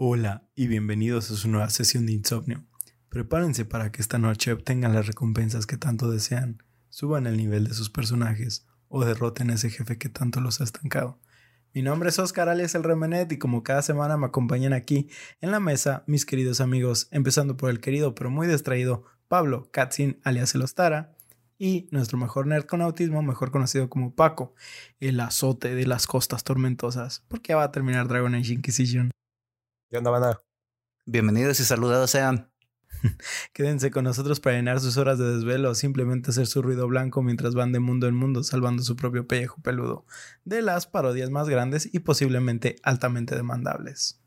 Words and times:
Hola 0.00 0.48
y 0.54 0.68
bienvenidos 0.68 1.28
a 1.32 1.34
su 1.34 1.48
nueva 1.48 1.70
sesión 1.70 2.06
de 2.06 2.12
insomnio. 2.12 2.64
Prepárense 3.08 3.64
para 3.64 3.90
que 3.90 4.00
esta 4.00 4.16
noche 4.16 4.52
obtengan 4.52 4.94
las 4.94 5.08
recompensas 5.08 5.66
que 5.66 5.76
tanto 5.76 6.08
desean, 6.08 6.62
suban 6.88 7.26
el 7.26 7.36
nivel 7.36 7.66
de 7.66 7.74
sus 7.74 7.90
personajes 7.90 8.64
o 8.86 9.04
derroten 9.04 9.50
a 9.50 9.54
ese 9.54 9.70
jefe 9.70 9.98
que 9.98 10.08
tanto 10.08 10.40
los 10.40 10.60
ha 10.60 10.64
estancado. 10.64 11.18
Mi 11.74 11.82
nombre 11.82 12.10
es 12.10 12.18
Oscar 12.20 12.48
alias 12.48 12.76
El 12.76 12.84
Remenet 12.84 13.32
y 13.32 13.38
como 13.38 13.64
cada 13.64 13.82
semana 13.82 14.16
me 14.16 14.26
acompañan 14.26 14.72
aquí 14.72 15.08
en 15.40 15.50
la 15.50 15.58
mesa 15.58 16.04
mis 16.06 16.24
queridos 16.24 16.60
amigos, 16.60 17.08
empezando 17.10 17.56
por 17.56 17.68
el 17.68 17.80
querido 17.80 18.14
pero 18.14 18.30
muy 18.30 18.46
distraído 18.46 19.02
Pablo 19.26 19.68
Katzin 19.72 20.20
alias 20.22 20.54
El 20.54 20.62
Ostara 20.62 21.16
y 21.58 21.88
nuestro 21.90 22.18
mejor 22.18 22.46
nerd 22.46 22.66
con 22.66 22.82
autismo, 22.82 23.20
mejor 23.24 23.50
conocido 23.50 23.90
como 23.90 24.14
Paco, 24.14 24.54
el 25.00 25.18
azote 25.18 25.74
de 25.74 25.88
las 25.88 26.06
costas 26.06 26.44
tormentosas, 26.44 27.24
porque 27.26 27.54
va 27.54 27.64
a 27.64 27.72
terminar 27.72 28.06
Dragon 28.06 28.36
Age 28.36 28.52
Inquisition. 28.52 29.10
¿Qué 29.90 29.96
onda, 29.96 30.10
banda? 30.10 30.42
Bienvenidos 31.06 31.60
y 31.60 31.64
saludados 31.64 32.10
sean. 32.10 32.52
Quédense 33.54 33.90
con 33.90 34.04
nosotros 34.04 34.38
para 34.38 34.56
llenar 34.56 34.80
sus 34.80 34.98
horas 34.98 35.18
de 35.18 35.34
desvelo 35.34 35.70
o 35.70 35.74
simplemente 35.74 36.30
hacer 36.30 36.46
su 36.46 36.60
ruido 36.60 36.86
blanco 36.88 37.22
mientras 37.22 37.54
van 37.54 37.72
de 37.72 37.80
mundo 37.80 38.06
en 38.06 38.14
mundo 38.14 38.42
salvando 38.42 38.82
su 38.82 38.96
propio 38.96 39.26
pellejo 39.26 39.62
peludo 39.62 40.04
de 40.44 40.60
las 40.60 40.86
parodias 40.86 41.30
más 41.30 41.48
grandes 41.48 41.88
y 41.90 42.00
posiblemente 42.00 42.76
altamente 42.82 43.34
demandables. 43.34 44.20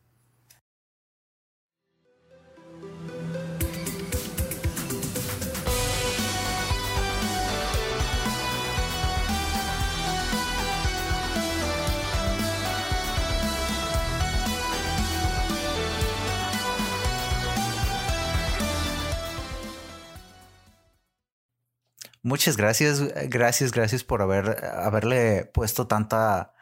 Muchas 22.24 22.56
gracias, 22.58 23.02
gracias, 23.30 23.72
gracias 23.72 24.04
por 24.04 24.22
haber 24.22 24.64
haberle 24.66 25.46
puesto 25.46 25.88
tanta 25.88 26.54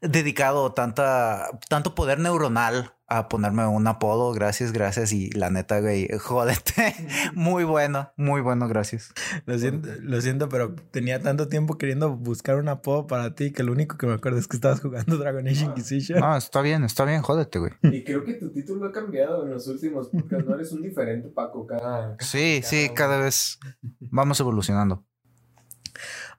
dedicado 0.00 0.72
tanta 0.72 1.50
tanto 1.68 1.94
poder 1.94 2.18
neuronal 2.18 2.94
a 3.08 3.28
ponerme 3.28 3.66
un 3.66 3.86
apodo. 3.86 4.32
Gracias, 4.32 4.72
gracias. 4.72 5.12
Y 5.12 5.30
la 5.30 5.50
neta, 5.50 5.80
güey, 5.80 6.08
jódete. 6.18 6.94
Muy 7.34 7.64
bueno, 7.64 8.12
muy 8.16 8.40
bueno, 8.40 8.68
gracias. 8.68 9.12
Lo 9.46 9.58
siento, 9.58 9.88
lo 10.02 10.20
siento, 10.20 10.48
pero 10.48 10.74
tenía 10.90 11.20
tanto 11.20 11.48
tiempo 11.48 11.78
queriendo 11.78 12.14
buscar 12.16 12.56
un 12.56 12.68
apodo 12.68 13.06
para 13.06 13.34
ti 13.34 13.52
que 13.52 13.62
lo 13.62 13.72
único 13.72 13.96
que 13.96 14.06
me 14.06 14.14
acuerdo 14.14 14.38
es 14.38 14.46
que 14.46 14.56
estabas 14.56 14.80
jugando 14.80 15.16
Dragon 15.16 15.46
Age 15.46 15.64
Inquisition. 15.64 16.20
No, 16.20 16.36
está 16.36 16.60
bien, 16.60 16.84
está 16.84 17.04
bien, 17.04 17.22
jódete, 17.22 17.58
güey. 17.58 17.72
Y 17.82 18.04
creo 18.04 18.24
que 18.24 18.34
tu 18.34 18.50
título 18.50 18.86
ha 18.86 18.92
cambiado 18.92 19.44
en 19.44 19.50
los 19.50 19.66
últimos 19.66 20.08
podcasts. 20.08 20.46
No 20.46 20.54
eres 20.54 20.72
un 20.72 20.82
diferente, 20.82 21.28
Paco, 21.28 21.66
cada... 21.66 22.16
Sí, 22.20 22.60
sí, 22.62 22.90
cada 22.94 23.18
vez 23.18 23.58
vamos 24.00 24.38
evolucionando. 24.40 25.07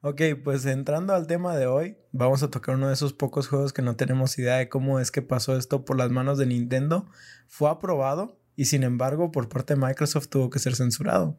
Ok, 0.02 0.22
pues 0.42 0.64
entrando 0.64 1.14
al 1.14 1.26
tema 1.26 1.54
de 1.56 1.66
hoy, 1.66 1.98
vamos 2.10 2.42
a 2.42 2.48
tocar 2.48 2.76
uno 2.76 2.88
de 2.88 2.94
esos 2.94 3.12
pocos 3.12 3.48
juegos 3.48 3.74
que 3.74 3.82
no 3.82 3.96
tenemos 3.96 4.38
idea 4.38 4.56
de 4.56 4.70
cómo 4.70 4.98
es 4.98 5.10
que 5.10 5.20
pasó 5.20 5.58
esto 5.58 5.84
por 5.84 5.98
las 5.98 6.10
manos 6.10 6.38
de 6.38 6.46
Nintendo. 6.46 7.06
Fue 7.48 7.68
aprobado 7.68 8.40
y 8.56 8.64
sin 8.64 8.82
embargo 8.82 9.30
por 9.30 9.50
parte 9.50 9.74
de 9.74 9.80
Microsoft 9.80 10.28
tuvo 10.28 10.48
que 10.48 10.58
ser 10.58 10.74
censurado. 10.74 11.38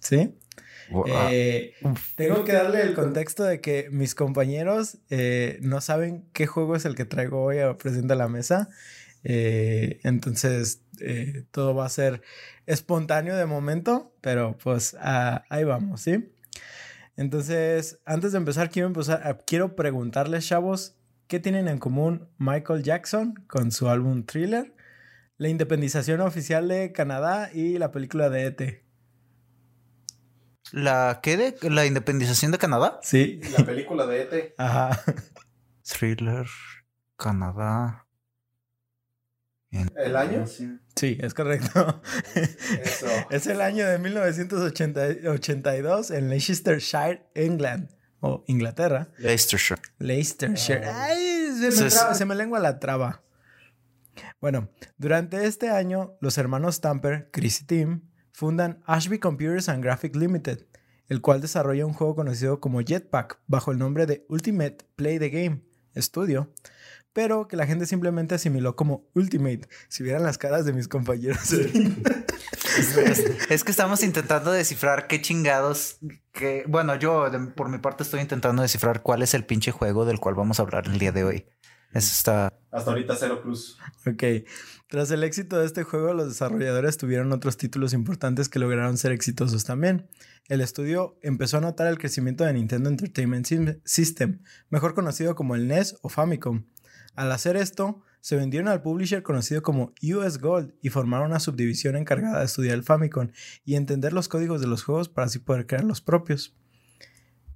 ¿Sí? 0.00 0.34
Eh, 1.06 1.74
tengo 2.16 2.42
que 2.42 2.52
darle 2.52 2.82
el 2.82 2.94
contexto 2.94 3.44
de 3.44 3.60
que 3.60 3.88
mis 3.92 4.16
compañeros 4.16 4.98
eh, 5.08 5.60
no 5.62 5.80
saben 5.80 6.24
qué 6.32 6.48
juego 6.48 6.74
es 6.74 6.86
el 6.86 6.96
que 6.96 7.04
traigo 7.04 7.40
hoy 7.40 7.60
a 7.60 7.78
presentar 7.78 8.16
a 8.16 8.24
la 8.24 8.28
mesa. 8.28 8.70
Eh, 9.22 10.00
entonces 10.02 10.82
todo 11.52 11.76
va 11.76 11.86
a 11.86 11.90
ser 11.90 12.22
espontáneo 12.66 13.36
de 13.36 13.46
momento, 13.46 14.12
pero 14.20 14.58
pues 14.60 14.96
ah, 14.98 15.44
ahí 15.48 15.62
vamos, 15.62 16.00
¿sí? 16.00 16.32
Entonces, 17.20 18.00
antes 18.06 18.32
de 18.32 18.38
empezar, 18.38 18.70
quiero, 18.70 18.88
empezar, 18.88 19.20
ah, 19.26 19.36
quiero 19.46 19.76
preguntarles, 19.76 20.48
chavos, 20.48 20.96
¿qué 21.26 21.38
tienen 21.38 21.68
en 21.68 21.76
común 21.76 22.30
Michael 22.38 22.82
Jackson 22.82 23.34
con 23.46 23.72
su 23.72 23.90
álbum 23.90 24.24
Thriller, 24.24 24.74
la 25.36 25.50
independización 25.50 26.22
oficial 26.22 26.66
de 26.68 26.92
Canadá 26.92 27.50
y 27.52 27.76
la 27.76 27.92
película 27.92 28.30
de 28.30 28.46
ET? 28.46 28.84
¿La 30.72 31.20
qué 31.22 31.36
de 31.36 31.70
la 31.70 31.84
independización 31.84 32.52
de 32.52 32.58
Canadá? 32.58 32.98
Sí. 33.02 33.38
La 33.54 33.66
película 33.66 34.06
de 34.06 34.22
ET. 34.22 34.54
Ajá. 34.58 34.98
Thriller, 35.82 36.46
Canadá. 37.18 38.06
¿El 39.70 40.16
año? 40.16 40.46
Sí, 40.96 41.18
es 41.20 41.34
correcto. 41.34 42.02
Eso. 42.82 43.06
es 43.30 43.46
el 43.46 43.60
año 43.60 43.86
de 43.86 43.98
1982 43.98 46.10
en 46.10 46.28
Leicestershire, 46.28 47.26
England. 47.34 47.90
O 48.22 48.44
Inglaterra. 48.48 49.08
Leicestershire. 49.18 49.80
Leicestershire. 49.98 50.84
Ah. 50.86 51.04
Ay, 51.04 51.52
se 51.58 51.70
me, 51.82 51.88
traba- 51.90 52.14
se 52.14 52.24
me 52.26 52.34
lengua 52.34 52.58
la 52.58 52.78
traba. 52.78 53.22
Bueno, 54.42 54.68
durante 54.98 55.46
este 55.46 55.70
año, 55.70 56.18
los 56.20 56.36
hermanos 56.36 56.82
Tamper, 56.82 57.30
Chris 57.32 57.62
y 57.62 57.64
Tim, 57.64 58.02
fundan 58.32 58.82
Ashby 58.84 59.18
Computers 59.18 59.70
and 59.70 59.82
Graphics 59.82 60.16
Limited, 60.16 60.66
el 61.08 61.22
cual 61.22 61.40
desarrolla 61.40 61.86
un 61.86 61.94
juego 61.94 62.14
conocido 62.14 62.60
como 62.60 62.82
Jetpack 62.82 63.38
bajo 63.46 63.72
el 63.72 63.78
nombre 63.78 64.04
de 64.04 64.26
Ultimate 64.28 64.76
Play 64.96 65.18
the 65.18 65.30
Game 65.30 65.62
Studio, 65.96 66.52
pero 67.12 67.48
que 67.48 67.56
la 67.56 67.66
gente 67.66 67.86
simplemente 67.86 68.34
asimiló 68.34 68.76
como 68.76 69.08
Ultimate. 69.14 69.68
Si 69.88 70.02
vieran 70.02 70.22
las 70.22 70.38
caras 70.38 70.64
de 70.64 70.72
mis 70.72 70.88
compañeros. 70.88 71.38
Es, 72.78 73.18
es 73.50 73.64
que 73.64 73.70
estamos 73.72 74.02
intentando 74.02 74.52
descifrar 74.52 75.06
qué 75.08 75.20
chingados. 75.20 75.98
Que, 76.32 76.64
bueno, 76.68 76.94
yo 76.94 77.28
de- 77.28 77.38
por 77.50 77.68
mi 77.68 77.78
parte 77.78 78.04
estoy 78.04 78.20
intentando 78.20 78.62
descifrar 78.62 79.02
cuál 79.02 79.22
es 79.22 79.34
el 79.34 79.44
pinche 79.44 79.72
juego 79.72 80.04
del 80.04 80.20
cual 80.20 80.34
vamos 80.36 80.58
a 80.60 80.62
hablar 80.62 80.86
el 80.86 80.98
día 80.98 81.10
de 81.12 81.24
hoy. 81.24 81.46
Eso 81.92 82.12
está. 82.12 82.52
Hasta 82.70 82.90
ahorita 82.92 83.16
cero 83.18 83.40
cruz. 83.42 83.76
Ok. 84.06 84.46
Tras 84.88 85.10
el 85.10 85.24
éxito 85.24 85.58
de 85.58 85.66
este 85.66 85.82
juego, 85.82 86.14
los 86.14 86.28
desarrolladores 86.28 86.96
tuvieron 86.96 87.32
otros 87.32 87.56
títulos 87.56 87.92
importantes 87.92 88.48
que 88.48 88.60
lograron 88.60 88.96
ser 88.96 89.10
exitosos 89.12 89.64
también. 89.64 90.08
El 90.48 90.60
estudio 90.60 91.18
empezó 91.22 91.58
a 91.58 91.60
notar 91.60 91.88
el 91.88 91.98
crecimiento 91.98 92.44
de 92.44 92.52
Nintendo 92.52 92.88
Entertainment 92.88 93.46
System, 93.84 94.42
mejor 94.68 94.94
conocido 94.94 95.34
como 95.34 95.54
el 95.56 95.66
NES 95.66 95.96
o 96.02 96.08
Famicom. 96.08 96.64
Al 97.20 97.32
hacer 97.32 97.58
esto, 97.58 98.00
se 98.22 98.34
vendieron 98.34 98.66
al 98.68 98.80
publisher 98.80 99.22
conocido 99.22 99.60
como 99.60 99.92
US 100.02 100.38
Gold 100.38 100.72
y 100.80 100.88
formaron 100.88 101.26
una 101.26 101.38
subdivisión 101.38 101.94
encargada 101.96 102.38
de 102.38 102.46
estudiar 102.46 102.76
el 102.76 102.82
Famicom 102.82 103.28
y 103.62 103.74
entender 103.74 104.14
los 104.14 104.26
códigos 104.26 104.62
de 104.62 104.66
los 104.66 104.84
juegos 104.84 105.10
para 105.10 105.26
así 105.26 105.38
poder 105.38 105.66
crear 105.66 105.84
los 105.84 106.00
propios. 106.00 106.56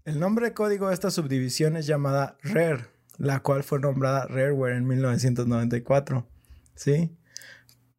El 0.04 0.20
nombre 0.20 0.48
de 0.48 0.52
código 0.52 0.88
de 0.88 0.92
esta 0.92 1.10
subdivisión 1.10 1.78
es 1.78 1.86
llamada 1.86 2.36
Rare, 2.42 2.88
la 3.16 3.40
cual 3.40 3.64
fue 3.64 3.80
nombrada 3.80 4.26
Rareware 4.26 4.76
en 4.76 4.86
1994. 4.86 6.28
¿Sí? 6.74 7.16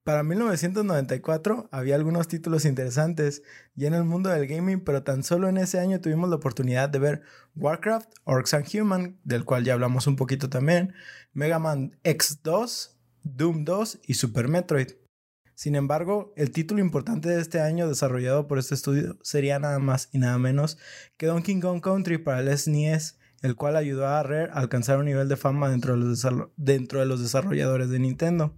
Para 0.06 0.22
1994 0.22 1.68
había 1.72 1.96
algunos 1.96 2.28
títulos 2.28 2.66
interesantes 2.66 3.42
ya 3.74 3.88
en 3.88 3.96
el 3.96 4.04
mundo 4.04 4.30
del 4.30 4.46
gaming, 4.46 4.82
pero 4.82 5.02
tan 5.02 5.24
solo 5.24 5.50
en 5.50 5.58
ese 5.58 5.80
año 5.80 6.00
tuvimos 6.00 6.30
la 6.30 6.36
oportunidad 6.36 6.90
de 6.90 7.00
ver 7.00 7.22
Warcraft, 7.56 8.14
Orcs 8.24 8.54
and 8.54 8.68
Human, 8.72 9.20
del 9.24 9.46
cual 9.46 9.64
ya 9.64 9.74
hablamos 9.74 10.06
un 10.06 10.16
poquito 10.16 10.48
también, 10.48 10.94
Mega 11.34 11.58
Man 11.58 11.98
X2, 12.04 12.92
Doom 13.24 13.66
2 13.66 14.02
y 14.06 14.14
Super 14.14 14.48
Metroid. 14.48 14.90
Sin 15.56 15.74
embargo, 15.74 16.34
el 16.36 16.52
título 16.52 16.82
importante 16.82 17.28
de 17.28 17.42
este 17.42 17.60
año 17.60 17.88
desarrollado 17.88 18.48
por 18.48 18.60
este 18.60 18.76
estudio 18.76 19.18
sería 19.24 19.58
nada 19.58 19.80
más 19.80 20.10
y 20.12 20.20
nada 20.20 20.38
menos 20.38 20.78
que 21.18 21.26
Donkey 21.26 21.60
Kong 21.60 21.82
Country 21.82 22.20
para 22.20 22.42
el 22.42 22.56
SNES, 22.56 23.18
el 23.42 23.56
cual 23.56 23.76
ayudó 23.76 24.06
a 24.08 24.22
Rare 24.22 24.52
a 24.52 24.60
alcanzar 24.60 25.00
un 25.00 25.06
nivel 25.06 25.30
de 25.30 25.36
fama 25.36 25.68
dentro 25.72 25.98
de 27.00 27.06
los 27.08 27.22
desarrolladores 27.24 27.90
de 27.90 27.98
Nintendo. 27.98 28.54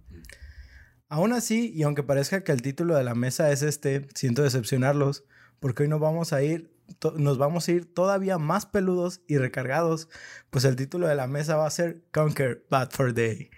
Aún 1.08 1.32
así, 1.32 1.72
y 1.74 1.84
aunque 1.84 2.02
parezca 2.02 2.44
que 2.44 2.52
el 2.52 2.60
título 2.60 2.94
de 2.94 3.02
la 3.04 3.14
mesa 3.14 3.50
es 3.50 3.62
este, 3.62 4.06
siento 4.14 4.42
decepcionarlos, 4.42 5.24
porque 5.58 5.84
hoy 5.84 5.88
nos 5.88 6.00
vamos 6.00 6.34
a 6.34 6.42
ir, 6.42 6.70
nos 7.16 7.38
vamos 7.38 7.66
a 7.66 7.72
ir 7.72 7.92
todavía 7.92 8.36
más 8.36 8.66
peludos 8.66 9.22
y 9.26 9.38
recargados, 9.38 10.08
pues 10.50 10.64
el 10.64 10.76
título 10.76 11.08
de 11.08 11.14
la 11.14 11.26
mesa 11.26 11.56
va 11.56 11.66
a 11.66 11.70
ser 11.70 12.04
Conquer 12.12 12.66
Bad 12.70 12.90
for 12.90 13.14
Day. 13.14 13.50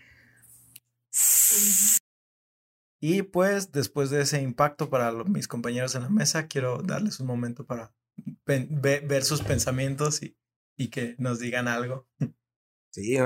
Y 3.00 3.22
pues 3.22 3.72
después 3.72 4.10
de 4.10 4.20
ese 4.20 4.40
impacto 4.42 4.88
para 4.88 5.10
lo- 5.10 5.24
mis 5.24 5.48
compañeros 5.48 5.94
en 5.96 6.02
la 6.02 6.10
mesa, 6.10 6.46
quiero 6.46 6.82
darles 6.82 7.18
un 7.18 7.26
momento 7.26 7.66
para 7.66 7.92
ver 8.46 9.24
sus 9.24 9.42
pensamientos 9.42 10.20
y, 10.22 10.36
que 10.90 11.16
nos 11.18 11.40
digan 11.40 11.66
algo. 11.66 12.08
Sí, 12.90 13.16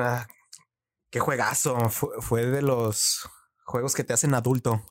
qué 1.11 1.21
juegazo. 1.21 1.77
Fue 1.91 2.47
de 2.47 2.63
los 2.63 3.29
juegos 3.65 3.95
que 3.95 4.05
te 4.05 4.13
hacen 4.13 4.35
adulto. 4.35 4.83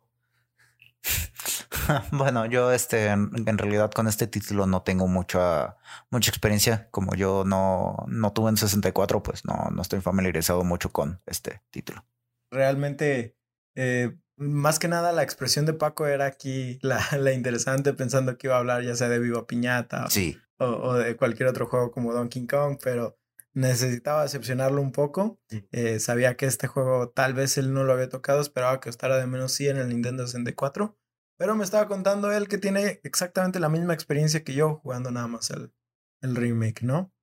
Bueno, 2.12 2.46
yo 2.46 2.72
este 2.72 3.08
en, 3.08 3.58
realidad 3.58 3.92
con 3.92 4.08
este 4.08 4.28
título 4.28 4.66
no 4.68 4.84
tengo 4.84 5.08
mucha 5.08 5.76
mucha 6.10 6.30
experiencia. 6.32 6.88
Como 6.92 7.14
yo 7.16 7.44
no, 7.46 8.06
no 8.08 8.32
tuve 8.32 8.50
en 8.50 8.58
64, 8.58 9.22
pues 9.22 9.44
no, 9.44 9.70
no 9.72 9.82
estoy 9.82 10.00
familiarizado 10.00 10.64
mucho 10.64 10.92
con 10.92 11.22
este 11.26 11.62
título. 11.72 12.06
Realmente 12.52 13.36
eh, 13.76 14.16
más 14.38 14.80
que 14.80 14.88
nada 14.88 15.12
la 15.12 15.24
expresión 15.24 15.66
de 15.66 15.74
Paco 15.74 16.08
era 16.08 16.26
aquí 16.26 16.80
la, 16.82 17.02
la 17.20 17.34
interesante 17.34 17.94
pensando 17.94 18.38
que 18.38 18.48
iba 18.48 18.56
a 18.56 18.60
hablar 18.60 18.84
ya 18.84 18.96
sea 18.96 19.10
de 19.10 19.20
Viva 19.20 19.46
Piñata 19.46 20.10
Sí. 20.10 20.38
o, 20.60 20.66
o 20.66 20.94
de 20.94 21.18
cualquier 21.18 21.50
otro 21.50 21.68
juego 21.68 21.92
como 21.92 22.14
Donkey 22.14 22.48
Kong, 22.48 22.78
pero 22.82 23.18
necesitaba 23.54 24.24
decepcionarlo 24.24 24.82
un 24.82 24.92
poco. 24.92 25.40
Eh, 25.72 26.00
sabía 26.00 26.36
que 26.38 26.46
este 26.46 26.68
juego 26.68 27.10
tal 27.10 27.34
vez 27.34 27.58
él 27.58 27.74
no 27.74 27.84
lo 27.84 27.94
había 27.94 28.10
tocado, 28.10 28.42
esperaba 28.42 28.80
que 28.80 28.90
estara 28.90 29.18
de 29.18 29.28
menos 29.28 29.52
sí 29.54 29.68
en 29.68 29.78
el 29.78 29.90
Nintendo 29.90 30.26
64, 30.26 30.98
pero 31.38 31.56
me 31.56 31.64
estaba 31.64 31.88
contando 31.88 32.32
él 32.32 32.48
que 32.48 32.58
tiene 32.58 33.00
exactamente 33.04 33.60
la 33.60 33.70
misma 33.70 33.94
experiencia 33.94 34.44
que 34.44 34.54
yo 34.54 34.76
jugando 34.84 35.12
nada 35.12 35.28
más 35.28 35.50
el, 35.52 35.74
el 36.22 36.36
remake, 36.36 36.84
¿no? 36.84 37.14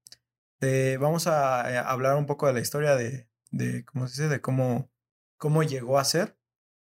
De- 0.61 0.99
vamos 0.99 1.27
a, 1.27 1.73
eh, 1.73 1.79
hablar 1.79 2.17
un 2.17 2.27
poco 2.27 2.47
de 2.47 2.53
la 2.53 2.61
historia 2.61 2.97
de, 2.97 3.29
de 3.51 3.85
¿cómo 3.85 4.07
se 4.09 4.23
dice? 4.23 4.35
De 4.35 4.41
cómo, 4.41 4.91
cómo 5.39 5.63
llegó 5.63 5.99
a 5.99 6.05
ser. 6.05 6.39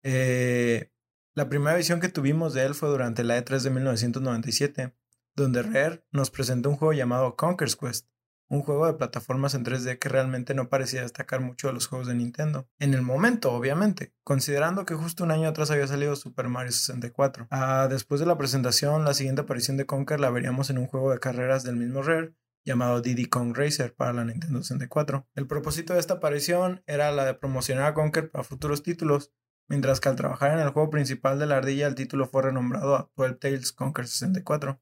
Eh, 0.03 0.91
la 1.33 1.49
primera 1.49 1.75
visión 1.75 1.99
que 1.99 2.09
tuvimos 2.09 2.53
de 2.53 2.63
él 2.63 2.75
fue 2.75 2.89
durante 2.89 3.23
la 3.23 3.37
E3 3.37 3.59
de 3.63 3.69
1997, 3.71 4.95
donde 5.35 5.63
Rare 5.63 6.05
nos 6.11 6.31
presentó 6.31 6.69
un 6.69 6.77
juego 6.77 6.93
llamado 6.93 7.35
Conker's 7.35 7.75
Quest, 7.75 8.07
un 8.49 8.61
juego 8.61 8.87
de 8.87 8.93
plataformas 8.93 9.53
en 9.55 9.65
3D 9.65 9.97
que 9.99 10.09
realmente 10.09 10.53
no 10.53 10.69
parecía 10.69 11.01
destacar 11.01 11.41
mucho 11.41 11.67
de 11.67 11.73
los 11.73 11.87
juegos 11.87 12.07
de 12.07 12.15
Nintendo. 12.15 12.67
En 12.79 12.93
el 12.93 13.01
momento, 13.01 13.51
obviamente, 13.51 14.13
considerando 14.23 14.85
que 14.85 14.95
justo 14.95 15.23
un 15.23 15.31
año 15.31 15.47
atrás 15.47 15.71
había 15.71 15.87
salido 15.87 16.15
Super 16.15 16.47
Mario 16.47 16.71
64. 16.71 17.47
Ah, 17.49 17.87
después 17.89 18.19
de 18.19 18.27
la 18.27 18.37
presentación, 18.37 19.03
la 19.03 19.13
siguiente 19.13 19.41
aparición 19.41 19.77
de 19.77 19.85
Conker 19.85 20.19
la 20.19 20.29
veríamos 20.29 20.69
en 20.69 20.77
un 20.77 20.87
juego 20.87 21.11
de 21.11 21.19
carreras 21.19 21.63
del 21.63 21.75
mismo 21.75 22.01
Rare 22.03 22.35
llamado 22.65 23.01
Diddy 23.01 23.25
Kong 23.27 23.55
Racer 23.55 23.93
para 23.93 24.11
la 24.11 24.25
Nintendo 24.25 24.61
64. 24.61 25.27
El 25.35 25.47
propósito 25.47 25.93
de 25.93 25.99
esta 25.99 26.15
aparición 26.15 26.83
era 26.87 27.11
la 27.11 27.25
de 27.25 27.35
promocionar 27.35 27.85
a 27.85 27.93
Conker 27.93 28.31
para 28.31 28.43
futuros 28.43 28.81
títulos, 28.83 29.31
mientras 29.69 29.99
que 29.99 30.09
al 30.09 30.15
trabajar 30.15 30.51
en 30.51 30.59
el 30.59 30.69
juego 30.69 30.89
principal 30.89 31.39
de 31.39 31.45
la 31.45 31.57
ardilla 31.57 31.87
el 31.87 31.95
título 31.95 32.27
fue 32.27 32.41
renombrado 32.41 32.95
a 32.95 33.11
12 33.15 33.35
Tales 33.35 33.71
Conker 33.71 34.07
64. 34.07 34.81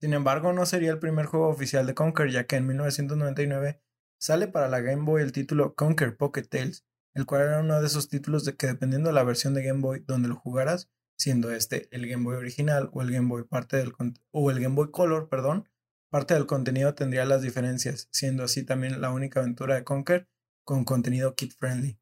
Sin 0.00 0.14
embargo, 0.14 0.52
no 0.52 0.64
sería 0.64 0.90
el 0.90 0.98
primer 0.98 1.26
juego 1.26 1.48
oficial 1.48 1.86
de 1.86 1.94
Conker, 1.94 2.30
ya 2.30 2.46
que 2.46 2.56
en 2.56 2.66
1999 2.66 3.82
sale 4.18 4.48
para 4.48 4.68
la 4.68 4.80
Game 4.80 5.04
Boy 5.04 5.22
el 5.22 5.32
título 5.32 5.74
Conker 5.74 6.16
Pocket 6.16 6.44
Tales, 6.44 6.86
el 7.14 7.26
cual 7.26 7.42
era 7.42 7.60
uno 7.60 7.80
de 7.80 7.86
esos 7.86 8.08
títulos 8.08 8.44
de 8.44 8.56
que 8.56 8.66
dependiendo 8.66 9.08
de 9.08 9.14
la 9.14 9.24
versión 9.24 9.52
de 9.52 9.62
Game 9.62 9.80
Boy 9.80 10.04
donde 10.06 10.28
lo 10.28 10.36
jugaras, 10.36 10.90
siendo 11.18 11.50
este 11.50 11.88
el 11.94 12.08
Game 12.08 12.24
Boy 12.24 12.36
original 12.36 12.88
o 12.92 13.02
el 13.02 13.10
Game 13.10 13.28
Boy 13.28 13.44
parte 13.44 13.76
del 13.76 13.92
o 14.30 14.50
el 14.50 14.60
Game 14.60 14.74
Boy 14.74 14.90
Color, 14.90 15.28
perdón, 15.28 15.68
parte 16.08 16.32
del 16.32 16.46
contenido 16.46 16.94
tendría 16.94 17.26
las 17.26 17.42
diferencias, 17.42 18.08
siendo 18.10 18.44
así 18.44 18.64
también 18.64 19.02
la 19.02 19.10
única 19.10 19.40
aventura 19.40 19.74
de 19.74 19.84
Conker 19.84 20.28
con 20.64 20.84
contenido 20.84 21.34
kid 21.34 21.52
friendly. 21.58 21.98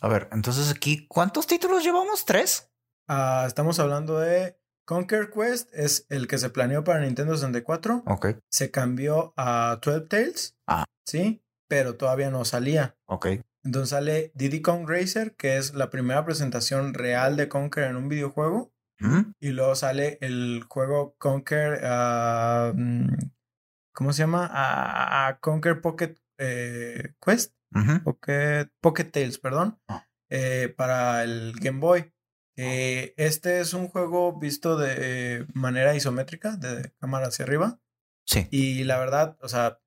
A 0.00 0.08
ver, 0.08 0.28
entonces 0.32 0.70
aquí, 0.70 1.06
¿cuántos 1.06 1.46
títulos 1.46 1.84
llevamos? 1.84 2.24
¿Tres? 2.24 2.72
Ah, 3.06 3.44
estamos 3.46 3.78
hablando 3.78 4.18
de 4.18 4.58
Conker 4.88 5.28
Quest, 5.28 5.68
es 5.74 6.06
el 6.08 6.26
que 6.26 6.38
se 6.38 6.48
planeó 6.48 6.82
para 6.82 7.00
Nintendo 7.00 7.34
64. 7.36 8.04
Ok, 8.06 8.38
Se 8.50 8.70
cambió 8.70 9.34
a 9.36 9.78
12 9.82 10.06
Tales. 10.06 10.56
Ah. 10.66 10.86
Sí, 11.06 11.42
pero 11.68 11.96
todavía 11.96 12.30
no 12.30 12.46
salía. 12.46 12.96
ok. 13.04 13.26
Entonces 13.64 13.90
sale 13.90 14.32
Diddy 14.34 14.62
Kong 14.62 14.88
Racer, 14.88 15.36
que 15.36 15.58
es 15.58 15.74
la 15.74 15.90
primera 15.90 16.24
presentación 16.24 16.94
real 16.94 17.36
de 17.36 17.50
Conker 17.50 17.84
en 17.84 17.96
un 17.96 18.08
videojuego. 18.08 18.72
¿Mm? 18.98 19.32
Y 19.40 19.50
luego 19.50 19.74
sale 19.74 20.16
el 20.22 20.64
juego 20.66 21.14
Conker. 21.18 21.80
ah, 21.84 22.72
mm, 22.74 23.08
¿Cómo 23.92 24.14
se 24.14 24.22
llama? 24.22 24.48
Ah, 24.50 25.26
ah, 25.28 25.38
Conker 25.40 25.82
Pocket 25.82 26.14
eh, 26.38 27.12
Quest. 27.20 27.52
Pocket, 28.04 28.70
Pocket 28.80 29.10
Tales, 29.10 29.38
perdón. 29.38 29.78
Eh, 30.30 30.72
para 30.74 31.24
el 31.24 31.52
Game 31.60 31.78
Boy. 31.78 32.10
Eh, 32.60 33.14
este 33.16 33.60
es 33.60 33.72
un 33.72 33.86
juego 33.86 34.36
visto 34.36 34.76
de 34.76 35.46
manera 35.54 35.94
isométrica, 35.94 36.56
de 36.56 36.92
cámara 36.98 37.28
hacia 37.28 37.44
arriba. 37.44 37.80
Sí. 38.26 38.48
Y 38.50 38.82
la 38.82 38.98
verdad, 38.98 39.38
o 39.40 39.48
sea, 39.48 39.80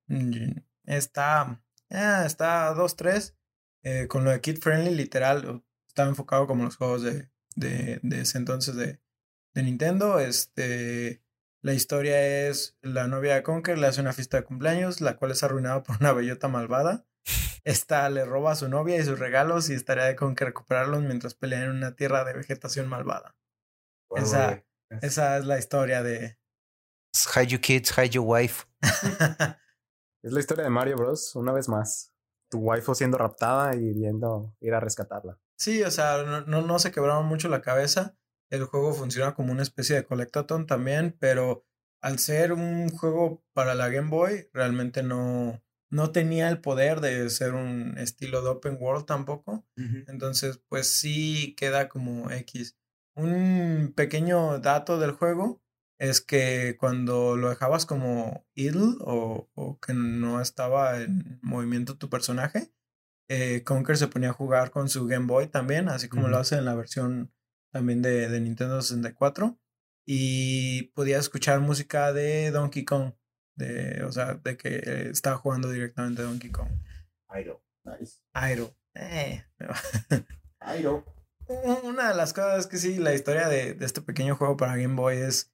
está, 0.85 1.61
eh, 1.89 2.23
está 2.25 2.73
2-3. 2.73 3.35
eh, 3.83 4.07
con 4.07 4.23
lo 4.23 4.31
de 4.31 4.39
Kid 4.39 4.59
Friendly, 4.59 4.95
literal, 4.95 5.63
estaba 5.87 6.07
enfocado 6.07 6.47
como 6.47 6.63
los 6.63 6.77
juegos 6.77 7.03
de, 7.03 7.29
de, 7.57 7.99
de 8.03 8.21
ese 8.21 8.37
entonces 8.37 8.75
de, 8.75 9.01
de 9.53 9.63
Nintendo. 9.63 10.19
Este, 10.19 11.21
la 11.61 11.73
historia 11.73 12.47
es 12.47 12.77
la 12.81 13.07
novia 13.07 13.35
de 13.35 13.43
Conker 13.43 13.77
le 13.77 13.87
hace 13.87 13.99
una 13.99 14.13
fiesta 14.13 14.37
de 14.37 14.43
cumpleaños, 14.45 15.01
la 15.01 15.17
cual 15.17 15.31
es 15.31 15.43
arruinada 15.43 15.83
por 15.83 15.97
una 15.99 16.13
bellota 16.13 16.47
malvada. 16.47 17.05
Esta 17.63 18.09
le 18.09 18.25
roba 18.25 18.51
a 18.51 18.55
su 18.55 18.67
novia 18.67 18.97
y 18.97 19.03
sus 19.03 19.19
regalos 19.19 19.69
y 19.69 19.73
es 19.73 19.85
tarea 19.85 20.05
de 20.05 20.15
Conker 20.15 20.47
recuperarlos 20.47 21.03
mientras 21.03 21.35
pelean 21.35 21.63
en 21.63 21.69
una 21.71 21.95
tierra 21.95 22.23
de 22.23 22.33
vegetación 22.33 22.87
malvada. 22.87 23.35
Esa, 24.15 24.63
esa 25.01 25.37
es 25.37 25.45
la 25.45 25.57
historia 25.57 26.03
de... 26.03 26.37
Hide 27.35 27.47
your 27.47 27.61
kids, 27.61 27.91
hide 27.97 28.09
your 28.09 28.25
wife. 28.25 28.65
Es 30.23 30.31
la 30.31 30.39
historia 30.39 30.63
de 30.63 30.69
Mario 30.69 30.97
Bros. 30.97 31.35
Una 31.35 31.51
vez 31.51 31.67
más. 31.67 32.13
Tu 32.49 32.59
waifu 32.59 32.93
siendo 32.93 33.17
raptada 33.17 33.75
y 33.75 33.91
viendo 33.93 34.55
ir 34.59 34.73
a 34.73 34.79
rescatarla. 34.79 35.39
Sí, 35.57 35.81
o 35.83 35.89
sea, 35.89 36.23
no, 36.23 36.41
no, 36.41 36.61
no 36.61 36.79
se 36.79 36.91
quebraron 36.91 37.25
mucho 37.25 37.49
la 37.49 37.61
cabeza. 37.61 38.15
El 38.49 38.65
juego 38.65 38.93
funciona 38.93 39.33
como 39.33 39.51
una 39.51 39.63
especie 39.63 39.95
de 39.95 40.05
collectathon 40.05 40.67
también, 40.67 41.15
pero 41.19 41.65
al 42.01 42.19
ser 42.19 42.53
un 42.53 42.89
juego 42.89 43.43
para 43.53 43.73
la 43.73 43.89
Game 43.89 44.09
Boy, 44.09 44.49
realmente 44.53 45.01
no, 45.01 45.63
no 45.91 46.11
tenía 46.11 46.49
el 46.49 46.61
poder 46.61 47.01
de 47.01 47.29
ser 47.29 47.53
un 47.53 47.97
estilo 47.97 48.41
de 48.41 48.49
open 48.49 48.77
world 48.79 49.05
tampoco. 49.05 49.65
Entonces, 50.07 50.59
pues 50.69 50.87
sí 50.87 51.53
queda 51.57 51.89
como 51.89 52.31
X. 52.31 52.77
Un 53.13 53.93
pequeño 53.95 54.59
dato 54.59 54.97
del 54.97 55.11
juego 55.11 55.61
es 55.99 56.21
que 56.21 56.77
cuando 56.79 57.35
lo 57.35 57.49
dejabas 57.49 57.85
como 57.85 58.47
idle 58.55 58.95
o, 59.01 59.49
o 59.53 59.79
que 59.79 59.93
no 59.93 60.41
estaba 60.41 61.01
en 61.01 61.39
movimiento 61.43 61.97
tu 61.97 62.09
personaje, 62.09 62.71
eh, 63.29 63.63
Conker 63.63 63.97
se 63.97 64.07
ponía 64.07 64.31
a 64.31 64.33
jugar 64.33 64.71
con 64.71 64.89
su 64.89 65.05
Game 65.05 65.27
Boy 65.27 65.47
también, 65.47 65.89
así 65.89 66.09
como 66.09 66.27
lo 66.27 66.37
hace 66.37 66.55
en 66.55 66.65
la 66.65 66.75
versión 66.75 67.33
también 67.71 68.01
de, 68.01 68.29
de 68.29 68.41
Nintendo 68.41 68.81
64. 68.81 69.59
Y 70.05 70.91
podía 70.95 71.17
escuchar 71.17 71.59
música 71.59 72.11
de 72.13 72.51
Donkey 72.51 72.83
Kong, 72.83 73.13
de, 73.55 74.03
o 74.03 74.11
sea, 74.11 74.35
de 74.35 74.57
que 74.57 74.75
eh, 74.77 75.09
estaba 75.11 75.37
jugando 75.37 75.69
directamente 75.69 76.21
Donkey 76.21 76.51
Kong. 76.51 76.69
Airo. 77.27 77.61
Nice. 77.83 78.17
Airo. 78.33 78.75
Eh, 78.95 79.43
Airo. 80.59 81.05
una 81.83 82.09
de 82.09 82.15
las 82.15 82.33
cosas 82.33 82.59
es 82.59 82.67
que 82.67 82.77
sí, 82.77 82.97
la 82.97 83.13
historia 83.13 83.47
de, 83.47 83.73
de 83.73 83.85
este 83.85 84.01
pequeño 84.01 84.35
juego 84.35 84.57
para 84.57 84.75
Game 84.75 84.95
Boy 84.95 85.17
es 85.17 85.51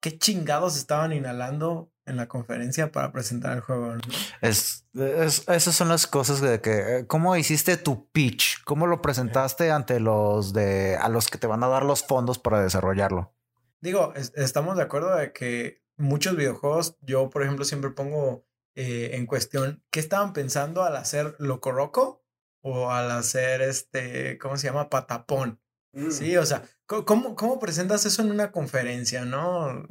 qué 0.00 0.16
chingados 0.18 0.76
estaban 0.76 1.12
inhalando 1.12 1.92
en 2.06 2.16
la 2.16 2.26
conferencia 2.28 2.90
para 2.92 3.12
presentar 3.12 3.54
el 3.56 3.60
juego. 3.60 3.94
¿no? 3.96 4.00
Es, 4.40 4.86
es- 4.94 5.46
esas 5.48 5.74
son 5.74 5.88
las 5.88 6.06
cosas 6.06 6.40
de 6.40 6.60
que, 6.60 6.98
eh, 7.00 7.06
¿cómo 7.06 7.36
hiciste 7.36 7.76
tu 7.76 8.08
pitch? 8.10 8.62
¿Cómo 8.64 8.86
lo 8.86 9.02
presentaste 9.02 9.70
ante 9.70 10.00
los 10.00 10.52
de, 10.52 10.96
a 10.96 11.08
los 11.08 11.28
que 11.28 11.36
te 11.38 11.46
van 11.46 11.62
a 11.64 11.68
dar 11.68 11.84
los 11.84 12.04
fondos 12.06 12.38
para 12.38 12.62
desarrollarlo? 12.62 13.34
Digo, 13.80 14.14
es- 14.14 14.32
estamos 14.36 14.76
de 14.76 14.82
acuerdo 14.84 15.14
de 15.16 15.32
que 15.32 15.82
muchos 15.98 16.36
videojuegos, 16.36 16.96
yo 17.02 17.30
por 17.30 17.42
ejemplo 17.42 17.64
siempre 17.64 17.90
pongo 17.90 18.44
eh, 18.74 19.10
en 19.14 19.26
cuestión 19.26 19.82
qué 19.90 20.00
estaban 20.00 20.32
pensando 20.32 20.84
al 20.84 20.96
hacer 20.96 21.34
Loco 21.38 21.72
Roco 21.72 22.24
o 22.62 22.90
al 22.90 23.10
hacer 23.10 23.60
este, 23.60 24.38
¿cómo 24.38 24.56
se 24.56 24.68
llama? 24.68 24.88
Patapón. 24.88 25.60
Mm. 25.92 26.10
Sí, 26.10 26.36
o 26.36 26.46
sea, 26.46 26.62
¿cómo, 26.86 27.34
cómo 27.34 27.58
presentas 27.58 28.06
eso 28.06 28.22
en 28.22 28.30
una 28.30 28.52
conferencia, 28.52 29.24
no? 29.24 29.86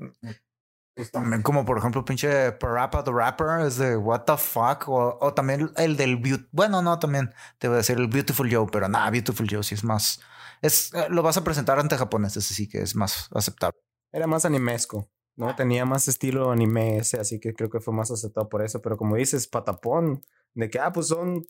Pues 0.96 1.12
también 1.12 1.44
como 1.44 1.64
por 1.64 1.78
ejemplo 1.78 2.04
pinche 2.04 2.52
Parappa 2.54 3.04
the 3.04 3.12
Rapper 3.12 3.68
es 3.68 3.78
de 3.78 3.98
what 3.98 4.22
the 4.22 4.36
fuck 4.36 4.90
o, 4.90 5.18
o 5.22 5.34
también 5.34 5.72
el 5.76 5.96
del 5.96 6.20
bueno 6.52 6.82
no 6.82 6.98
también 6.98 7.32
te 7.60 7.68
voy 7.68 7.76
a 7.76 7.78
decir 7.78 7.98
el 7.98 8.08
Beautiful 8.08 8.52
Joe 8.52 8.66
pero 8.72 8.90
nada 8.90 9.08
Beautiful 9.12 9.48
Joe 9.48 9.62
sí 9.62 9.76
es 9.76 9.84
más 9.84 10.20
es 10.64 10.92
eh, 10.96 11.06
lo 11.10 11.22
vas 11.22 11.38
a 11.38 11.44
presentar 11.44 11.78
ante 11.78 11.98
japoneses 11.98 12.50
así 12.50 12.68
que 12.68 12.82
es 12.82 12.96
más 12.96 13.30
aceptable 13.32 13.80
Era 14.12 14.26
más 14.26 14.44
animesco, 14.46 15.08
¿no? 15.38 15.56
Tenía 15.56 15.86
más 15.86 16.08
estilo 16.08 16.52
anime 16.52 16.98
ese, 16.98 17.20
así 17.20 17.40
que 17.40 17.54
creo 17.54 17.70
que 17.70 17.80
fue 17.80 17.94
más 17.94 18.12
aceptado 18.12 18.50
por 18.50 18.62
eso. 18.62 18.82
Pero 18.82 18.98
como 18.98 19.16
dices, 19.16 19.48
patapón, 19.48 20.22
de 20.54 20.70
que, 20.70 20.80
ah, 20.80 20.92
pues 20.92 21.08
son 21.08 21.48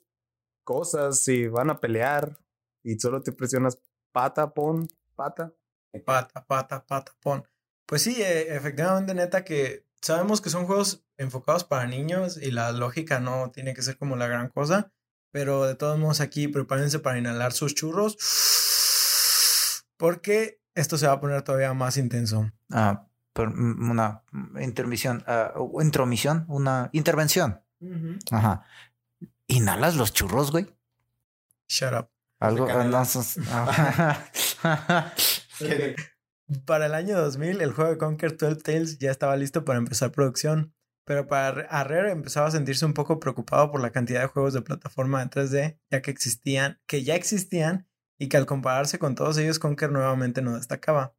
cosas 0.64 1.28
y 1.28 1.48
van 1.48 1.72
a 1.72 1.80
pelear 1.80 2.38
y 2.84 3.00
solo 3.00 3.24
te 3.24 3.32
presionas 3.32 3.82
pata, 4.12 4.54
pon, 4.54 4.88
pata. 5.16 5.54
Pata, 6.06 6.46
pata, 6.46 6.86
pata, 6.86 7.16
pon. 7.22 7.44
Pues 7.88 8.04
sí, 8.04 8.22
eh, 8.22 8.56
efectivamente, 8.56 9.16
neta, 9.16 9.44
que 9.44 9.88
sabemos 10.02 10.42
que 10.42 10.52
son 10.52 10.68
juegos 10.68 11.06
enfocados 11.18 11.64
para 11.64 11.88
niños 11.88 12.38
y 12.38 12.52
la 12.52 12.72
lógica 12.72 13.20
no 13.20 13.50
tiene 13.52 13.74
que 13.74 13.82
ser 13.82 13.98
como 13.98 14.16
la 14.16 14.28
gran 14.28 14.50
cosa, 14.50 14.92
pero 15.32 15.66
de 15.66 15.76
todos 15.76 15.98
modos 15.98 16.22
aquí 16.22 16.48
prepárense 16.48 17.00
para 17.00 17.18
inhalar 17.18 17.54
sus 17.54 17.74
churros 17.74 18.18
porque 19.98 20.62
esto 20.76 20.98
se 20.98 21.08
va 21.08 21.14
a 21.14 21.20
poner 21.20 21.42
todavía 21.42 21.74
más 21.74 21.98
intenso. 21.98 22.52
Ah, 22.72 23.07
una 23.44 24.24
intermisión 24.60 25.24
ah, 25.28 25.54
o 25.56 25.82
intromisión 25.82 26.46
una 26.48 26.90
intervención 26.94 27.62
ajá 28.32 28.64
inhalas 29.48 29.96
los 29.96 30.14
churros 30.14 30.52
güey 30.52 30.74
Shut 31.70 31.94
up. 31.94 32.10
Algo. 32.40 32.68
Sos- 33.06 33.38
ah. 33.52 34.24
Para 36.66 36.86
el 36.86 36.94
año 36.94 37.20
2000, 37.20 37.62
el 37.62 37.74
juego 37.74 37.92
de 37.92 37.98
Conquer 37.98 38.38
12 38.38 38.62
Tales 38.62 39.00
ya 39.00 39.12
estaba 39.12 39.36
listo 39.36 39.66
para 39.66 39.80
empezar 39.80 40.12
producción, 40.14 40.74
pero 41.04 41.28
para 41.28 41.64
a 41.64 41.84
Rare 41.84 42.12
empezaba 42.12 42.48
a 42.48 42.52
sentirse 42.52 42.86
un 42.86 42.94
poco 42.94 43.20
preocupado 43.20 43.70
por 43.70 43.82
la 43.82 43.92
cantidad 43.92 44.22
de 44.22 44.28
juegos 44.28 44.54
de 44.54 44.62
plataforma 44.62 45.22
en 45.22 45.30
3D 45.30 45.78
ya 45.92 46.02
que 46.02 46.10
existían, 46.12 46.80
que 46.88 47.04
ya 47.04 47.16
existían 47.16 47.90
y 48.18 48.30
que 48.30 48.38
al 48.38 48.46
compararse 48.46 48.98
con 48.98 49.16
todos 49.16 49.38
ellos 49.38 49.60
Conquer 49.60 49.92
nuevamente 49.92 50.42
no 50.42 50.56
destacaba. 50.56 51.17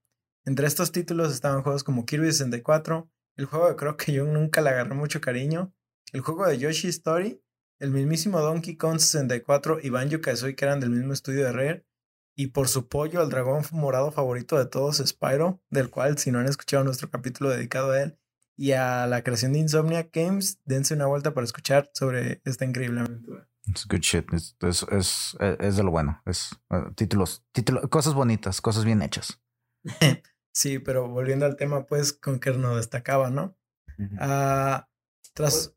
Entre 0.49 0.67
estos 0.67 0.93
títulos 0.93 1.35
estaban 1.35 1.63
juegos 1.63 1.85
como 1.85 2.07
Kirby 2.07 2.33
64, 2.33 3.07
el 3.37 3.45
juego 3.45 3.69
de 3.69 3.77
Croc 3.77 4.03
que 4.03 4.15
yo 4.15 4.25
nunca 4.25 4.63
le 4.63 4.71
agarré 4.71 4.95
mucho 4.95 5.21
cariño, 5.21 5.75
el 6.15 6.23
juego 6.23 6.47
de 6.47 6.57
Yoshi 6.57 6.89
Story, 6.89 7.43
el 7.79 7.91
mismísimo 7.91 8.41
Donkey 8.41 8.79
Kong 8.79 8.99
64 8.99 9.81
y 9.83 9.91
Banjo 9.91 10.23
Kazooie 10.23 10.57
que 10.57 10.65
eran 10.65 10.81
del 10.81 10.89
mismo 10.89 11.13
estudio 11.13 11.45
de 11.45 11.53
Rare 11.53 11.87
y 12.35 12.47
por 12.47 12.69
su 12.69 12.89
pollo 12.89 13.21
al 13.21 13.29
dragón 13.29 13.63
morado 13.73 14.11
favorito 14.11 14.57
de 14.57 14.65
todos, 14.65 15.03
Spyro, 15.07 15.61
del 15.69 15.91
cual 15.91 16.17
si 16.17 16.31
no 16.31 16.39
han 16.39 16.47
escuchado 16.47 16.83
nuestro 16.83 17.11
capítulo 17.11 17.51
dedicado 17.51 17.91
a 17.91 18.05
él, 18.05 18.19
y 18.57 18.73
a 18.73 19.07
la 19.07 19.23
creación 19.23 19.53
de 19.53 19.59
Insomniac 19.59 20.09
Games, 20.15 20.63
dense 20.65 20.95
una 20.95 21.05
vuelta 21.05 21.35
para 21.35 21.45
escuchar 21.45 21.91
sobre 21.93 22.41
esta 22.47 22.65
increíble 22.65 23.01
aventura. 23.01 23.47
It's 23.67 23.87
good 23.87 24.01
shit. 24.01 24.33
Es, 24.33 24.57
es, 24.63 24.87
es, 24.91 25.37
es 25.61 25.77
de 25.77 25.83
lo 25.83 25.91
bueno. 25.91 26.23
Es 26.25 26.59
eh, 26.71 26.85
títulos, 26.97 27.45
títulos, 27.53 27.87
cosas 27.91 28.15
bonitas, 28.15 28.63
cosas 28.63 28.87
bien 28.87 29.03
hechas. 29.03 29.43
Sí, 30.59 30.81
pero 30.81 31.07
volviendo 31.07 31.47
al 31.47 31.55
tema, 31.55 31.87
pues 31.87 32.13
Conker 32.13 32.59
no 32.59 32.75
destacaba, 32.75 33.31
¿no? 33.31 33.57
Ah, 34.19 34.89
tras, 35.33 35.73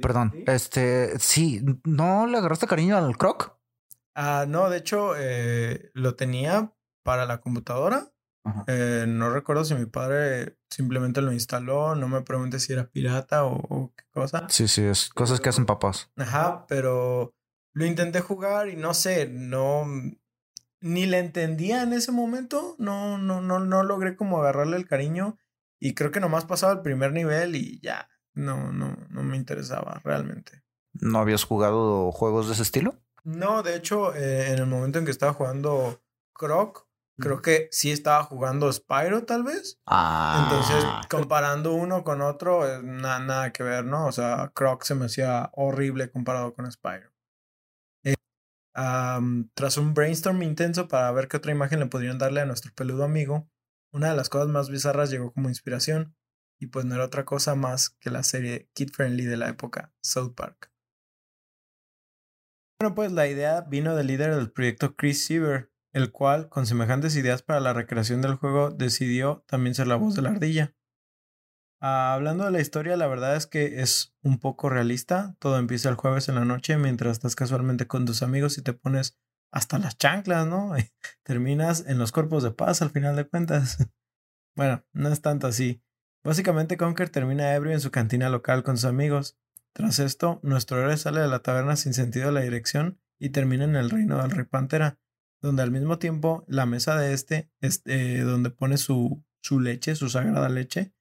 Perdón. 0.00 0.32
Este, 0.46 1.18
sí, 1.18 1.60
¿no 1.82 2.28
le 2.28 2.38
agarraste 2.38 2.68
cariño 2.68 2.96
al 2.96 3.16
croc? 3.16 3.58
ah, 4.14 4.44
no, 4.46 4.70
de 4.70 4.78
hecho, 4.78 5.14
eh, 5.16 5.90
lo 5.92 6.14
tenía 6.14 6.72
para 7.02 7.26
la 7.26 7.40
computadora. 7.40 8.12
Eh, 8.68 9.06
no 9.08 9.30
recuerdo 9.30 9.64
si 9.64 9.74
mi 9.74 9.86
padre 9.86 10.56
simplemente 10.70 11.20
lo 11.20 11.32
instaló, 11.32 11.96
no 11.96 12.06
me 12.06 12.22
pregunte 12.22 12.60
si 12.60 12.72
era 12.74 12.88
pirata 12.88 13.44
o, 13.44 13.56
o 13.56 13.92
qué 13.96 14.04
cosa. 14.12 14.46
Sí, 14.48 14.68
sí, 14.68 14.84
es 14.84 15.08
cosas 15.08 15.40
que 15.40 15.48
hacen 15.48 15.66
papás. 15.66 16.12
Ajá, 16.16 16.64
pero 16.68 17.34
lo 17.72 17.84
intenté 17.84 18.20
jugar 18.20 18.68
y 18.68 18.76
no 18.76 18.94
sé, 18.94 19.26
no 19.26 19.84
ni 20.86 21.06
le 21.06 21.18
entendía 21.18 21.82
en 21.82 21.92
ese 21.92 22.12
momento, 22.12 22.74
no 22.78 23.18
no 23.18 23.40
no 23.40 23.58
no 23.58 23.82
logré 23.82 24.16
como 24.16 24.38
agarrarle 24.40 24.76
el 24.76 24.86
cariño 24.86 25.36
y 25.78 25.94
creo 25.94 26.10
que 26.10 26.20
nomás 26.20 26.44
pasaba 26.44 26.72
el 26.72 26.80
primer 26.80 27.12
nivel 27.12 27.56
y 27.56 27.80
ya 27.80 28.08
no 28.34 28.72
no 28.72 28.96
no 29.10 29.22
me 29.22 29.36
interesaba 29.36 30.00
realmente. 30.04 30.62
¿No 30.94 31.18
habías 31.18 31.44
jugado 31.44 32.10
juegos 32.12 32.46
de 32.46 32.54
ese 32.54 32.62
estilo? 32.62 32.94
No, 33.24 33.62
de 33.62 33.76
hecho, 33.76 34.14
eh, 34.14 34.52
en 34.52 34.58
el 34.60 34.66
momento 34.66 34.98
en 34.98 35.04
que 35.04 35.10
estaba 35.10 35.32
jugando 35.34 36.00
Croc, 36.32 36.86
creo 37.18 37.42
que 37.42 37.68
sí 37.72 37.90
estaba 37.90 38.22
jugando 38.22 38.72
Spyro 38.72 39.24
tal 39.24 39.42
vez. 39.42 39.80
Ah. 39.86 40.44
Entonces, 40.44 40.84
comparando 41.10 41.74
uno 41.74 42.04
con 42.04 42.20
otro, 42.22 42.66
eh, 42.68 42.80
na- 42.82 43.18
nada 43.18 43.52
que 43.52 43.62
ver, 43.62 43.84
¿no? 43.84 44.06
O 44.06 44.12
sea, 44.12 44.52
Croc 44.54 44.84
se 44.84 44.94
me 44.94 45.06
hacía 45.06 45.50
horrible 45.54 46.10
comparado 46.10 46.54
con 46.54 46.70
Spyro. 46.70 47.10
Tras 48.76 49.78
un 49.78 49.94
brainstorm 49.94 50.42
intenso 50.42 50.86
para 50.86 51.10
ver 51.12 51.28
qué 51.28 51.38
otra 51.38 51.52
imagen 51.52 51.80
le 51.80 51.86
podrían 51.86 52.18
darle 52.18 52.42
a 52.42 52.46
nuestro 52.46 52.74
peludo 52.74 53.04
amigo, 53.04 53.48
una 53.90 54.10
de 54.10 54.16
las 54.16 54.28
cosas 54.28 54.48
más 54.48 54.68
bizarras 54.68 55.10
llegó 55.10 55.32
como 55.32 55.48
inspiración, 55.48 56.14
y 56.60 56.66
pues 56.66 56.84
no 56.84 56.94
era 56.94 57.06
otra 57.06 57.24
cosa 57.24 57.54
más 57.54 57.88
que 57.88 58.10
la 58.10 58.22
serie 58.22 58.68
Kid 58.74 58.90
Friendly 58.90 59.24
de 59.24 59.38
la 59.38 59.48
época, 59.48 59.94
South 60.02 60.34
Park. 60.34 60.70
Bueno, 62.78 62.94
pues 62.94 63.12
la 63.12 63.26
idea 63.26 63.62
vino 63.62 63.96
del 63.96 64.08
líder 64.08 64.34
del 64.34 64.52
proyecto 64.52 64.94
Chris 64.94 65.24
Siever, 65.24 65.72
el 65.94 66.12
cual, 66.12 66.50
con 66.50 66.66
semejantes 66.66 67.16
ideas 67.16 67.42
para 67.42 67.60
la 67.60 67.72
recreación 67.72 68.20
del 68.20 68.34
juego, 68.34 68.70
decidió 68.70 69.42
también 69.46 69.74
ser 69.74 69.86
la 69.86 69.96
voz 69.96 70.14
de 70.14 70.20
la 70.20 70.30
ardilla. 70.30 70.74
Ah, 71.80 72.14
hablando 72.14 72.44
de 72.44 72.50
la 72.50 72.60
historia, 72.60 72.96
la 72.96 73.06
verdad 73.06 73.36
es 73.36 73.46
que 73.46 73.80
es 73.82 74.14
un 74.22 74.38
poco 74.38 74.70
realista. 74.70 75.36
Todo 75.38 75.58
empieza 75.58 75.88
el 75.88 75.96
jueves 75.96 76.28
en 76.28 76.36
la 76.36 76.44
noche 76.44 76.78
mientras 76.78 77.12
estás 77.12 77.36
casualmente 77.36 77.86
con 77.86 78.06
tus 78.06 78.22
amigos 78.22 78.56
y 78.58 78.62
te 78.62 78.72
pones 78.72 79.18
hasta 79.52 79.78
las 79.78 79.98
chanclas, 79.98 80.46
¿no? 80.46 80.74
Terminas 81.22 81.84
en 81.86 81.98
los 81.98 82.12
cuerpos 82.12 82.42
de 82.42 82.50
paz 82.50 82.82
al 82.82 82.90
final 82.90 83.16
de 83.16 83.28
cuentas. 83.28 83.78
bueno, 84.56 84.84
no 84.92 85.10
es 85.10 85.20
tanto 85.20 85.46
así. 85.46 85.82
Básicamente 86.24 86.76
Conker 86.76 87.10
termina 87.10 87.54
ebrio 87.54 87.72
en 87.72 87.80
su 87.80 87.90
cantina 87.90 88.30
local 88.30 88.62
con 88.62 88.76
sus 88.76 88.86
amigos. 88.86 89.38
Tras 89.72 89.98
esto, 89.98 90.40
nuestro 90.42 90.80
héroe 90.80 90.96
sale 90.96 91.20
de 91.20 91.28
la 91.28 91.40
taberna 91.40 91.76
sin 91.76 91.92
sentido 91.92 92.26
de 92.26 92.32
la 92.32 92.40
dirección 92.40 92.98
y 93.18 93.30
termina 93.30 93.64
en 93.64 93.76
el 93.76 93.90
reino 93.90 94.20
del 94.20 94.30
rey 94.30 94.46
Pantera, 94.46 94.98
donde 95.42 95.62
al 95.62 95.70
mismo 95.70 95.98
tiempo 95.98 96.44
la 96.48 96.66
mesa 96.66 96.96
de 96.96 97.12
este, 97.12 97.50
es, 97.60 97.82
eh, 97.84 98.22
donde 98.24 98.50
pone 98.50 98.78
su, 98.78 99.22
su 99.42 99.60
leche, 99.60 99.94
su 99.94 100.08
sagrada 100.08 100.48
leche, 100.48 100.95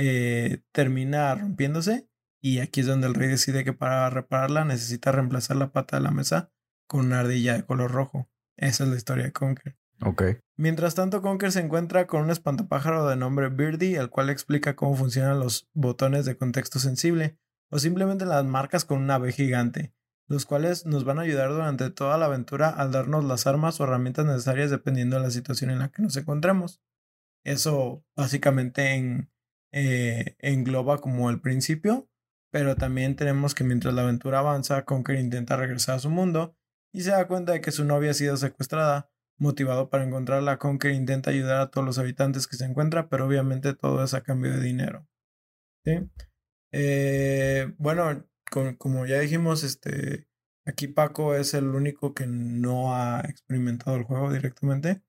eh, 0.00 0.62
termina 0.70 1.34
rompiéndose 1.34 2.08
y 2.40 2.60
aquí 2.60 2.80
es 2.80 2.86
donde 2.86 3.08
el 3.08 3.14
rey 3.14 3.28
decide 3.28 3.64
que 3.64 3.72
para 3.72 4.08
repararla 4.10 4.64
necesita 4.64 5.10
reemplazar 5.10 5.56
la 5.56 5.72
pata 5.72 5.96
de 5.96 6.04
la 6.04 6.12
mesa 6.12 6.52
con 6.86 7.06
una 7.06 7.18
ardilla 7.18 7.54
de 7.54 7.64
color 7.64 7.90
rojo. 7.90 8.30
Esa 8.56 8.84
es 8.84 8.90
la 8.90 8.96
historia 8.96 9.24
de 9.24 9.32
Conker. 9.32 9.76
Mientras 10.56 10.94
tanto, 10.94 11.20
Conker 11.20 11.50
se 11.50 11.58
encuentra 11.58 12.06
con 12.06 12.22
un 12.22 12.30
espantapájaro 12.30 13.08
de 13.08 13.16
nombre 13.16 13.48
Birdie, 13.48 13.96
el 13.96 14.08
cual 14.08 14.30
explica 14.30 14.76
cómo 14.76 14.94
funcionan 14.94 15.40
los 15.40 15.68
botones 15.74 16.24
de 16.26 16.36
contexto 16.36 16.78
sensible, 16.78 17.36
o 17.68 17.80
simplemente 17.80 18.24
las 18.24 18.44
marcas 18.44 18.84
con 18.84 18.98
una 19.02 19.18
B 19.18 19.32
gigante, 19.32 19.92
los 20.28 20.46
cuales 20.46 20.86
nos 20.86 21.02
van 21.02 21.18
a 21.18 21.22
ayudar 21.22 21.50
durante 21.50 21.90
toda 21.90 22.16
la 22.18 22.26
aventura 22.26 22.68
al 22.68 22.92
darnos 22.92 23.24
las 23.24 23.48
armas 23.48 23.80
o 23.80 23.84
herramientas 23.84 24.26
necesarias 24.26 24.70
dependiendo 24.70 25.16
de 25.16 25.22
la 25.22 25.32
situación 25.32 25.72
en 25.72 25.80
la 25.80 25.88
que 25.88 26.02
nos 26.02 26.16
encontremos. 26.16 26.80
Eso 27.42 28.04
básicamente 28.14 28.94
en, 28.94 29.30
eh, 29.72 30.36
engloba 30.38 30.98
como 30.98 31.30
el 31.30 31.40
principio, 31.40 32.08
pero 32.50 32.76
también 32.76 33.16
tenemos 33.16 33.54
que 33.54 33.64
mientras 33.64 33.94
la 33.94 34.02
aventura 34.02 34.38
avanza, 34.40 34.84
Conker 34.84 35.18
intenta 35.18 35.56
regresar 35.56 35.96
a 35.96 35.98
su 35.98 36.10
mundo 36.10 36.56
y 36.92 37.02
se 37.02 37.10
da 37.10 37.26
cuenta 37.28 37.52
de 37.52 37.60
que 37.60 37.70
su 37.72 37.84
novia 37.84 38.10
ha 38.12 38.14
sido 38.14 38.36
secuestrada. 38.36 39.10
Motivado 39.40 39.88
para 39.88 40.02
encontrarla, 40.02 40.58
Conker 40.58 40.90
intenta 40.92 41.30
ayudar 41.30 41.60
a 41.60 41.70
todos 41.70 41.86
los 41.86 41.98
habitantes 41.98 42.48
que 42.48 42.56
se 42.56 42.64
encuentra, 42.64 43.08
pero 43.08 43.24
obviamente 43.26 43.72
todo 43.72 44.02
es 44.02 44.12
a 44.14 44.22
cambio 44.22 44.50
de 44.52 44.60
dinero. 44.60 45.06
¿Sí? 45.84 46.10
Eh, 46.72 47.72
bueno, 47.78 48.26
con- 48.50 48.74
como 48.76 49.06
ya 49.06 49.20
dijimos, 49.20 49.62
este, 49.62 50.26
aquí 50.66 50.88
Paco 50.88 51.34
es 51.36 51.54
el 51.54 51.66
único 51.68 52.14
que 52.14 52.26
no 52.26 52.96
ha 52.96 53.20
experimentado 53.20 53.96
el 53.96 54.02
juego 54.04 54.32
directamente. 54.32 55.02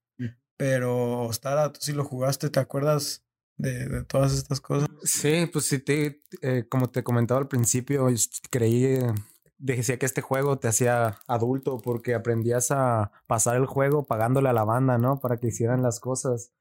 Pero, 0.57 1.21
Ostara, 1.21 1.71
tú 1.71 1.79
sí 1.81 1.93
lo 1.93 2.03
jugaste, 2.03 2.49
¿te 2.49 2.59
acuerdas 2.59 3.25
de, 3.59 3.87
de 3.87 4.03
todas 4.03 4.33
estas 4.33 4.59
cosas? 4.59 4.89
Sí, 5.03 5.47
pues 5.51 5.65
sí, 5.65 5.79
te, 5.79 6.21
eh, 6.41 6.65
como 6.67 6.89
te 6.89 7.03
comentaba 7.03 7.39
al 7.39 7.47
principio, 7.47 8.07
creí, 8.49 8.85
eh, 8.85 9.13
decía 9.57 9.99
que 9.99 10.05
este 10.05 10.21
juego 10.21 10.57
te 10.57 10.69
hacía 10.69 11.19
adulto 11.27 11.79
porque 11.79 12.15
aprendías 12.15 12.71
a 12.71 13.11
pasar 13.27 13.57
el 13.57 13.65
juego 13.65 14.07
pagándole 14.07 14.49
a 14.49 14.53
la 14.53 14.63
banda, 14.63 14.97
¿no? 14.97 15.19
Para 15.19 15.37
que 15.37 15.47
hicieran 15.47 15.83
las 15.83 15.99
cosas. 15.99 16.53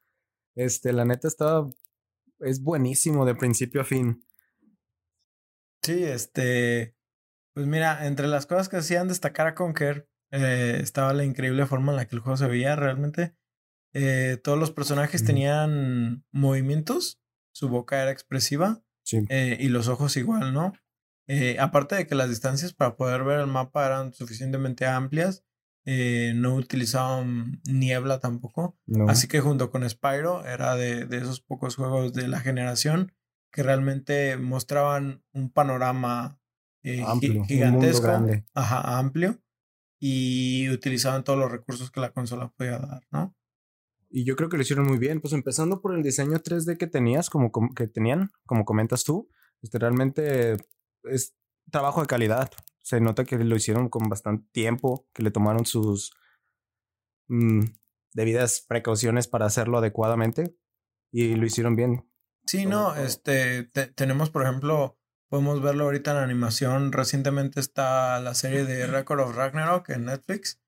Este, 0.57 0.93
la 0.93 1.05
neta 1.05 1.29
estaba, 1.29 1.71
es 2.41 2.63
buenísimo 2.63 3.25
de 3.25 3.37
principio 3.37 3.81
a 3.81 3.85
fin. 3.85 4.25
Sí, 5.85 6.03
este, 6.03 6.97
pues 7.55 7.67
mira, 7.67 8.07
entre 8.07 8.27
las 8.27 8.47
cosas 8.47 8.69
que 8.69 8.79
hacían 8.79 9.07
destacar 9.07 9.47
a 9.47 9.55
Conker, 9.55 10.09
eh, 10.33 10.81
estaba 10.83 11.15
la 11.15 11.25
increíble 11.25 11.65
forma 11.65 11.93
en 11.93 11.97
la 11.97 12.07
que 12.07 12.17
el 12.17 12.23
juego 12.23 12.37
se 12.37 12.49
veía 12.49 12.75
realmente. 12.75 13.38
Eh, 13.95 14.39
todos 14.43 14.59
los 14.59 14.71
personajes 14.71 15.25
tenían 15.25 16.25
movimientos, 16.33 17.21
su 17.53 17.69
boca 17.69 18.01
era 18.03 18.11
expresiva 18.11 18.83
Sí. 19.03 19.25
eh, 19.31 19.57
y 19.59 19.69
los 19.69 19.89
ojos 19.89 20.17
igual, 20.19 20.53
¿no? 20.53 20.75
Eh, 21.27 21.57
aparte 21.61 21.95
de 21.97 22.07
que 22.07 22.15
las 22.15 22.29
distancias 22.29 22.75
para 22.75 22.97
poder 22.97 23.25
ver 23.25 23.41
el 23.41 23.47
mapa 23.47 23.87
eran 23.87 24.13
suficientemente 24.13 24.87
amplias, 24.87 25.45
eh, 25.87 26.33
no 26.37 26.55
utilizaban 26.55 27.61
niebla 27.65 28.21
tampoco. 28.21 28.79
¿no? 28.87 29.09
Así 29.09 29.27
que 29.29 29.41
junto 29.41 29.71
con 29.71 29.89
Spyro 29.89 30.45
era 30.47 30.77
de, 30.77 31.07
de 31.07 31.17
esos 31.19 31.41
pocos 31.41 31.77
juegos 31.77 32.13
de 32.13 32.29
la 32.29 32.41
generación 32.41 33.13
que 33.51 33.63
realmente 33.63 34.37
mostraban 34.37 35.23
un 35.33 35.51
panorama 35.51 36.39
eh, 36.83 37.03
Amplio, 37.07 37.45
gigantesco, 37.45 38.07
grande. 38.07 38.45
ajá, 38.55 38.99
amplio, 38.99 39.43
y 39.99 40.69
utilizaban 40.71 41.25
todos 41.25 41.39
los 41.39 41.51
recursos 41.51 41.91
que 41.91 42.01
la 42.01 42.11
consola 42.13 42.49
podía 42.57 42.79
dar, 42.79 43.03
¿no? 43.11 43.35
Y 44.11 44.25
yo 44.25 44.37
creo 44.37 44.49
que 44.49 44.57
lo 44.57 44.63
hicieron 44.63 44.87
muy 44.87 44.99
bien, 44.99 45.21
pues 45.21 45.35
empezando 45.35 45.81
por 45.83 45.95
el 45.95 46.03
diseño 46.03 46.39
3D 46.39 46.79
que 46.79 46.87
tenías, 46.87 47.29
como, 47.31 47.53
com- 47.53 47.75
que 47.75 47.87
tenían, 47.89 48.31
como 48.47 48.65
comentas 48.65 49.05
tú, 49.05 49.29
este 49.63 49.79
realmente 49.79 50.57
es 51.05 51.35
trabajo 51.71 52.01
de 52.01 52.07
calidad. 52.07 52.51
Se 52.83 53.01
nota 53.01 53.25
que 53.25 53.37
lo 53.39 53.55
hicieron 53.57 53.89
con 53.91 54.09
bastante 54.09 54.49
tiempo, 54.53 55.07
que 55.13 55.23
le 55.23 55.31
tomaron 55.31 55.67
sus 55.67 56.13
mm, 57.29 57.65
debidas 58.15 58.65
precauciones 58.67 59.29
para 59.29 59.47
hacerlo 59.47 59.79
adecuadamente 59.79 60.57
y 61.13 61.35
lo 61.37 61.45
hicieron 61.47 61.77
bien. 61.77 62.11
Sí, 62.47 62.65
no, 62.65 62.97
este, 62.97 63.65
te- 63.65 63.89
tenemos, 63.89 64.31
por 64.31 64.43
ejemplo, 64.43 64.99
podemos 65.29 65.61
verlo 65.61 65.85
ahorita 65.85 66.13
en 66.13 66.17
animación. 66.19 66.93
Recientemente 66.93 67.61
está 67.61 68.19
la 68.21 68.33
serie 68.35 68.65
de 68.65 68.87
Record 68.87 69.21
of 69.21 69.37
Ragnarok 69.37 69.91
en 69.91 70.07
Netflix. 70.07 70.59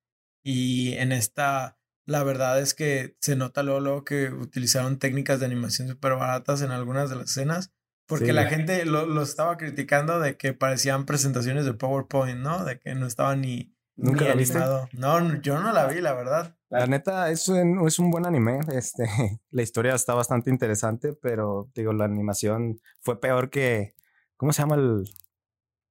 Y 0.42 0.92
en 0.94 1.12
esta, 1.12 1.78
la 2.10 2.24
verdad 2.24 2.60
es 2.60 2.74
que 2.74 3.14
se 3.20 3.36
nota 3.36 3.62
luego, 3.62 3.78
luego 3.80 4.04
que 4.04 4.30
utilizaron 4.30 4.98
técnicas 4.98 5.38
de 5.38 5.46
animación 5.46 5.86
súper 5.88 6.16
baratas 6.16 6.60
en 6.62 6.72
algunas 6.72 7.08
de 7.08 7.16
las 7.16 7.30
escenas. 7.30 7.72
Porque 8.06 8.26
Sí. 8.26 8.32
la 8.32 8.46
gente 8.46 8.84
lo, 8.84 9.06
lo 9.06 9.22
estaba 9.22 9.56
criticando 9.56 10.18
de 10.18 10.36
que 10.36 10.52
parecían 10.52 11.06
presentaciones 11.06 11.64
de 11.64 11.74
PowerPoint, 11.74 12.40
¿no? 12.40 12.64
De 12.64 12.80
que 12.80 12.96
no 12.96 13.06
estaba 13.06 13.36
ni, 13.36 13.72
¿Nunca 13.94 14.22
ni 14.22 14.28
la 14.30 14.34
viste? 14.34 14.58
no, 14.92 15.40
yo 15.40 15.60
no 15.60 15.72
la 15.72 15.86
vi, 15.86 16.00
la 16.00 16.14
verdad. 16.14 16.56
La 16.70 16.86
neta, 16.88 17.30
es 17.30 17.46
un, 17.46 17.86
es 17.86 18.00
un 18.00 18.10
buen 18.10 18.26
anime. 18.26 18.58
Este, 18.74 19.04
la 19.50 19.62
historia 19.62 19.94
está 19.94 20.14
bastante 20.14 20.50
interesante, 20.50 21.12
pero 21.12 21.70
digo, 21.76 21.92
la 21.92 22.06
animación 22.06 22.80
fue 23.00 23.20
peor 23.20 23.50
que. 23.50 23.94
¿Cómo 24.36 24.52
se 24.52 24.62
llama 24.62 24.74
el. 24.74 25.04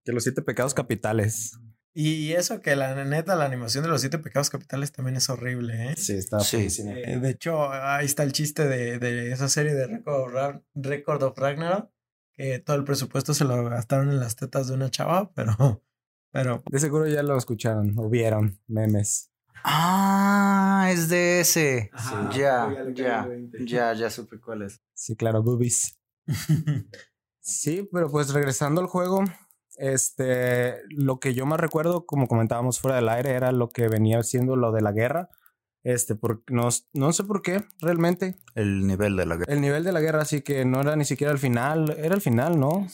que 0.04 0.12
los 0.12 0.24
siete 0.24 0.42
pecados 0.42 0.74
capitales? 0.74 1.58
Y 2.02 2.32
eso 2.32 2.62
que 2.62 2.78
la 2.78 3.04
neta, 3.04 3.36
la 3.36 3.44
animación 3.44 3.84
de 3.84 3.90
los 3.90 4.00
siete 4.00 4.20
pecados 4.20 4.50
capitales 4.50 4.94
también 4.94 5.18
es 5.18 5.30
horrible, 5.30 5.92
¿eh? 5.92 5.96
Sí, 5.98 6.14
está 6.14 6.40
Sí. 6.40 6.68
Eh, 6.88 7.20
de 7.20 7.30
hecho, 7.30 7.70
ahí 7.70 8.06
está 8.06 8.24
el 8.24 8.32
chiste 8.32 8.66
de, 8.70 9.00
de 9.00 9.34
esa 9.34 9.50
serie 9.50 9.74
de 9.74 9.86
Record 9.88 10.22
of, 10.28 10.32
Ra- 10.34 10.62
Record 10.76 11.24
of 11.24 11.38
Ragnarok, 11.38 11.90
que 12.32 12.60
todo 12.60 12.78
el 12.78 12.86
presupuesto 12.86 13.34
se 13.34 13.44
lo 13.44 13.66
gastaron 13.70 14.10
en 14.12 14.20
las 14.22 14.38
tetas 14.38 14.70
de 14.70 14.76
una 14.76 14.90
chava, 14.90 15.30
pero, 15.34 15.84
pero 16.32 16.64
De 16.72 16.80
seguro 16.80 17.06
ya 17.06 17.22
lo 17.22 17.38
escucharon 17.38 17.94
o 18.00 18.10
vieron 18.10 18.62
memes. 18.68 19.30
Ah, 19.66 20.88
es 20.94 21.10
de 21.10 21.42
ese. 21.42 21.90
Ajá, 21.92 22.30
ya, 22.32 22.38
ya 22.74 22.84
le 22.86 22.94
cayó 22.94 22.94
ya, 23.04 23.24
el 23.24 23.30
20. 23.30 23.66
ya, 23.68 23.94
ya 23.94 24.10
supe 24.10 24.40
cuál 24.40 24.62
es. 24.62 24.82
Sí, 24.94 25.18
claro, 25.18 25.44
boobies. 25.44 25.98
Sí, 27.42 27.90
pero 27.92 28.10
pues 28.12 28.32
regresando 28.32 28.80
al 28.80 28.88
juego, 28.88 29.24
este, 29.80 30.82
lo 30.90 31.20
que 31.20 31.34
yo 31.34 31.46
más 31.46 31.60
recuerdo, 31.60 32.06
como 32.06 32.28
comentábamos 32.28 32.80
fuera 32.80 32.98
del 32.98 33.10
aire, 33.10 33.32
era 33.32 33.52
lo 33.52 33.70
que 33.70 33.88
venía 33.88 34.22
siendo 34.24 34.56
lo 34.56 34.72
de 34.72 34.82
la 34.82 34.92
guerra. 34.92 35.30
Este, 35.84 36.16
porque 36.16 36.54
no, 36.54 36.68
no 36.94 37.14
sé 37.14 37.24
por 37.24 37.42
qué, 37.42 37.64
realmente. 37.80 38.38
El 38.56 38.86
nivel 38.86 39.16
de 39.16 39.26
la 39.26 39.38
guerra. 39.38 39.54
El 39.54 39.62
nivel 39.62 39.86
de 39.86 39.94
la 39.94 40.02
guerra, 40.02 40.22
así 40.22 40.42
que 40.42 40.66
no 40.66 40.82
era 40.82 40.98
ni 40.98 41.06
siquiera 41.06 41.32
el 41.32 41.40
final, 41.40 41.96
era 41.98 42.14
el 42.14 42.22
final, 42.22 42.60
¿no? 42.60 42.86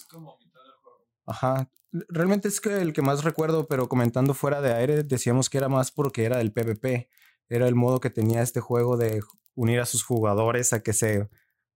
Ajá. 1.25 1.69
Realmente 1.91 2.47
es 2.47 2.61
que 2.61 2.81
el 2.81 2.93
que 2.93 3.01
más 3.01 3.23
recuerdo, 3.23 3.67
pero 3.67 3.89
comentando 3.89 4.35
fuera 4.35 4.61
de 4.61 4.73
aire, 4.73 5.03
decíamos 5.03 5.49
que 5.49 5.57
era 5.57 5.69
más 5.69 5.91
porque 5.91 6.25
era 6.25 6.37
del 6.37 6.53
PvP. 6.53 7.09
Era 7.49 7.67
el 7.67 7.75
modo 7.75 7.99
que 7.99 8.11
tenía 8.11 8.43
este 8.43 8.59
juego 8.59 8.97
de 8.97 9.21
unir 9.55 9.79
a 9.79 9.85
sus 9.85 10.03
jugadores 10.03 10.71
a 10.73 10.83
que 10.83 10.93
se 10.93 11.29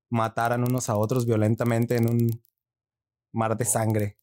mataran 0.10 0.64
unos 0.64 0.90
a 0.90 0.98
otros 0.98 1.26
violentamente 1.26 1.96
en 1.96 2.10
un 2.10 2.42
mar 3.32 3.58
de 3.58 3.66
sangre. 3.66 4.19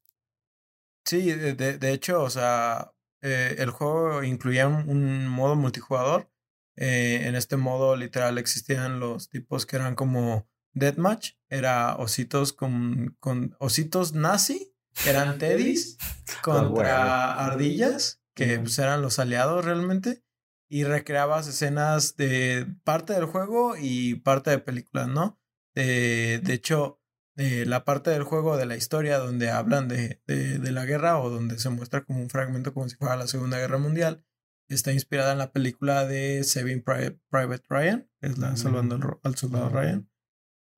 Sí, 1.06 1.32
de, 1.32 1.54
de- 1.54 1.92
hecho, 1.92 2.22
o 2.22 2.28
sea, 2.30 2.92
eh, 3.22 3.56
el 3.58 3.70
juego 3.70 4.22
incluía 4.22 4.68
un, 4.68 4.88
un 4.88 5.28
modo 5.28 5.56
multijugador. 5.56 6.30
Eh, 6.76 7.22
en 7.26 7.34
este 7.36 7.56
modo, 7.56 7.96
literal, 7.96 8.36
existían 8.36 9.00
los 9.00 9.30
tipos 9.30 9.64
que 9.64 9.76
eran 9.76 9.94
como 9.94 10.46
Deathmatch, 10.74 11.32
era 11.48 11.96
ositos 11.96 12.52
con, 12.52 13.16
con 13.18 13.56
ositos 13.60 14.12
nazi, 14.12 14.74
eran 15.06 15.38
teddys, 15.38 15.96
contra 16.42 17.32
ardillas, 17.46 18.20
que 18.34 18.58
pues, 18.58 18.78
eran 18.78 19.00
los 19.00 19.18
aliados 19.18 19.64
realmente, 19.64 20.22
y 20.68 20.84
recreabas 20.84 21.46
escenas 21.46 22.16
de 22.16 22.66
parte 22.84 23.14
del 23.14 23.24
juego 23.24 23.76
y 23.78 24.16
parte 24.16 24.50
de 24.50 24.58
películas, 24.58 25.08
¿no? 25.08 25.40
De, 25.74 26.40
de 26.42 26.52
hecho, 26.54 27.00
la 27.36 27.84
parte 27.84 28.10
del 28.10 28.22
juego 28.24 28.56
de 28.56 28.66
la 28.66 28.76
historia 28.76 29.18
donde 29.18 29.50
hablan 29.50 29.88
de, 29.88 30.22
de, 30.26 30.58
de 30.58 30.72
la 30.72 30.84
guerra 30.86 31.20
o 31.20 31.30
donde 31.30 31.58
se 31.58 31.68
muestra 31.70 32.04
como 32.04 32.20
un 32.20 32.30
fragmento 32.30 32.72
como 32.72 32.88
si 32.88 32.96
fuera 32.96 33.16
la 33.16 33.26
Segunda 33.26 33.58
Guerra 33.58 33.78
Mundial, 33.78 34.24
está 34.68 34.92
inspirada 34.92 35.32
en 35.32 35.38
la 35.38 35.52
película 35.52 36.06
de 36.06 36.42
Saving 36.44 36.82
Pri- 36.82 37.20
Private 37.30 37.64
Ryan, 37.68 38.10
que 38.20 38.28
es 38.28 38.38
la 38.38 38.56
Salvando 38.56 39.20
al 39.22 39.36
Soldado 39.36 39.68
Ryan. 39.68 40.08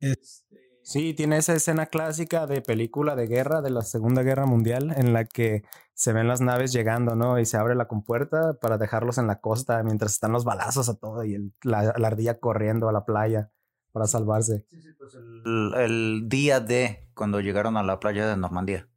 Este, 0.00 0.46
Sí, 0.82 1.12
tiene 1.12 1.36
esa 1.36 1.54
escena 1.54 1.86
clásica 1.86 2.46
de 2.46 2.62
película 2.62 3.14
de 3.14 3.26
guerra 3.26 3.60
de 3.60 3.68
la 3.68 3.82
Segunda 3.82 4.22
Guerra 4.22 4.46
Mundial 4.46 4.94
en 4.96 5.12
la 5.12 5.26
que 5.26 5.62
se 5.92 6.14
ven 6.14 6.28
las 6.28 6.40
naves 6.40 6.72
llegando, 6.72 7.14
¿no? 7.14 7.38
Y 7.38 7.44
se 7.44 7.58
abre 7.58 7.74
la 7.74 7.88
compuerta 7.88 8.54
para 8.54 8.78
dejarlos 8.78 9.18
en 9.18 9.26
la 9.26 9.40
costa 9.40 9.82
mientras 9.82 10.12
están 10.12 10.32
los 10.32 10.44
balazos 10.46 10.88
a 10.88 10.94
todo 10.94 11.24
y 11.24 11.34
el- 11.34 11.52
la, 11.62 11.92
la 11.98 12.06
ardilla 12.06 12.38
corriendo 12.40 12.88
a 12.88 12.92
la 12.92 13.04
playa 13.04 13.50
para 13.92 14.06
salvarse. 14.06 14.64
El, 15.44 15.72
el 15.76 16.28
día 16.28 16.60
de 16.60 17.08
cuando 17.14 17.40
llegaron 17.40 17.76
a 17.76 17.82
la 17.82 17.98
playa 18.00 18.26
de 18.28 18.36
Normandía. 18.36 18.88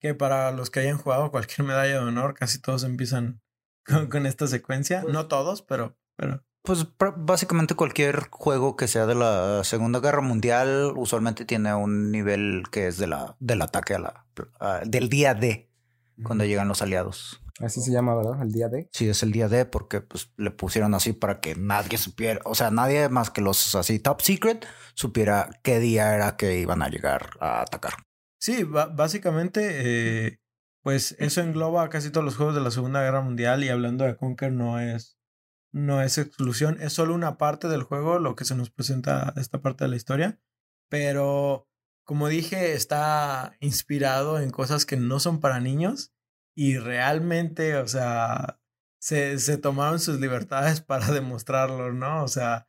que 0.00 0.14
para 0.14 0.50
los 0.52 0.70
que 0.70 0.80
hayan 0.80 0.98
jugado 0.98 1.30
cualquier 1.30 1.66
medalla 1.66 1.94
de 1.94 1.98
honor, 2.06 2.34
casi 2.34 2.60
todos 2.60 2.84
empiezan 2.84 3.40
con, 3.86 4.08
con 4.08 4.26
esta 4.26 4.46
secuencia. 4.46 5.02
No 5.08 5.26
todos, 5.26 5.62
pero, 5.62 5.96
pero 6.16 6.44
Pues 6.62 6.86
básicamente 7.16 7.74
cualquier 7.74 8.28
juego 8.30 8.76
que 8.76 8.88
sea 8.88 9.06
de 9.06 9.14
la 9.14 9.64
Segunda 9.64 10.00
Guerra 10.00 10.20
Mundial 10.22 10.92
usualmente 10.96 11.44
tiene 11.44 11.74
un 11.74 12.10
nivel 12.12 12.64
que 12.70 12.86
es 12.86 12.96
de 12.98 13.06
la, 13.08 13.36
del 13.40 13.62
ataque 13.62 13.94
a 13.94 13.98
la, 13.98 14.26
a- 14.60 14.80
del 14.84 15.08
día 15.08 15.34
D, 15.34 15.70
cuando 16.22 16.44
llegan 16.44 16.68
los 16.68 16.82
aliados. 16.82 17.40
Así 17.60 17.80
se 17.80 17.90
llama, 17.90 18.14
¿verdad? 18.14 18.40
El 18.42 18.52
día 18.52 18.68
de. 18.68 18.88
Sí, 18.92 19.08
es 19.08 19.22
el 19.22 19.32
día 19.32 19.48
D 19.48 19.64
porque 19.64 20.00
pues, 20.00 20.32
le 20.36 20.50
pusieron 20.50 20.94
así 20.94 21.12
para 21.12 21.40
que 21.40 21.56
nadie 21.56 21.98
supiera, 21.98 22.40
o 22.44 22.54
sea, 22.54 22.70
nadie 22.70 23.08
más 23.08 23.30
que 23.30 23.40
los 23.40 23.74
así 23.74 23.98
top 23.98 24.22
secret 24.22 24.66
supiera 24.94 25.50
qué 25.62 25.80
día 25.80 26.14
era 26.14 26.36
que 26.36 26.58
iban 26.58 26.82
a 26.82 26.88
llegar 26.88 27.30
a 27.40 27.62
atacar. 27.62 27.94
Sí, 28.40 28.62
básicamente, 28.62 30.26
eh, 30.26 30.40
pues 30.82 31.16
eso 31.18 31.40
engloba 31.40 31.82
a 31.82 31.88
casi 31.88 32.10
todos 32.10 32.24
los 32.24 32.36
juegos 32.36 32.54
de 32.54 32.60
la 32.60 32.70
Segunda 32.70 33.02
Guerra 33.02 33.20
Mundial 33.20 33.64
y 33.64 33.68
hablando 33.68 34.04
de 34.04 34.16
Conquer 34.16 34.52
no 34.52 34.78
es, 34.78 35.18
no 35.72 36.00
es 36.00 36.18
exclusión, 36.18 36.78
es 36.80 36.92
solo 36.92 37.14
una 37.14 37.36
parte 37.36 37.66
del 37.66 37.82
juego 37.82 38.20
lo 38.20 38.36
que 38.36 38.44
se 38.44 38.54
nos 38.54 38.70
presenta 38.70 39.34
esta 39.36 39.60
parte 39.60 39.84
de 39.84 39.90
la 39.90 39.96
historia, 39.96 40.40
pero 40.88 41.68
como 42.04 42.28
dije, 42.28 42.74
está 42.74 43.56
inspirado 43.60 44.38
en 44.40 44.50
cosas 44.50 44.86
que 44.86 44.96
no 44.96 45.18
son 45.18 45.40
para 45.40 45.60
niños 45.60 46.14
y 46.60 46.76
realmente, 46.76 47.76
o 47.76 47.86
sea, 47.86 48.58
se, 49.00 49.38
se 49.38 49.58
tomaron 49.58 50.00
sus 50.00 50.18
libertades 50.18 50.80
para 50.82 51.06
demostrarlo, 51.12 51.92
¿no? 51.92 52.24
O 52.24 52.26
sea, 52.26 52.66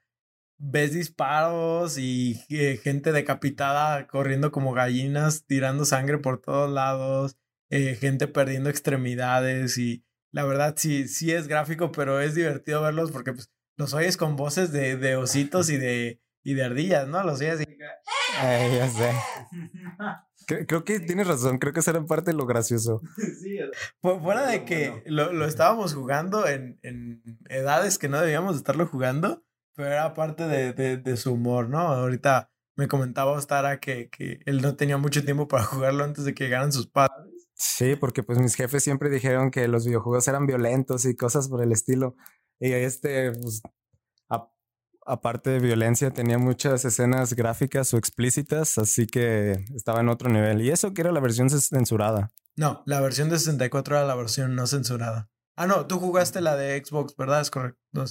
ves 0.60 0.94
disparos 0.94 1.98
y 1.98 2.40
eh, 2.50 2.80
gente 2.84 3.12
decapitada 3.12 4.06
corriendo 4.06 4.52
como 4.52 4.74
gallinas, 4.74 5.46
tirando 5.48 5.86
sangre 5.86 6.20
por 6.20 6.40
todos 6.40 6.70
lados, 6.70 7.40
eh, 7.72 7.96
gente 8.00 8.28
perdiendo 8.28 8.70
extremidades 8.70 9.80
y 9.80 10.06
la 10.32 10.46
verdad 10.46 10.76
sí, 10.78 11.08
sí 11.08 11.32
es 11.32 11.48
gráfico, 11.48 11.92
pero 11.92 12.22
es 12.22 12.36
divertido 12.36 12.84
verlos 12.84 13.12
porque 13.12 13.34
pues 13.34 13.50
los 13.76 13.96
oyes 13.96 14.18
con 14.18 14.36
voces 14.36 14.72
de, 14.72 14.98
de 14.98 15.16
ositos 15.16 15.72
y 15.72 15.78
de, 15.78 16.22
y 16.44 16.54
de 16.54 16.64
ardillas, 16.64 17.08
¿no? 17.08 17.24
Los 17.24 17.40
oyes 17.40 17.56
así. 17.56 17.78
Ay, 18.38 18.76
ya 18.76 18.88
sé. 18.88 19.12
Cre- 20.50 20.66
Creo 20.68 20.84
que 20.84 21.00
tienes 21.00 21.28
razón, 21.28 21.60
creo 21.60 21.72
que 21.74 21.82
esa 21.82 21.92
era 21.92 22.04
parte 22.06 22.32
de 22.32 22.38
lo 22.38 22.46
gracioso. 22.48 23.02
Fu- 24.02 24.20
Fuera 24.20 24.48
de 24.48 24.66
que 24.66 24.90
bueno. 24.90 25.04
lo, 25.06 25.34
lo 25.34 25.46
estábamos 25.46 25.94
jugando 25.94 26.48
en, 26.48 26.80
en 26.82 27.22
edades 27.50 27.98
que 28.00 28.10
no 28.10 28.20
debíamos 28.20 28.56
estarlo 28.56 28.88
jugando, 28.88 29.44
pero 29.76 29.90
era 29.90 30.14
parte 30.14 30.48
de, 30.48 30.74
de, 30.74 30.98
de 30.98 31.18
su 31.18 31.34
humor, 31.34 31.70
¿no? 31.70 31.80
Ahorita 31.80 32.50
me 32.76 32.88
comentaba 32.88 33.32
Ostara 33.32 33.80
que, 33.80 34.10
que 34.10 34.40
él 34.46 34.62
no 34.62 34.76
tenía 34.76 34.98
mucho 34.98 35.24
tiempo 35.24 35.48
para 35.48 35.64
jugarlo 35.66 36.04
antes 36.04 36.24
de 36.26 36.34
que 36.34 36.46
llegaran 36.46 36.72
sus 36.72 36.88
padres. 36.88 37.28
Sí, 37.56 37.96
porque 37.98 38.24
pues 38.24 38.40
mis 38.40 38.56
jefes 38.56 38.84
siempre 38.84 39.10
dijeron 39.10 39.52
que 39.52 39.68
los 39.68 39.86
videojuegos 39.86 40.28
eran 40.30 40.48
violentos 40.48 41.04
y 41.06 41.16
cosas 41.16 41.50
por 41.50 41.62
el 41.62 41.74
estilo. 41.74 42.16
Y 42.60 42.72
este, 42.72 43.32
pues, 43.34 43.62
aparte 45.10 45.50
de 45.50 45.60
violencia, 45.60 46.12
tenía 46.12 46.38
muchas 46.38 46.86
escenas 46.86 47.34
gráficas 47.34 47.94
o 47.94 47.98
explícitas, 47.98 48.78
así 48.78 49.08
que 49.08 49.66
estaba 49.76 50.02
en 50.02 50.10
otro 50.10 50.30
nivel. 50.30 50.62
Y 50.62 50.70
eso 50.70 50.94
que 50.94 51.02
era 51.02 51.12
la 51.12 51.20
versión 51.20 51.50
censurada. 51.50 52.32
No, 52.56 52.84
la 52.86 53.00
versión 53.00 53.30
de 53.30 53.40
64 53.40 53.98
era 53.98 54.06
la 54.06 54.16
versión 54.16 54.56
no 54.56 54.68
censurada. 54.68 55.30
Ah, 55.56 55.68
no, 55.68 55.88
tú 55.88 56.00
jugaste 56.00 56.42
la 56.42 56.56
de 56.56 56.84
Xbox, 56.84 57.16
¿verdad? 57.16 57.42
Es 57.42 57.52
correcto. 57.52 58.06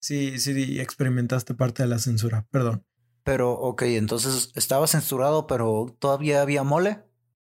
Sí, 0.00 0.38
sí, 0.38 0.80
experimentaste 0.80 1.54
parte 1.54 1.82
de 1.82 1.88
la 1.88 1.98
censura, 1.98 2.46
perdón. 2.50 2.86
Pero, 3.22 3.52
ok, 3.52 3.82
entonces 3.82 4.50
estaba 4.54 4.86
censurado, 4.86 5.46
pero 5.46 5.86
todavía 5.98 6.42
había 6.42 6.62
mole. 6.62 7.02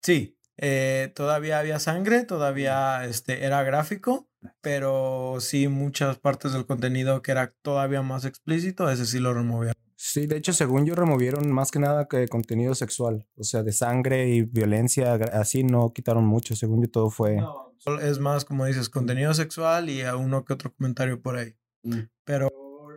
Sí, 0.01 0.36
eh, 0.57 1.11
todavía 1.15 1.59
había 1.59 1.79
sangre, 1.79 2.23
todavía 2.23 3.05
este, 3.05 3.45
era 3.45 3.63
gráfico, 3.63 4.27
pero 4.61 5.37
sí 5.39 5.67
muchas 5.67 6.17
partes 6.17 6.53
del 6.53 6.65
contenido 6.65 7.21
que 7.21 7.31
era 7.31 7.53
todavía 7.61 8.01
más 8.01 8.25
explícito, 8.25 8.89
ese 8.89 9.05
sí 9.05 9.19
lo 9.19 9.33
removieron. 9.33 9.75
Sí, 9.99 10.27
de 10.27 10.37
hecho, 10.37 10.53
según 10.53 10.85
yo, 10.85 10.93
removieron 10.93 11.51
más 11.51 11.71
que 11.71 11.79
nada 11.79 12.07
que 12.07 12.27
contenido 12.27 12.75
sexual. 12.75 13.27
O 13.35 13.43
sea, 13.43 13.63
de 13.63 13.71
sangre 13.71 14.29
y 14.29 14.43
violencia, 14.43 15.13
así 15.33 15.63
no 15.63 15.91
quitaron 15.91 16.23
mucho. 16.23 16.55
Según 16.55 16.83
yo, 16.83 16.89
todo 16.89 17.09
fue... 17.09 17.37
Solo 17.79 17.99
Es 18.01 18.19
más, 18.19 18.45
como 18.45 18.65
dices, 18.65 18.89
contenido 18.89 19.33
sexual 19.33 19.89
y 19.89 20.03
a 20.03 20.15
uno 20.15 20.45
que 20.45 20.53
otro 20.53 20.71
comentario 20.71 21.19
por 21.19 21.37
ahí. 21.37 21.55
Mm. 21.81 22.01
Pero... 22.25 22.49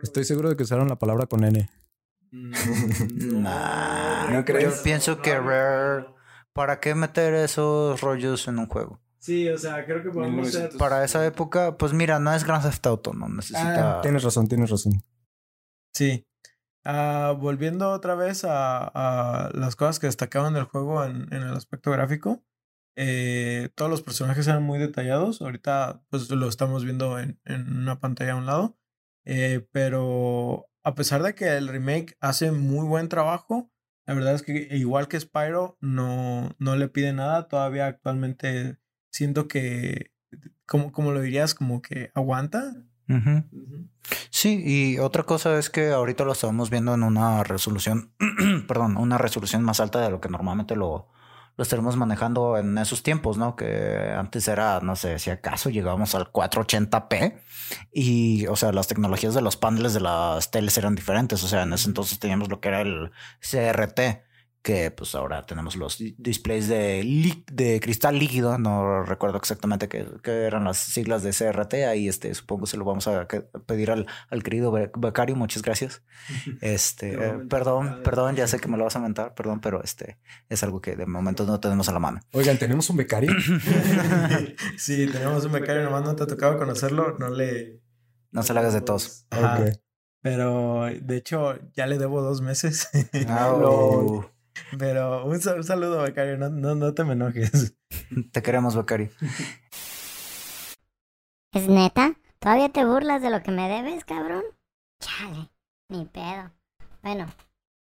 Estoy 0.03 0.25
seguro 0.25 0.49
de 0.49 0.55
que 0.55 0.63
usaron 0.63 0.87
la 0.89 0.99
palabra 0.99 1.25
con 1.25 1.43
N. 1.43 1.69
Nah, 2.31 4.29
¿no 4.29 4.39
yo 4.39 4.45
crees? 4.45 4.79
pienso 4.79 5.21
que 5.21 5.37
Rare, 5.37 6.05
¿para 6.53 6.79
qué 6.79 6.95
meter 6.95 7.33
esos 7.33 8.01
rollos 8.01 8.47
en 8.47 8.59
un 8.59 8.67
juego? 8.67 8.99
Sí, 9.19 9.47
o 9.49 9.57
sea, 9.57 9.85
creo 9.85 10.01
que 10.01 10.09
podemos 10.09 10.47
ser... 10.51 10.61
1900. 10.61 10.77
Para 10.79 11.03
esa 11.03 11.25
época, 11.25 11.77
pues 11.77 11.93
mira, 11.93 12.19
no 12.19 12.33
es 12.33 12.43
Grand 12.43 12.63
Theft 12.63 12.85
Auto, 12.87 13.13
no 13.13 13.29
necesita. 13.29 13.99
Ah, 13.99 14.01
Tienes 14.01 14.23
razón, 14.23 14.47
tienes 14.47 14.69
razón. 14.71 14.93
Sí. 15.93 16.25
Ah, 16.83 17.35
volviendo 17.39 17.91
otra 17.91 18.15
vez 18.15 18.43
a, 18.43 18.83
a 18.87 19.51
las 19.53 19.75
cosas 19.75 19.99
que 19.99 20.07
destacaban 20.07 20.53
del 20.55 20.63
juego 20.63 21.03
en, 21.05 21.27
en 21.31 21.43
el 21.43 21.53
aspecto 21.55 21.91
gráfico, 21.91 22.43
eh, 22.95 23.69
todos 23.75 23.91
los 23.91 24.01
personajes 24.01 24.47
eran 24.47 24.63
muy 24.63 24.79
detallados. 24.79 25.41
Ahorita 25.41 26.03
pues 26.09 26.29
lo 26.31 26.47
estamos 26.47 26.83
viendo 26.83 27.19
en, 27.19 27.39
en 27.45 27.77
una 27.77 27.99
pantalla 27.99 28.33
a 28.33 28.37
un 28.37 28.47
lado. 28.47 28.77
Eh, 29.25 29.67
pero 29.71 30.67
a 30.83 30.95
pesar 30.95 31.21
de 31.21 31.35
que 31.35 31.55
el 31.55 31.67
remake 31.67 32.17
hace 32.19 32.51
muy 32.51 32.87
buen 32.87 33.07
trabajo, 33.07 33.71
la 34.05 34.13
verdad 34.13 34.35
es 34.35 34.43
que 34.43 34.67
igual 34.71 35.07
que 35.07 35.19
Spyro 35.19 35.77
no, 35.79 36.55
no 36.59 36.75
le 36.75 36.87
pide 36.87 37.13
nada. 37.13 37.47
Todavía 37.47 37.87
actualmente 37.87 38.77
siento 39.11 39.47
que, 39.47 40.11
como, 40.65 40.91
como 40.91 41.11
lo 41.11 41.21
dirías, 41.21 41.53
como 41.53 41.81
que 41.81 42.11
aguanta. 42.13 42.73
Sí, 44.29 44.61
y 44.65 44.99
otra 44.99 45.23
cosa 45.23 45.59
es 45.59 45.69
que 45.69 45.91
ahorita 45.91 46.23
lo 46.23 46.31
estamos 46.31 46.69
viendo 46.69 46.93
en 46.93 47.03
una 47.03 47.43
resolución, 47.43 48.13
perdón, 48.67 48.95
una 48.97 49.17
resolución 49.17 49.63
más 49.63 49.81
alta 49.81 49.99
de 49.99 50.09
lo 50.09 50.21
que 50.21 50.29
normalmente 50.29 50.75
lo, 50.75 51.09
lo 51.61 51.63
estaremos 51.63 51.95
manejando 51.95 52.57
en 52.57 52.75
esos 52.79 53.03
tiempos, 53.03 53.37
¿no? 53.37 53.55
Que 53.55 54.15
antes 54.17 54.47
era, 54.47 54.79
no 54.79 54.95
sé, 54.95 55.19
si 55.19 55.29
acaso 55.29 55.69
llegábamos 55.69 56.15
al 56.15 56.31
480p 56.31 57.39
y, 57.93 58.47
o 58.47 58.55
sea, 58.55 58.71
las 58.71 58.87
tecnologías 58.87 59.35
de 59.35 59.41
los 59.41 59.57
paneles 59.57 59.93
de 59.93 59.99
las 59.99 60.49
teles 60.49 60.75
eran 60.79 60.95
diferentes, 60.95 61.43
o 61.43 61.47
sea, 61.47 61.61
en 61.61 61.73
ese 61.73 61.87
entonces 61.87 62.17
teníamos 62.17 62.49
lo 62.49 62.59
que 62.61 62.69
era 62.69 62.81
el 62.81 63.11
CRT. 63.41 64.23
Que 64.63 64.91
pues 64.91 65.15
ahora 65.15 65.41
tenemos 65.43 65.75
los 65.75 65.97
di- 65.97 66.13
displays 66.19 66.67
de, 66.67 67.43
de 67.51 67.79
cristal 67.79 68.19
líquido, 68.19 68.59
no 68.59 69.01
recuerdo 69.01 69.37
exactamente 69.39 69.87
qué, 69.89 70.05
qué 70.21 70.43
eran 70.43 70.65
las 70.65 70.77
siglas 70.77 71.23
de 71.23 71.31
CRT, 71.33 71.73
ahí 71.87 72.07
este, 72.07 72.31
supongo 72.35 72.67
se 72.67 72.77
lo 72.77 72.85
vamos 72.85 73.07
a 73.07 73.27
pedir 73.65 73.89
al, 73.89 74.05
al 74.29 74.43
querido 74.43 74.71
Be- 74.71 74.91
Becario, 74.95 75.35
muchas 75.35 75.63
gracias. 75.63 76.03
Este, 76.61 77.13
eh, 77.13 77.33
perdón, 77.49 78.01
perdón, 78.03 78.35
ya 78.35 78.47
sé 78.47 78.59
que 78.59 78.67
me 78.67 78.77
lo 78.77 78.83
vas 78.83 78.95
a 78.95 78.99
mentar, 78.99 79.33
perdón, 79.33 79.61
pero 79.61 79.83
este 79.83 80.19
es 80.47 80.61
algo 80.61 80.79
que 80.79 80.95
de 80.95 81.07
momento 81.07 81.43
no 81.45 81.59
tenemos 81.59 81.89
a 81.89 81.93
la 81.93 81.99
mano. 81.99 82.19
Oigan, 82.33 82.59
¿tenemos 82.59 82.87
un 82.91 82.97
becario? 82.97 83.31
sí, 84.77 85.07
tenemos 85.11 85.43
un 85.45 85.53
becario, 85.53 85.83
nomás 85.83 86.03
no 86.03 86.15
te 86.15 86.23
ha 86.23 86.27
tocado 86.27 86.57
conocerlo, 86.59 87.17
no 87.17 87.29
le... 87.29 87.81
No 88.31 88.43
se 88.43 88.53
la 88.53 88.59
hagas 88.61 88.73
de 88.73 88.81
tos. 88.81 89.25
Pero 90.21 90.85
de 91.01 91.17
hecho 91.17 91.57
ya 91.73 91.87
le 91.87 91.97
debo 91.97 92.21
dos 92.21 92.41
meses. 92.41 92.89
Au. 93.27 94.29
Pero 94.77 95.25
un, 95.25 95.39
sal- 95.41 95.57
un 95.57 95.63
saludo, 95.63 96.01
becario, 96.03 96.37
no, 96.37 96.49
no, 96.49 96.75
no 96.75 96.93
te 96.93 97.03
me 97.03 97.13
enojes. 97.13 97.75
te 98.31 98.41
queremos, 98.41 98.75
Becario. 98.75 99.09
¿Es 101.53 101.67
neta? 101.69 102.13
¿Todavía 102.39 102.69
te 102.69 102.85
burlas 102.85 103.21
de 103.21 103.29
lo 103.29 103.41
que 103.43 103.51
me 103.51 103.69
debes, 103.69 104.03
cabrón? 104.05 104.43
Chale, 104.99 105.49
ni 105.89 106.05
pedo. 106.05 106.51
Bueno, 107.01 107.27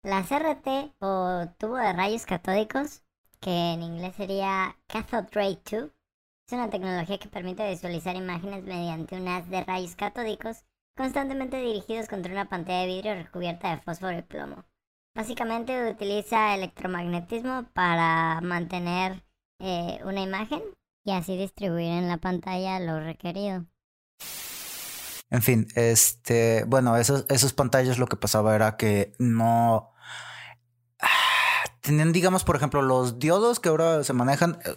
la 0.03 0.23
CRT 0.23 0.67
o 0.99 1.47
tubo 1.57 1.77
de 1.77 1.93
rayos 1.93 2.25
catódicos, 2.25 3.03
que 3.39 3.73
en 3.73 3.83
inglés 3.83 4.15
sería 4.15 4.77
Cathode 4.87 5.29
Ray 5.31 5.55
Tube, 5.57 5.91
es 6.47 6.53
una 6.53 6.69
tecnología 6.69 7.17
que 7.19 7.29
permite 7.29 7.69
visualizar 7.69 8.15
imágenes 8.15 8.63
mediante 8.63 9.15
un 9.15 9.27
haz 9.27 9.49
de 9.49 9.63
rayos 9.63 9.95
catódicos 9.95 10.63
constantemente 10.95 11.57
dirigidos 11.57 12.07
contra 12.07 12.31
una 12.31 12.49
pantalla 12.49 12.81
de 12.81 12.87
vidrio 12.87 13.15
recubierta 13.15 13.69
de 13.69 13.81
fósforo 13.81 14.17
y 14.17 14.21
plomo. 14.23 14.65
Básicamente 15.17 15.89
utiliza 15.89 16.53
electromagnetismo 16.53 17.65
para 17.73 18.39
mantener 18.41 19.23
eh, 19.59 19.99
una 20.05 20.21
imagen 20.21 20.61
y 21.03 21.11
así 21.11 21.35
distribuir 21.35 21.87
en 21.87 22.07
la 22.07 22.17
pantalla 22.17 22.79
lo 22.79 22.99
requerido. 22.99 23.65
En 25.31 25.41
fin, 25.41 25.67
este, 25.73 26.65
bueno, 26.67 26.97
esos, 26.97 27.25
esos 27.29 27.53
pantallas 27.53 27.97
lo 27.97 28.05
que 28.05 28.15
pasaba 28.15 28.53
era 28.53 28.77
que 28.77 29.13
no 29.17 29.91
ah, 30.99 31.63
tenían, 31.81 32.11
digamos, 32.11 32.43
por 32.43 32.55
ejemplo, 32.55 32.83
los 32.83 33.17
diodos 33.17 33.59
que 33.59 33.69
ahora 33.69 34.03
se 34.03 34.13
manejan, 34.13 34.59
eh, 34.65 34.75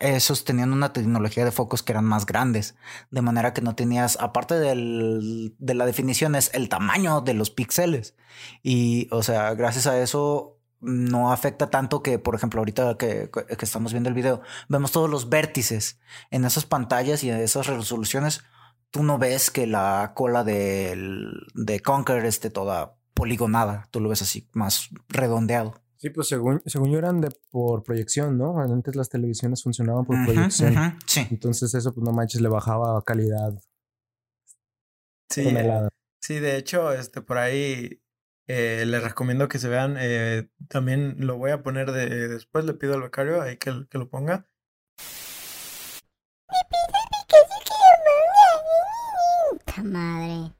esos 0.00 0.44
tenían 0.44 0.72
una 0.72 0.92
tecnología 0.92 1.44
de 1.44 1.52
focos 1.52 1.82
que 1.82 1.92
eran 1.92 2.04
más 2.04 2.26
grandes, 2.26 2.76
de 3.10 3.22
manera 3.22 3.52
que 3.52 3.62
no 3.62 3.74
tenías, 3.74 4.16
aparte 4.20 4.54
del, 4.58 5.54
de 5.58 5.74
la 5.74 5.86
definición, 5.86 6.34
es 6.34 6.50
el 6.54 6.68
tamaño 6.68 7.20
de 7.20 7.34
los 7.34 7.50
píxeles. 7.50 8.14
Y, 8.62 9.08
o 9.10 9.22
sea, 9.22 9.54
gracias 9.54 9.86
a 9.86 10.00
eso 10.00 10.58
no 10.80 11.32
afecta 11.32 11.70
tanto 11.70 12.02
que, 12.02 12.18
por 12.18 12.34
ejemplo, 12.34 12.60
ahorita 12.60 12.96
que, 12.98 13.30
que 13.30 13.64
estamos 13.64 13.92
viendo 13.92 14.08
el 14.08 14.14
video, 14.14 14.42
vemos 14.68 14.92
todos 14.92 15.08
los 15.08 15.28
vértices 15.28 15.98
en 16.30 16.44
esas 16.44 16.66
pantallas 16.66 17.24
y 17.24 17.30
en 17.30 17.38
esas 17.38 17.66
resoluciones 17.66 18.42
tú 18.90 19.02
no 19.02 19.18
ves 19.18 19.50
que 19.50 19.66
la 19.66 20.12
cola 20.14 20.44
del, 20.44 21.48
de 21.54 21.80
Conker 21.80 22.24
esté 22.26 22.50
toda 22.50 22.94
poligonada. 23.12 23.88
Tú 23.90 24.00
lo 24.00 24.08
ves 24.08 24.22
así, 24.22 24.48
más 24.52 24.90
redondeado. 25.08 25.82
Sí, 26.04 26.10
pues 26.10 26.28
según, 26.28 26.60
según 26.66 26.90
yo 26.92 26.98
eran 26.98 27.22
de 27.22 27.30
por 27.50 27.82
proyección, 27.82 28.36
¿no? 28.36 28.60
Antes 28.60 28.94
las 28.94 29.08
televisiones 29.08 29.62
funcionaban 29.62 30.04
por 30.04 30.22
proyección. 30.22 30.76
ujú, 30.76 30.98
Sí. 31.06 31.26
Entonces 31.30 31.72
eso, 31.72 31.94
pues 31.94 32.04
no 32.04 32.12
manches, 32.12 32.42
le 32.42 32.50
bajaba 32.50 33.02
calidad. 33.04 33.54
Sí, 35.30 35.44
tonelada. 35.44 35.88
sí, 36.20 36.40
de 36.40 36.58
hecho, 36.58 36.92
este, 36.92 37.22
por 37.22 37.38
ahí 37.38 38.02
eh, 38.48 38.84
les 38.86 39.02
recomiendo 39.02 39.48
que 39.48 39.58
se 39.58 39.70
vean. 39.70 39.96
eh, 39.98 40.50
también 40.68 41.16
lo 41.26 41.38
voy 41.38 41.52
a 41.52 41.62
poner 41.62 41.90
de, 41.90 42.28
después, 42.28 42.66
le 42.66 42.74
pido 42.74 42.92
al 42.92 43.00
becario 43.00 43.40
ahí 43.40 43.56
que, 43.56 43.86
que 43.88 43.96
lo 43.96 44.10
ponga. 44.10 44.46
¡Ta 49.64 49.82
madre! 49.82 50.52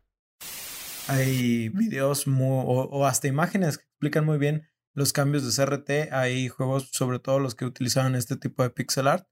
Hay 1.09 1.69
videos 1.69 2.27
mu- 2.27 2.63
o, 2.63 2.85
o 2.89 3.05
hasta 3.07 3.29
imágenes 3.29 3.77
que 3.77 3.85
explican 3.85 4.25
muy 4.25 4.39
bien 4.39 4.67
los 4.95 5.13
cambios 5.13 5.45
de 5.45 5.65
CRT. 5.65 6.13
Hay 6.13 6.49
juegos, 6.49 6.89
sobre 6.93 7.19
todo 7.19 7.39
los 7.39 7.55
que 7.55 7.65
utilizaban 7.65 8.15
este 8.15 8.37
tipo 8.37 8.63
de 8.63 8.71
pixel 8.71 9.09
art, 9.09 9.29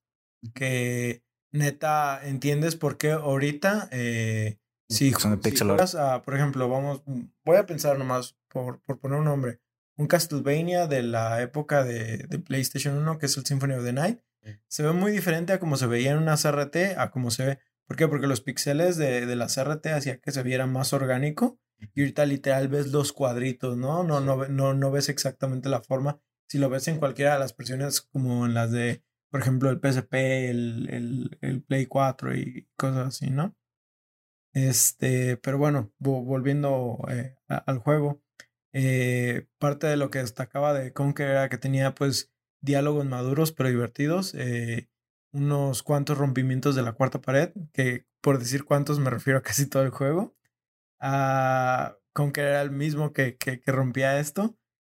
que 0.55 1.25
neta 1.53 2.21
entiendes 2.25 2.77
por 2.77 2.99
qué 2.99 3.13
ahorita, 3.13 3.89
eh, 3.93 4.59
si, 4.89 5.13
Son 5.13 5.37
de 5.37 5.43
si 5.43 5.51
pixel 5.51 5.71
art. 5.71 5.95
a, 5.95 6.23
por 6.23 6.35
ejemplo, 6.35 6.69
vamos, 6.69 7.03
voy 7.45 7.57
a 7.57 7.67
pensar 7.67 7.99
nomás 7.99 8.37
por, 8.49 8.81
por 8.83 8.99
poner 8.99 9.19
un 9.19 9.25
nombre, 9.25 9.61
un 9.97 10.07
Castlevania 10.07 10.87
de 10.87 11.03
la 11.03 11.41
época 11.41 11.85
de, 11.85 12.19
de 12.29 12.39
PlayStation 12.39 12.97
1, 12.99 13.19
que 13.19 13.27
es 13.27 13.37
el 13.37 13.47
Symphony 13.47 13.75
of 13.75 13.85
the 13.85 13.93
Night, 13.93 14.21
se 14.69 14.83
ve 14.83 14.93
muy 14.93 15.13
diferente 15.13 15.53
a 15.53 15.61
como 15.61 15.77
se 15.77 15.87
veía 15.87 16.13
en 16.13 16.19
una 16.19 16.37
CRT, 16.37 16.99
a 16.99 17.11
como 17.11 17.31
se 17.31 17.45
ve. 17.47 17.59
¿Por 17.87 17.97
qué? 17.97 18.09
Porque 18.09 18.27
los 18.27 18.41
píxeles 18.41 18.97
de, 18.97 19.27
de 19.27 19.37
la 19.37 19.47
CRT 19.47 19.87
hacía 19.89 20.19
que 20.19 20.33
se 20.33 20.43
viera 20.43 20.67
más 20.67 20.93
orgánico 20.93 21.61
y 21.95 22.01
ahorita 22.03 22.27
literal 22.27 22.69
ves 22.69 22.89
los 22.93 23.13
cuadritos, 23.13 23.77
¿no? 23.77 24.05
No, 24.05 24.21
no, 24.21 24.47
no, 24.49 24.75
no 24.75 24.91
ves 24.91 25.09
exactamente 25.09 25.69
la 25.69 25.83
forma. 25.83 26.21
Si 26.49 26.59
lo 26.59 26.69
ves 26.71 26.89
en 26.89 26.99
cualquiera 26.99 27.35
de 27.35 27.41
las 27.41 27.57
versiones 27.57 28.01
como 28.03 28.47
en 28.47 28.55
las 28.55 28.71
de, 28.73 29.03
por 29.31 29.41
ejemplo, 29.41 29.71
el 29.71 29.81
PSP, 29.81 30.51
el, 30.51 30.89
el, 30.91 31.39
el 31.41 31.63
Play 31.63 31.87
4 31.87 32.35
y 32.37 32.69
cosas 32.77 33.09
así, 33.09 33.31
¿no? 33.31 33.57
Este, 34.55 35.37
pero 35.39 35.59
bueno, 35.59 35.93
vo- 35.99 36.25
volviendo 36.25 36.99
eh, 37.09 37.37
al 37.49 37.79
juego, 37.79 38.23
eh, 38.73 39.47
parte 39.59 39.87
de 39.87 39.97
lo 39.97 40.11
que 40.11 40.19
destacaba 40.21 40.75
de 40.75 40.93
Conker 40.93 41.29
era 41.31 41.49
que 41.49 41.59
tenía 41.59 41.95
pues 41.95 42.33
diálogos 42.61 43.07
maduros 43.07 43.53
pero 43.53 43.71
divertidos, 43.71 44.35
eh, 44.35 44.89
unos 45.33 45.83
cuantos 45.83 46.19
rompimientos 46.19 46.75
de 46.77 46.83
la 46.83 46.93
cuarta 46.93 47.21
pared, 47.23 47.51
que 47.73 48.07
por 48.21 48.39
decir 48.39 48.65
cuántos 48.65 48.99
me 49.01 49.11
refiero 49.11 49.39
a 49.39 49.43
casi 49.43 49.67
todo 49.67 49.83
el 49.85 49.91
juego. 49.91 50.37
Ah, 51.05 51.97
Conker 52.15 52.45
era 52.47 52.63
el 52.63 52.71
mismo 52.71 53.13
que, 53.13 53.37
que, 53.37 53.61
que 53.61 53.73
rompía 53.73 54.19
esto. 54.21 54.57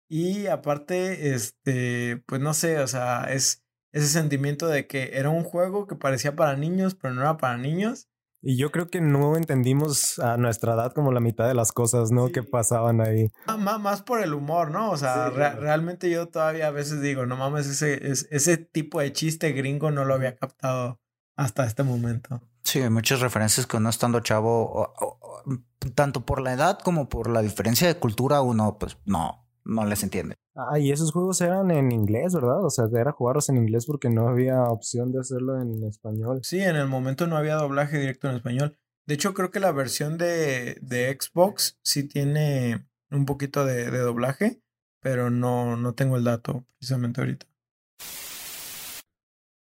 Y 0.09 0.47
aparte, 0.47 1.33
este, 1.33 2.21
pues 2.27 2.41
no 2.41 2.53
sé, 2.53 2.79
o 2.79 2.87
sea, 2.87 3.23
es 3.31 3.63
ese 3.93 4.07
sentimiento 4.07 4.67
de 4.67 4.85
que 4.85 5.11
era 5.13 5.29
un 5.29 5.43
juego 5.43 5.87
que 5.87 5.95
parecía 5.95 6.35
para 6.35 6.57
niños, 6.57 6.93
pero 6.95 7.13
no 7.13 7.21
era 7.21 7.37
para 7.37 7.57
niños. 7.57 8.09
Y 8.41 8.57
yo 8.57 8.71
creo 8.71 8.89
que 8.89 8.99
no 8.99 9.37
entendimos 9.37 10.19
a 10.19 10.35
nuestra 10.35 10.73
edad 10.73 10.91
como 10.93 11.13
la 11.13 11.21
mitad 11.21 11.47
de 11.47 11.53
las 11.53 11.71
cosas, 11.71 12.11
¿no? 12.11 12.27
Sí. 12.27 12.33
Que 12.33 12.43
pasaban 12.43 12.99
ahí. 12.99 13.31
Ah, 13.47 13.55
ma- 13.55 13.77
Más 13.77 14.01
por 14.01 14.21
el 14.21 14.33
humor, 14.33 14.69
¿no? 14.69 14.91
O 14.91 14.97
sea, 14.97 15.29
Sí, 15.29 15.35
rea- 15.37 15.51
claro. 15.51 15.61
realmente 15.61 16.09
yo 16.09 16.27
todavía 16.27 16.67
a 16.67 16.71
veces 16.71 17.01
digo, 17.01 17.25
no 17.25 17.37
mames, 17.37 17.67
ese, 17.67 18.11
es- 18.11 18.27
ese 18.31 18.57
tipo 18.57 18.99
de 18.99 19.13
chiste 19.13 19.53
gringo 19.53 19.91
no 19.91 20.03
lo 20.03 20.13
había 20.15 20.35
captado 20.35 20.99
hasta 21.37 21.65
este 21.65 21.83
momento. 21.83 22.41
Sí, 22.63 22.79
hay 22.79 22.89
muchas 22.89 23.19
referencias 23.19 23.67
que 23.67 23.77
uno 23.77 23.89
estando 23.89 24.19
chavo, 24.21 24.63
o- 24.71 24.93
o- 24.99 25.17
o, 25.21 25.89
tanto 25.95 26.25
por 26.25 26.41
la 26.41 26.53
edad 26.53 26.79
como 26.79 27.09
por 27.09 27.29
la 27.29 27.41
diferencia 27.41 27.87
de 27.87 27.99
cultura, 27.99 28.41
uno 28.41 28.77
pues 28.79 28.97
no, 29.05 29.45
no 29.65 29.85
les 29.85 30.01
entiende. 30.03 30.35
Ah, 30.55 30.79
y 30.79 30.91
esos 30.91 31.11
juegos 31.11 31.41
eran 31.41 31.71
en 31.71 31.91
inglés, 31.91 32.33
¿verdad? 32.33 32.63
O 32.63 32.69
sea, 32.69 32.85
era 32.93 33.11
jugarlos 33.11 33.49
en 33.49 33.57
inglés 33.57 33.85
porque 33.85 34.09
no 34.09 34.27
había 34.29 34.61
opción 34.63 35.11
de 35.11 35.19
hacerlo 35.19 35.59
en 35.61 35.83
español. 35.83 36.39
Sí, 36.43 36.61
en 36.61 36.75
el 36.75 36.87
momento 36.87 37.27
no 37.27 37.37
había 37.37 37.55
doblaje 37.55 37.97
directo 37.99 38.29
en 38.29 38.35
español. 38.37 38.77
De 39.05 39.15
hecho, 39.15 39.33
creo 39.33 39.51
que 39.51 39.59
la 39.59 39.71
versión 39.71 40.17
de, 40.17 40.77
de 40.81 41.17
Xbox 41.19 41.77
sí 41.83 42.07
tiene 42.07 42.87
un 43.11 43.25
poquito 43.25 43.65
de, 43.65 43.91
de 43.91 43.99
doblaje, 43.99 44.61
pero 45.01 45.29
no, 45.29 45.75
no 45.75 45.93
tengo 45.95 46.15
el 46.15 46.23
dato 46.23 46.65
precisamente 46.77 47.19
ahorita. 47.19 47.45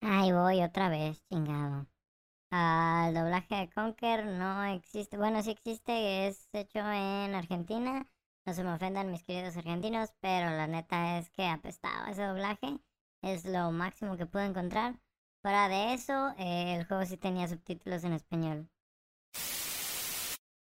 Ahí 0.02 0.32
voy 0.32 0.62
otra 0.62 0.88
vez, 0.88 1.22
chingado. 1.28 1.86
Ah, 2.52 3.06
el 3.08 3.14
doblaje 3.14 3.54
de 3.56 3.70
Conker 3.70 4.26
no 4.26 4.64
existe. 4.64 5.16
Bueno, 5.16 5.42
sí 5.42 5.50
existe, 5.50 6.26
es 6.28 6.48
hecho 6.52 6.80
en 6.80 7.34
Argentina. 7.34 8.06
No 8.46 8.54
se 8.54 8.64
me 8.64 8.72
ofendan 8.72 9.10
mis 9.10 9.22
queridos 9.24 9.56
argentinos, 9.56 10.10
pero 10.20 10.50
la 10.50 10.66
neta 10.66 11.18
es 11.18 11.30
que 11.30 11.46
apestaba 11.46 12.10
ese 12.10 12.22
doblaje. 12.24 12.78
Es 13.22 13.44
lo 13.44 13.70
máximo 13.72 14.16
que 14.16 14.26
pude 14.26 14.46
encontrar. 14.46 15.00
Fuera 15.42 15.68
de 15.68 15.94
eso, 15.94 16.34
eh, 16.38 16.74
el 16.76 16.86
juego 16.86 17.04
sí 17.06 17.16
tenía 17.16 17.48
subtítulos 17.48 18.04
en 18.04 18.14
español. 18.14 18.68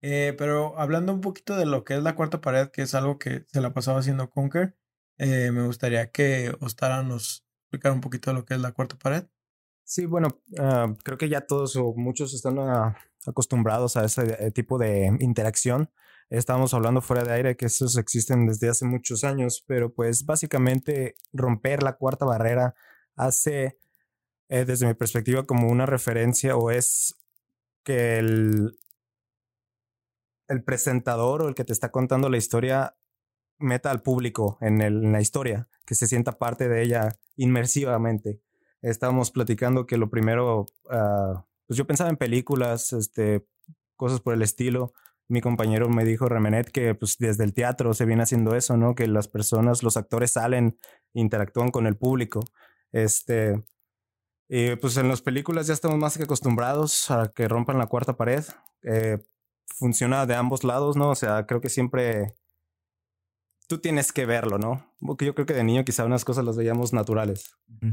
Eh, 0.02 0.34
pero 0.38 0.78
hablando 0.78 1.12
un 1.12 1.20
poquito 1.20 1.56
de 1.56 1.66
lo 1.66 1.84
que 1.84 1.94
es 1.96 2.02
la 2.02 2.14
cuarta 2.14 2.40
pared, 2.40 2.70
que 2.70 2.82
es 2.82 2.94
algo 2.94 3.18
que 3.18 3.44
se 3.48 3.60
la 3.60 3.72
pasaba 3.72 4.00
haciendo 4.00 4.30
Conker, 4.30 4.76
eh, 5.18 5.50
me 5.52 5.64
gustaría 5.66 6.10
que 6.12 6.54
Ostara 6.60 7.02
nos 7.02 7.44
explicara 7.62 7.94
un 7.94 8.00
poquito 8.00 8.30
de 8.30 8.34
lo 8.36 8.44
que 8.44 8.54
es 8.54 8.60
la 8.60 8.72
cuarta 8.72 8.96
pared. 8.98 9.26
Sí, 9.90 10.04
bueno, 10.04 10.28
ah, 10.58 10.92
creo 11.02 11.16
que 11.16 11.28
ya 11.30 11.40
todos 11.46 11.74
o 11.76 11.94
muchos 11.94 12.34
están 12.34 12.58
ah, 12.58 12.94
acostumbrados 13.26 13.96
a 13.96 14.04
ese 14.04 14.36
eh, 14.38 14.50
tipo 14.50 14.76
de 14.78 15.06
interacción. 15.20 15.90
Estábamos 16.28 16.74
hablando 16.74 17.00
fuera 17.00 17.24
de 17.24 17.32
aire 17.32 17.56
que 17.56 17.66
esos 17.66 17.96
existen 17.96 18.46
desde 18.46 18.68
hace 18.68 18.84
muchos 18.84 19.24
años, 19.24 19.64
pero 19.66 19.94
pues 19.94 20.26
básicamente 20.26 21.16
romper 21.32 21.82
la 21.82 21.94
cuarta 21.96 22.26
barrera 22.26 22.74
hace, 23.16 23.78
eh, 24.48 24.64
desde 24.66 24.86
mi 24.86 24.94
perspectiva, 24.94 25.44
como 25.46 25.68
una 25.70 25.86
referencia 25.86 26.56
o 26.56 26.70
es 26.70 27.16
que 27.84 28.18
el, 28.18 28.78
el 30.48 30.62
presentador 30.64 31.42
o 31.42 31.48
el 31.48 31.54
que 31.54 31.64
te 31.64 31.72
está 31.72 31.90
contando 31.90 32.28
la 32.28 32.36
historia 32.38 32.96
meta 33.58 33.90
al 33.90 34.02
público 34.02 34.58
en, 34.60 34.80
el- 34.82 35.04
en 35.04 35.12
la 35.12 35.20
historia, 35.20 35.68
que 35.86 35.94
se 35.94 36.06
sienta 36.06 36.38
parte 36.38 36.68
de 36.68 36.82
ella 36.82 37.18
inmersivamente. 37.36 38.40
Estábamos 38.82 39.30
platicando 39.30 39.86
que 39.86 39.98
lo 39.98 40.10
primero, 40.10 40.66
ah, 40.90 41.44
pues 41.66 41.76
yo 41.76 41.86
pensaba 41.86 42.10
en 42.10 42.16
películas, 42.16 42.92
este, 42.92 43.46
cosas 43.96 44.20
por 44.20 44.34
el 44.34 44.42
estilo. 44.42 44.92
Mi 45.28 45.40
compañero 45.40 45.88
me 45.88 46.04
dijo, 46.04 46.28
Remenet, 46.28 46.70
que 46.70 46.94
pues 46.94 47.18
desde 47.18 47.44
el 47.44 47.52
teatro 47.52 47.92
se 47.92 48.06
viene 48.06 48.22
haciendo 48.22 48.54
eso, 48.54 48.76
¿no? 48.76 48.94
Que 48.94 49.06
las 49.06 49.28
personas, 49.28 49.82
los 49.82 49.96
actores 49.96 50.32
salen, 50.32 50.78
interactúan 51.12 51.70
con 51.70 51.86
el 51.86 51.96
público. 51.96 52.40
Este, 52.92 53.62
y 54.48 54.76
pues 54.76 54.96
en 54.96 55.08
las 55.08 55.20
películas 55.20 55.66
ya 55.66 55.74
estamos 55.74 55.98
más 55.98 56.16
que 56.16 56.24
acostumbrados 56.24 57.10
a 57.10 57.30
que 57.34 57.48
rompan 57.48 57.76
la 57.78 57.86
cuarta 57.86 58.16
pared. 58.16 58.44
Eh, 58.82 59.18
funciona 59.66 60.24
de 60.24 60.34
ambos 60.34 60.64
lados, 60.64 60.96
¿no? 60.96 61.10
O 61.10 61.14
sea, 61.14 61.46
creo 61.46 61.60
que 61.60 61.68
siempre 61.68 62.34
tú 63.68 63.78
tienes 63.78 64.12
que 64.12 64.24
verlo, 64.24 64.58
¿no? 64.58 64.94
Porque 65.00 65.24
yo 65.24 65.34
creo 65.34 65.46
que 65.46 65.54
de 65.54 65.62
niño 65.62 65.84
quizá 65.84 66.04
unas 66.04 66.24
cosas 66.24 66.44
las 66.44 66.56
veíamos 66.56 66.92
naturales. 66.92 67.56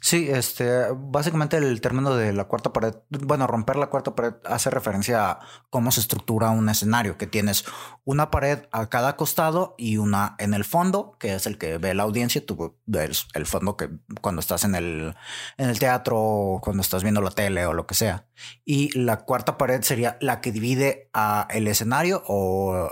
Sí, 0.00 0.28
este, 0.30 0.86
básicamente 0.94 1.56
el 1.56 1.80
término 1.80 2.14
de 2.14 2.32
la 2.32 2.44
cuarta 2.44 2.72
pared, 2.72 2.94
bueno, 3.08 3.48
romper 3.48 3.74
la 3.74 3.88
cuarta 3.88 4.14
pared 4.14 4.34
hace 4.44 4.70
referencia 4.70 5.30
a 5.30 5.40
cómo 5.68 5.90
se 5.90 5.98
estructura 5.98 6.50
un 6.50 6.68
escenario, 6.68 7.18
que 7.18 7.26
tienes 7.26 7.64
una 8.04 8.30
pared 8.30 8.60
a 8.70 8.86
cada 8.88 9.16
costado 9.16 9.74
y 9.78 9.96
una 9.96 10.36
en 10.38 10.54
el 10.54 10.64
fondo, 10.64 11.16
que 11.18 11.34
es 11.34 11.46
el 11.46 11.58
que 11.58 11.78
ve 11.78 11.94
la 11.94 12.04
audiencia, 12.04 12.44
tú 12.44 12.76
ves 12.86 13.26
el 13.34 13.46
fondo 13.46 13.76
que 13.76 13.90
cuando 14.20 14.40
estás 14.40 14.62
en 14.62 14.76
el, 14.76 15.14
en 15.56 15.70
el 15.70 15.78
teatro 15.80 16.20
o 16.20 16.60
cuando 16.60 16.82
estás 16.82 17.02
viendo 17.02 17.20
la 17.20 17.30
tele 17.30 17.66
o 17.66 17.72
lo 17.72 17.86
que 17.86 17.94
sea. 17.94 18.26
Y 18.64 18.96
la 18.96 19.24
cuarta 19.24 19.58
pared 19.58 19.82
sería 19.82 20.18
la 20.20 20.40
que 20.40 20.52
divide 20.52 21.10
a 21.12 21.48
el 21.50 21.66
escenario 21.66 22.22
o 22.26 22.90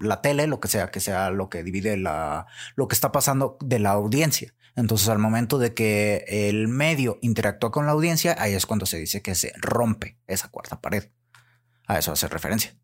la 0.00 0.22
tele, 0.22 0.46
lo 0.46 0.60
que 0.60 0.68
sea, 0.68 0.90
que 0.90 1.00
sea 1.00 1.30
lo 1.30 1.48
que 1.48 1.62
divide 1.62 1.96
la, 1.96 2.46
lo 2.76 2.88
que 2.88 2.94
está 2.94 3.12
pasando 3.12 3.56
de 3.64 3.78
la 3.78 3.90
audiencia. 3.90 4.54
Entonces, 4.74 5.08
al 5.08 5.18
momento 5.18 5.58
de 5.58 5.74
que 5.74 6.24
el 6.28 6.66
medio 6.68 7.18
interactúa 7.20 7.70
con 7.70 7.84
la 7.86 7.92
audiencia, 7.92 8.34
ahí 8.38 8.54
es 8.54 8.64
cuando 8.66 8.86
se 8.86 8.98
dice 8.98 9.20
que 9.20 9.34
se 9.34 9.52
rompe 9.60 10.18
esa 10.26 10.48
cuarta 10.50 10.80
pared. 10.80 11.10
A 11.86 11.98
eso 11.98 12.12
hace 12.12 12.28
referencia. 12.28 12.74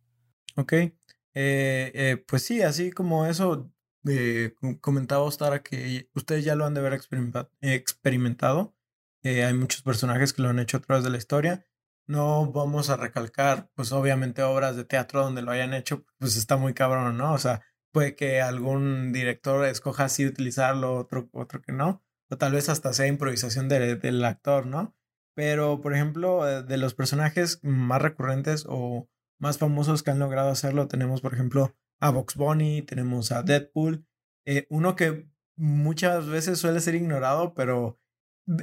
Ok. 0.57 0.73
Eh, 0.73 0.93
eh, 1.35 2.25
pues 2.27 2.43
sí, 2.45 2.63
así 2.63 2.91
como 2.91 3.27
eso 3.27 3.73
eh, 4.07 4.55
com- 4.61 4.77
comentaba 4.79 5.23
Ostara 5.23 5.63
que 5.63 6.09
ustedes 6.15 6.45
ya 6.45 6.55
lo 6.57 6.67
han 6.67 6.75
de 6.75 6.81
haber 6.81 6.93
experimenta- 6.95 7.49
experimentado. 7.61 8.75
Eh, 9.23 9.45
hay 9.45 9.55
muchos 9.55 9.83
personajes 9.83 10.33
que 10.33 10.43
lo 10.43 10.49
han 10.49 10.59
hecho 10.59 10.77
a 10.77 10.81
través 10.81 11.05
de 11.05 11.11
la 11.11 11.19
historia. 11.19 11.65
No 12.07 12.51
vamos 12.53 12.91
a 12.91 12.97
recalcar, 12.97 13.71
pues 13.75 13.93
obviamente 13.93 14.43
obras 14.43 14.77
de 14.77 14.85
teatro 14.85 15.23
donde 15.23 15.43
lo 15.43 15.51
hayan 15.53 15.75
hecho, 15.75 16.05
pues 16.19 16.37
está 16.37 16.57
muy 16.57 16.73
cabrón, 16.75 17.17
¿no? 17.19 17.33
O 17.35 17.39
sea, 17.39 17.63
puede 17.93 18.15
que 18.17 18.41
algún 18.41 19.13
director 19.13 19.65
escoja 19.67 20.05
así 20.07 20.27
utilizarlo, 20.27 20.95
otro, 20.97 21.29
otro 21.33 21.61
que 21.63 21.73
no. 21.73 22.03
O 22.31 22.37
tal 22.37 22.53
vez 22.53 22.69
hasta 22.69 22.93
sea 22.93 23.07
improvisación 23.07 23.69
de- 23.69 23.97
del 23.97 24.25
actor, 24.25 24.67
¿no? 24.67 24.95
Pero, 25.35 25.81
por 25.81 25.95
ejemplo, 25.95 26.49
eh, 26.49 26.63
de 26.63 26.77
los 26.79 26.95
personajes 26.95 27.61
más 27.63 28.03
recurrentes 28.03 28.65
o 28.69 29.09
más 29.41 29.59
famosos 29.59 30.03
que 30.03 30.11
han 30.11 30.19
logrado 30.19 30.51
hacerlo. 30.51 30.89
Tenemos, 30.89 31.21
por 31.21 31.33
ejemplo, 31.33 31.77
a 32.01 32.11
Box 32.11 32.35
Bunny, 32.37 32.83
tenemos 32.83 33.33
a 33.33 33.43
Deadpool. 33.43 34.05
eh, 34.47 34.67
uno 34.71 34.97
que 34.97 35.29
muchas 35.59 36.27
veces 36.27 36.59
suele 36.59 36.81
ser 36.81 36.95
ignorado, 36.95 37.53
pero 37.55 38.01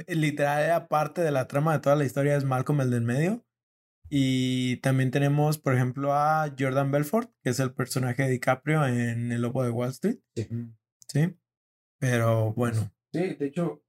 eh, 0.08 0.14
literal 0.16 0.62
era 0.64 0.88
parte 0.88 1.20
de 1.22 1.30
la 1.30 1.46
trama 1.46 1.72
de 1.74 1.78
toda 1.78 1.94
la 1.96 2.04
historia 2.04 2.36
es 2.36 2.44
Malcolm 2.44 2.80
el 2.80 2.90
del 2.90 3.02
medio. 3.02 3.45
Y 4.08 4.76
también 4.78 5.10
tenemos, 5.10 5.58
por 5.58 5.74
ejemplo, 5.74 6.12
a 6.14 6.52
Jordan 6.58 6.90
Belfort, 6.90 7.30
que 7.42 7.50
es 7.50 7.60
el 7.60 7.72
personaje 7.74 8.22
de 8.24 8.30
DiCaprio 8.30 8.86
en 8.86 9.32
El 9.32 9.42
Lobo 9.42 9.62
de 9.64 9.70
Wall 9.70 9.90
Street. 9.90 10.18
Sí. 11.08 11.36
Pero 11.98 12.52
bueno, 12.54 12.90
Sí, 13.12 13.34
de 13.34 13.46
hecho, 13.46 13.82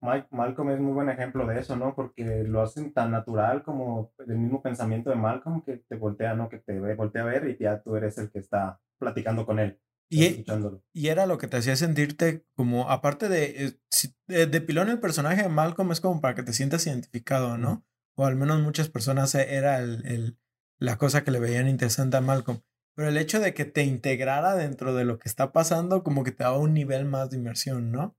Mike, 0.00 0.28
Malcolm 0.30 0.70
es 0.70 0.80
muy 0.80 0.92
buen 0.94 1.10
ejemplo 1.10 1.46
de 1.46 1.60
eso, 1.60 1.76
¿no? 1.76 1.94
Porque 1.94 2.44
lo 2.44 2.62
hacen 2.62 2.92
tan 2.94 3.10
natural 3.10 3.62
como 3.62 4.12
el 4.26 4.38
mismo 4.38 4.62
pensamiento 4.62 5.10
de 5.10 5.16
Malcolm 5.16 5.62
que 5.62 5.76
te 5.86 5.96
voltea, 5.96 6.34
¿no? 6.34 6.48
Que 6.48 6.58
te 6.58 6.80
ve- 6.80 6.94
voltea 6.94 7.22
a 7.22 7.26
ver 7.26 7.48
y 7.50 7.62
ya 7.62 7.82
tú 7.82 7.96
eres 7.96 8.16
el 8.16 8.30
que 8.30 8.38
está 8.38 8.80
platicando 8.98 9.44
con 9.44 9.58
él, 9.58 9.78
y, 10.10 10.24
escuchándolo. 10.24 10.82
y 10.94 11.08
era 11.08 11.26
lo 11.26 11.36
que 11.38 11.46
te 11.48 11.58
hacía 11.58 11.76
sentirte 11.76 12.46
como, 12.54 12.90
aparte 12.90 13.28
de, 13.28 13.66
eh, 13.66 13.72
si- 13.90 14.14
de, 14.26 14.46
de 14.46 14.60
pilón 14.62 14.88
el 14.88 15.00
personaje 15.00 15.42
de 15.42 15.48
Malcolm 15.50 15.92
es 15.92 16.00
como 16.00 16.20
para 16.22 16.34
que 16.34 16.42
te 16.42 16.52
sientas 16.54 16.86
identificado, 16.86 17.58
¿no? 17.58 17.84
O 18.20 18.26
al 18.26 18.36
menos 18.36 18.60
muchas 18.60 18.88
personas 18.90 19.34
eh, 19.34 19.54
era 19.54 19.78
el, 19.78 20.04
el- 20.06 20.38
la 20.78 20.96
cosa 20.98 21.24
que 21.24 21.30
le 21.30 21.40
veían 21.40 21.68
interesante 21.68 22.16
a 22.16 22.20
Malcolm. 22.20 22.60
Pero 22.94 23.08
el 23.08 23.16
hecho 23.16 23.40
de 23.40 23.54
que 23.54 23.64
te 23.64 23.84
integrara 23.84 24.54
dentro 24.56 24.94
de 24.94 25.04
lo 25.04 25.18
que 25.18 25.28
está 25.28 25.52
pasando, 25.52 26.02
como 26.02 26.22
que 26.24 26.32
te 26.32 26.44
daba 26.44 26.58
un 26.58 26.74
nivel 26.74 27.04
más 27.04 27.30
de 27.30 27.36
inmersión, 27.38 27.90
¿no? 27.92 28.16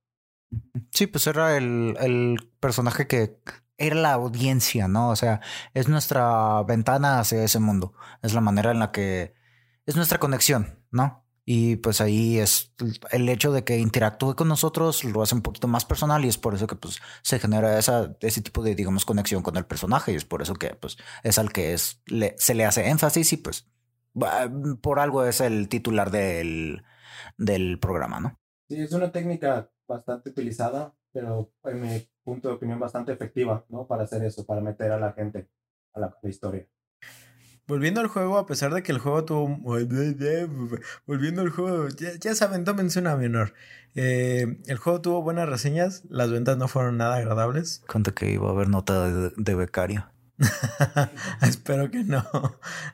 Sí, 0.92 1.08
pues 1.08 1.28
era 1.28 1.58
el, 1.58 1.98
el 2.00 2.52
personaje 2.60 3.08
que 3.08 3.40
era 3.78 3.96
la 3.96 4.14
audiencia, 4.14 4.88
¿no? 4.88 5.10
O 5.10 5.16
sea, 5.16 5.42
es 5.74 5.88
nuestra 5.88 6.62
ventana 6.64 7.20
hacia 7.20 7.44
ese 7.44 7.60
mundo. 7.60 7.94
Es 8.22 8.34
la 8.34 8.42
manera 8.42 8.72
en 8.72 8.80
la 8.80 8.92
que 8.92 9.34
es 9.86 9.96
nuestra 9.96 10.20
conexión, 10.20 10.80
¿no? 10.92 11.26
Y 11.54 11.76
pues 11.78 12.00
ahí 12.02 12.38
es 12.40 12.74
el 13.12 13.28
hecho 13.28 13.52
de 13.52 13.64
que 13.66 13.78
interactúe 13.78 14.36
con 14.36 14.48
nosotros 14.48 15.04
lo 15.04 15.22
hace 15.22 15.36
un 15.36 15.42
poquito 15.42 15.68
más 15.68 15.84
personal 15.86 16.24
y 16.24 16.30
es 16.30 16.38
por 16.38 16.54
eso 16.56 16.66
que 16.68 16.76
pues 16.78 17.00
se 17.24 17.40
genera 17.40 17.78
esa, 17.78 18.16
ese 18.22 18.42
tipo 18.42 18.64
de, 18.64 18.74
digamos, 18.76 19.04
conexión 19.06 19.44
con 19.44 19.58
el 19.58 19.66
personaje 19.66 20.14
y 20.14 20.16
es 20.16 20.24
por 20.26 20.42
eso 20.42 20.54
que 20.56 20.70
pues 20.76 20.98
es 21.24 21.38
al 21.40 21.52
que 21.52 21.74
es, 21.74 22.02
le- 22.06 22.36
se 22.38 22.54
le 22.56 22.66
hace 22.66 22.88
énfasis 22.90 23.34
y 23.34 23.38
pues 23.38 23.68
por 24.82 25.00
algo 25.00 25.26
es 25.26 25.42
el 25.42 25.68
titular 25.70 26.12
del, 26.12 26.84
del 27.38 27.80
programa, 27.80 28.20
¿no? 28.20 28.40
Sí, 28.68 28.82
es 28.82 28.92
una 28.94 29.12
técnica 29.12 29.70
bastante 29.88 30.30
utilizada, 30.30 30.96
pero 31.12 31.52
en 31.66 31.82
mi 31.82 32.10
punto 32.24 32.48
de 32.48 32.56
opinión 32.56 32.80
bastante 32.80 33.12
efectiva, 33.12 33.66
¿no? 33.70 33.86
Para 33.88 34.04
hacer 34.04 34.24
eso, 34.24 34.46
para 34.46 34.62
meter 34.62 34.92
a 34.92 35.00
la 35.00 35.14
gente 35.14 35.50
a 35.94 36.00
la, 36.00 36.08
a 36.08 36.20
la 36.22 36.30
historia. 36.30 36.68
Volviendo 37.67 38.02
al 38.02 38.08
juego, 38.08 38.38
a 38.38 38.45
pesar 38.45 38.74
de 38.74 38.84
que 38.84 38.91
el 38.91 39.00
juego 39.00 39.24
tuvo. 39.26 39.58
Volviendo 41.06 41.41
al 41.41 41.50
juego, 41.50 41.88
ya, 41.89 42.12
ya 42.19 42.36
saben, 42.36 42.63
tómense 42.65 43.00
una 43.00 43.15
menor. 43.15 43.54
Eh, 43.95 44.60
el 44.67 44.78
juego 44.78 45.02
tuvo 45.02 45.21
buenas 45.21 45.50
reseñas, 45.50 46.04
las 46.10 46.32
ventas 46.32 46.58
no 46.58 46.67
fueron 46.67 46.97
nada 46.97 47.15
agradables. 47.17 47.84
Cuenta 47.88 48.12
que 48.12 48.32
iba 48.32 48.47
a 48.47 48.52
haber 48.52 48.69
nota 48.69 49.10
de, 49.10 49.32
de 49.36 49.56
becario. 49.56 50.12
Espero 51.41 51.91
que 51.91 52.04
no. 52.04 52.24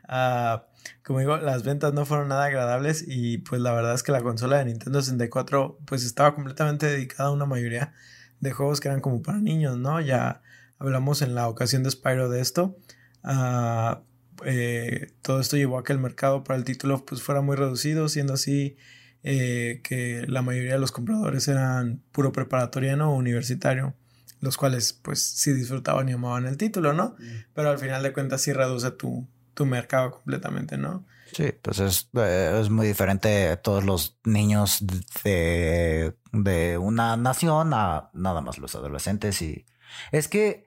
Ah, 0.07 0.67
como 1.03 1.19
digo, 1.19 1.37
las 1.37 1.63
ventas 1.63 1.93
no 1.93 2.05
fueron 2.05 2.29
nada 2.29 2.45
agradables 2.45 3.03
y 3.07 3.39
pues 3.39 3.61
la 3.61 3.73
verdad 3.73 3.93
es 3.93 4.03
que 4.03 4.11
la 4.11 4.21
consola 4.21 4.57
de 4.57 4.65
Nintendo 4.65 5.01
64 5.01 5.79
pues 5.85 6.03
estaba 6.03 6.35
completamente 6.35 6.85
dedicada 6.85 7.29
a 7.29 7.31
una 7.31 7.45
mayoría 7.45 7.93
de 8.39 8.51
juegos 8.51 8.79
que 8.79 8.89
eran 8.89 9.01
como 9.01 9.21
para 9.21 9.39
niños, 9.39 9.77
¿no? 9.77 10.01
Ya 10.01 10.41
hablamos 10.79 11.21
en 11.21 11.35
la 11.35 11.47
ocasión 11.47 11.83
de 11.83 11.91
Spyro 11.91 12.29
de 12.29 12.41
esto. 12.41 12.77
Ah, 13.23 14.01
eh, 14.45 15.11
todo 15.21 15.39
esto 15.39 15.57
llevó 15.57 15.77
a 15.77 15.83
que 15.83 15.93
el 15.93 15.99
mercado 15.99 16.43
para 16.43 16.57
el 16.57 16.65
título 16.65 17.05
pues 17.05 17.21
fuera 17.21 17.41
muy 17.41 17.55
reducido, 17.55 18.09
siendo 18.09 18.33
así 18.33 18.77
eh, 19.23 19.81
que 19.83 20.25
la 20.27 20.41
mayoría 20.41 20.73
de 20.73 20.79
los 20.79 20.91
compradores 20.91 21.47
eran 21.47 22.01
puro 22.11 22.31
preparatoriano 22.31 23.11
o 23.11 23.15
universitario, 23.15 23.95
los 24.41 24.57
cuales 24.57 24.93
pues 24.93 25.21
sí 25.21 25.53
disfrutaban 25.53 26.07
y 26.09 26.13
amaban 26.13 26.45
el 26.45 26.57
título, 26.57 26.93
¿no? 26.93 27.15
Pero 27.53 27.69
al 27.69 27.79
final 27.79 28.03
de 28.03 28.13
cuentas 28.13 28.41
sí 28.41 28.53
reduce 28.53 28.91
tu, 28.91 29.27
tu 29.53 29.65
mercado 29.65 30.11
completamente, 30.11 30.77
¿no? 30.77 31.05
Sí, 31.33 31.51
pues 31.61 31.79
es, 31.79 32.09
eh, 32.13 32.57
es 32.61 32.69
muy 32.69 32.87
diferente 32.87 33.49
a 33.49 33.61
todos 33.61 33.83
los 33.83 34.17
niños 34.23 34.85
de, 35.23 36.13
de 36.31 36.77
una 36.77 37.17
nación 37.17 37.73
a 37.73 38.09
nada 38.13 38.41
más 38.41 38.57
los 38.59 38.75
adolescentes 38.75 39.41
y 39.41 39.65
Es 40.11 40.27
que 40.27 40.66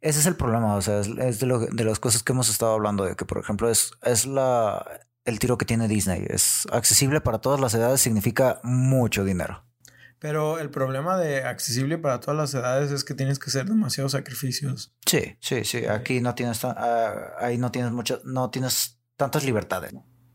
ese 0.00 0.20
es 0.20 0.26
el 0.26 0.36
problema, 0.36 0.74
o 0.76 0.82
sea, 0.82 1.00
es, 1.00 1.08
es 1.08 1.40
de, 1.40 1.46
lo- 1.46 1.60
de 1.60 1.84
las 1.84 1.98
cosas 1.98 2.22
que 2.22 2.32
hemos 2.32 2.48
estado 2.48 2.72
hablando, 2.72 3.04
de 3.04 3.16
que, 3.16 3.24
por 3.24 3.38
ejemplo, 3.38 3.70
es, 3.70 3.92
es 4.02 4.26
la, 4.26 4.84
el 5.24 5.38
tiro 5.38 5.58
que 5.58 5.64
tiene 5.64 5.88
Disney. 5.88 6.24
Es 6.28 6.66
accesible 6.72 7.20
para 7.20 7.38
todas 7.38 7.60
las 7.60 7.74
edades, 7.74 8.00
significa 8.00 8.60
mucho 8.62 9.24
dinero. 9.24 9.62
Pero 10.18 10.58
el 10.58 10.70
problema 10.70 11.18
de 11.18 11.44
accesible 11.44 11.98
para 11.98 12.20
todas 12.20 12.36
las 12.38 12.54
edades 12.54 12.90
es 12.90 13.04
que 13.04 13.12
tienes 13.14 13.38
que 13.38 13.50
hacer 13.50 13.66
demasiados 13.66 14.12
sacrificios. 14.12 14.94
Sí, 15.04 15.36
sí, 15.40 15.64
sí. 15.64 15.84
Aquí 15.86 16.20
no 16.20 16.34
tienes, 16.34 16.64
ah, 16.64 17.34
ahí 17.38 17.58
no 17.58 17.70
tienes 17.70 17.92
mucho, 17.92 18.20
no 18.24 18.48
tienes 18.50 18.98
tantas 19.16 19.44
libertades. 19.44 19.92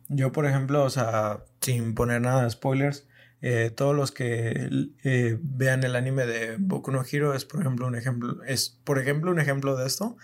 Yo, 0.07 0.31
por 0.31 0.45
ejemplo, 0.45 0.83
o 0.83 0.89
sea, 0.89 1.43
sin 1.61 1.95
poner 1.95 2.21
nada 2.21 2.43
de 2.43 2.49
spoilers, 2.51 3.07
eh, 3.41 3.71
todos 3.75 3.95
los 3.95 4.11
que 4.11 4.69
eh, 5.03 5.37
vean 5.41 5.83
el 5.83 5.95
anime 5.95 6.27
de 6.27 6.57
Boku 6.59 6.91
no 6.91 7.03
Hero 7.09 7.33
es, 7.33 7.43
por 7.43 7.61
ejemplo, 7.61 7.87
un 7.87 7.95
ejemplo, 7.95 8.43
es, 8.43 8.77
por 8.83 8.99
ejemplo, 8.99 9.31
un 9.31 9.39
ejemplo 9.39 9.75
de 9.75 9.87
esto. 9.87 10.15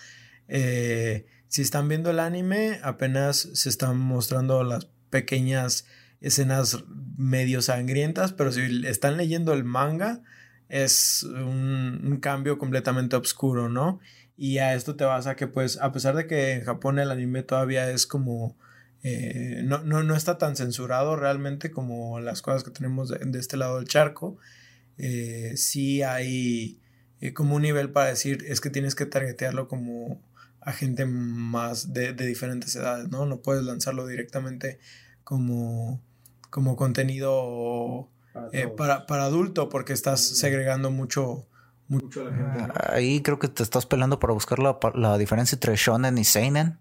Eh, 0.47 1.25
si 1.47 1.63
están 1.63 1.89
viendo 1.89 2.11
el 2.11 2.19
anime, 2.19 2.79
apenas 2.83 3.37
se 3.37 3.69
están 3.69 3.97
mostrando 3.97 4.63
las 4.63 4.85
pequeñas 5.09 5.87
escenas 6.21 6.83
medio 7.17 7.61
sangrientas, 7.63 8.33
pero 8.33 8.51
si 8.51 8.85
están 8.85 9.17
leyendo 9.17 9.53
el 9.53 9.63
manga, 9.63 10.21
es 10.69 11.23
un, 11.23 12.01
un 12.03 12.17
cambio 12.19 12.59
completamente 12.59 13.15
oscuro, 13.15 13.67
¿no? 13.67 13.99
Y 14.35 14.59
a 14.59 14.75
esto 14.75 14.95
te 14.95 15.05
vas 15.05 15.25
a 15.25 15.35
que, 15.35 15.47
pues, 15.47 15.79
a 15.81 15.91
pesar 15.91 16.15
de 16.15 16.27
que 16.27 16.51
en 16.51 16.63
Japón 16.63 16.99
el 16.99 17.09
anime 17.09 17.41
todavía 17.41 17.89
es 17.89 18.05
como 18.05 18.55
eh, 19.07 19.61
no, 19.63 19.79
no, 19.83 20.03
no 20.03 20.15
está 20.15 20.37
tan 20.37 20.55
censurado 20.55 21.15
realmente 21.15 21.71
como 21.71 22.19
las 22.19 22.41
cosas 22.41 22.63
que 22.63 22.71
tenemos 22.71 23.09
de, 23.09 23.19
de 23.19 23.39
este 23.39 23.57
lado 23.57 23.77
del 23.77 23.87
charco. 23.87 24.37
Eh, 24.97 25.53
sí 25.57 26.01
hay 26.03 26.79
eh, 27.21 27.33
como 27.33 27.55
un 27.55 27.61
nivel 27.63 27.91
para 27.91 28.09
decir 28.09 28.43
es 28.47 28.61
que 28.61 28.69
tienes 28.69 28.95
que 28.95 29.05
targetearlo 29.05 29.67
como 29.67 30.21
a 30.61 30.71
gente 30.73 31.05
más 31.05 31.93
de, 31.93 32.13
de 32.13 32.25
diferentes 32.25 32.75
edades, 32.75 33.09
¿no? 33.09 33.25
No 33.25 33.41
puedes 33.41 33.63
lanzarlo 33.63 34.05
directamente 34.07 34.79
como, 35.23 36.01
como 36.49 36.75
contenido 36.75 38.09
eh, 38.51 38.67
para, 38.77 39.05
para 39.05 39.25
adulto 39.25 39.69
porque 39.69 39.93
estás 39.93 40.21
segregando 40.21 40.91
mucho, 40.91 41.47
mucho 41.87 42.21
a 42.21 42.25
la 42.25 42.35
gente. 42.35 42.67
¿no? 42.67 42.73
Ahí 42.89 43.21
creo 43.21 43.39
que 43.39 43.47
te 43.47 43.63
estás 43.63 43.85
peleando 43.85 44.19
para 44.19 44.33
buscar 44.33 44.59
la, 44.59 44.77
la 44.95 45.17
diferencia 45.17 45.55
entre 45.55 45.75
shonen 45.75 46.17
y 46.17 46.23
seinen. 46.23 46.79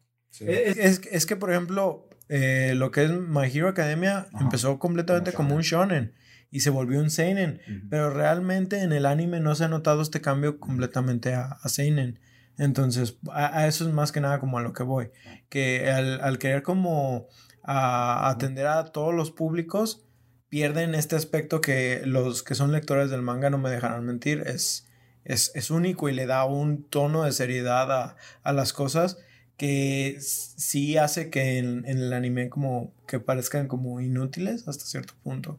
Es, 0.76 0.76
es- 0.78 1.00
es 1.10 1.26
que, 1.26 1.36
por 1.36 1.50
ejemplo, 1.50 2.08
eh, 2.28 2.72
lo 2.76 2.90
que 2.90 3.04
es 3.04 3.10
My 3.10 3.46
Hero 3.52 3.68
Academia 3.68 4.26
Ajá. 4.32 4.44
empezó 4.44 4.78
completamente 4.78 5.32
como 5.32 5.54
un 5.54 5.62
shonen. 5.62 6.14
y 6.50 6.60
se 6.60 6.70
volvió 6.70 7.00
un 7.00 7.10
seinen, 7.10 7.60
pero 7.90 8.10
realmente 8.10 8.80
en 8.82 8.92
el 8.92 9.04
anime 9.04 9.40
no 9.40 9.54
se 9.56 9.64
ha 9.64 9.68
notado 9.68 10.00
este 10.00 10.20
cambio 10.20 10.58
completamente 10.60 11.34
a, 11.34 11.58
a 11.62 11.68
seinen. 11.68 12.20
Entonces, 12.56 13.18
a, 13.30 13.58
a 13.58 13.66
eso 13.66 13.86
es 13.86 13.92
más 13.92 14.12
que 14.12 14.20
nada 14.20 14.38
como 14.38 14.56
a 14.58 14.62
lo 14.62 14.72
que 14.72 14.82
voy, 14.84 15.10
que 15.50 15.90
al, 15.90 16.20
al 16.20 16.38
querer 16.38 16.62
como 16.62 17.26
a- 17.62 18.30
atender 18.30 18.66
a 18.68 18.84
todos 18.86 19.12
los 19.14 19.32
públicos, 19.32 20.06
pierden 20.48 20.94
este 20.94 21.16
aspecto 21.16 21.60
que 21.60 22.02
los 22.06 22.42
que 22.44 22.54
son 22.54 22.70
lectores 22.72 23.10
del 23.10 23.22
manga 23.22 23.50
no 23.50 23.58
me 23.58 23.68
dejarán 23.70 24.06
mentir, 24.06 24.44
es, 24.46 24.86
es, 25.24 25.50
es 25.56 25.70
único 25.70 26.08
y 26.08 26.14
le 26.14 26.26
da 26.26 26.44
un 26.44 26.88
tono 26.88 27.24
de 27.24 27.32
seriedad 27.32 27.90
a, 27.92 28.16
a 28.42 28.52
las 28.52 28.72
cosas 28.72 29.18
que 29.56 30.18
sí 30.20 30.96
hace 30.96 31.30
que 31.30 31.58
en, 31.58 31.84
en 31.86 31.98
el 31.98 32.12
anime 32.12 32.50
como 32.50 32.92
que 33.06 33.20
parezcan 33.20 33.68
como 33.68 34.00
inútiles 34.00 34.68
hasta 34.68 34.84
cierto 34.84 35.14
punto. 35.22 35.58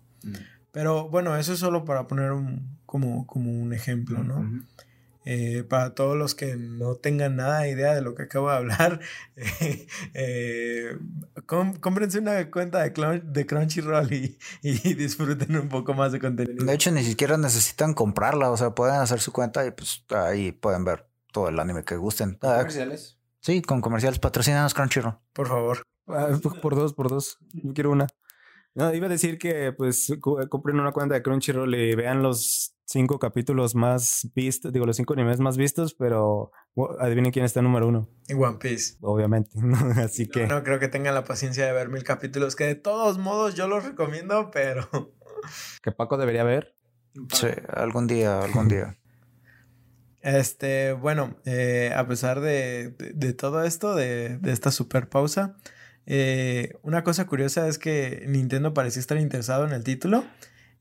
Pero 0.71 1.09
bueno, 1.09 1.37
eso 1.37 1.53
es 1.53 1.59
solo 1.59 1.85
para 1.85 2.07
poner 2.07 2.31
un, 2.31 2.77
como, 2.85 3.25
como 3.25 3.51
un 3.51 3.73
ejemplo, 3.73 4.23
¿no? 4.23 4.63
Eh, 5.29 5.65
para 5.67 5.93
todos 5.93 6.15
los 6.15 6.35
que 6.35 6.55
no 6.55 6.95
tengan 6.95 7.35
nada 7.35 7.59
de 7.61 7.71
idea 7.71 7.93
de 7.93 8.01
lo 8.01 8.15
que 8.15 8.23
acabo 8.23 8.49
de 8.49 8.55
hablar, 8.55 9.01
eh, 9.35 9.85
eh, 10.13 10.97
cómprense 11.45 12.19
una 12.19 12.49
cuenta 12.49 12.81
de, 12.81 13.21
de 13.25 13.45
Crunchyroll 13.45 14.13
y, 14.13 14.37
y 14.61 14.93
disfruten 14.93 15.57
un 15.57 15.67
poco 15.67 15.93
más 15.93 16.13
de 16.13 16.19
contenido. 16.21 16.63
De 16.63 16.73
hecho, 16.73 16.91
ni 16.91 17.03
siquiera 17.03 17.37
necesitan 17.37 17.93
comprarla, 17.93 18.49
o 18.51 18.55
sea, 18.55 18.69
pueden 18.69 18.95
hacer 18.95 19.19
su 19.19 19.33
cuenta 19.33 19.65
y 19.65 19.71
pues 19.71 20.05
ahí 20.11 20.53
pueden 20.53 20.85
ver 20.85 21.07
todo 21.33 21.49
el 21.49 21.59
anime 21.59 21.83
que 21.83 21.97
gusten. 21.97 22.37
Ah, 22.41 22.59
Comerciales. 22.59 23.16
Sí, 23.47 23.61
con 23.61 23.79
comerciales 23.81 24.19
patrocinados 24.19 24.73
Crunchyroll. 24.73 25.17
Por 25.33 25.47
favor. 25.47 25.83
Ah, 26.07 26.27
por- 26.61 26.75
dos, 26.75 26.93
por 26.93 27.09
dos. 27.09 27.37
Yo 27.53 27.73
quiero 27.73 27.91
una. 27.91 28.07
No, 28.75 28.93
iba 28.93 29.07
a 29.07 29.09
decir 29.09 29.37
que 29.37 29.71
pues 29.71 30.07
compren 30.49 30.79
una 30.79 30.91
cuenta 30.91 31.15
de 31.15 31.23
Crunchyroll 31.23 31.73
y 31.73 31.95
vean 31.95 32.21
los 32.21 32.75
cinco 32.85 33.19
capítulos 33.19 33.73
más 33.73 34.29
vistos, 34.35 34.71
digo, 34.71 34.85
los 34.85 34.95
cinco 34.97 35.13
animes 35.13 35.39
más 35.39 35.57
vistos, 35.57 35.93
pero 35.95 36.51
adivinen 36.99 37.31
quién 37.31 37.43
está 37.45 37.61
número 37.61 37.87
uno, 37.87 38.07
Y 38.27 38.33
One 38.33 38.57
Piece. 38.59 38.97
obviamente. 39.01 39.49
¿no? 39.61 39.77
Así 40.01 40.27
que 40.27 40.45
No 40.47 40.63
creo 40.63 40.79
que 40.79 40.87
tengan 40.89 41.15
la 41.15 41.23
paciencia 41.23 41.65
de 41.65 41.71
ver 41.73 41.89
mil 41.89 42.03
capítulos, 42.03 42.55
que 42.55 42.65
de 42.65 42.75
todos 42.75 43.17
modos 43.17 43.55
yo 43.55 43.67
los 43.67 43.83
recomiendo, 43.83 44.51
pero... 44.51 44.87
que 45.81 45.91
Paco 45.91 46.17
debería 46.17 46.43
ver. 46.43 46.75
Sí, 47.33 47.47
algún 47.73 48.05
día, 48.07 48.41
algún 48.41 48.67
día. 48.67 48.95
Este, 50.21 50.93
bueno, 50.93 51.37
eh, 51.45 51.93
a 51.95 52.07
pesar 52.07 52.41
de, 52.41 52.89
de- 53.13 53.33
todo 53.33 53.63
esto, 53.63 53.95
de, 53.95 54.37
de 54.39 54.51
esta 54.51 54.71
super 54.71 55.09
pausa, 55.09 55.55
eh, 56.05 56.73
una 56.83 57.03
cosa 57.03 57.27
curiosa 57.27 57.67
es 57.67 57.77
que 57.77 58.25
Nintendo 58.27 58.73
parecía 58.73 58.99
estar 58.99 59.17
interesado 59.17 59.65
en 59.65 59.73
el 59.73 59.83
título. 59.83 60.25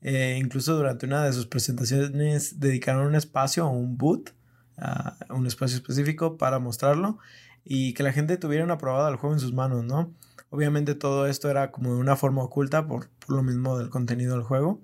Eh, 0.01 0.37
incluso 0.39 0.75
durante 0.75 1.05
una 1.05 1.23
de 1.25 1.33
sus 1.33 1.47
presentaciones 1.47 2.59
dedicaron 2.59 3.07
un 3.07 3.15
espacio 3.15 3.65
o 3.67 3.69
un 3.71 3.97
boot, 3.97 4.33
a 4.77 5.17
un 5.31 5.47
espacio 5.47 5.77
específico 5.77 6.37
para 6.37 6.59
mostrarlo 6.59 7.17
y 7.65 7.93
que 7.93 8.03
la 8.03 8.13
gente 8.13 8.37
tuviera 8.37 8.63
una 8.63 8.77
probada 8.77 9.07
del 9.07 9.15
juego 9.17 9.33
en 9.35 9.39
sus 9.39 9.53
manos, 9.53 9.83
¿no? 9.83 10.13
Obviamente 10.51 10.93
todo 10.95 11.25
esto 11.27 11.49
era 11.49 11.71
como 11.71 11.93
de 11.95 11.99
una 11.99 12.15
forma 12.15 12.43
oculta 12.43 12.87
por, 12.87 13.09
por 13.25 13.35
lo 13.35 13.43
mismo 13.43 13.77
del 13.79 13.89
contenido 13.89 14.33
del 14.35 14.43
juego. 14.43 14.81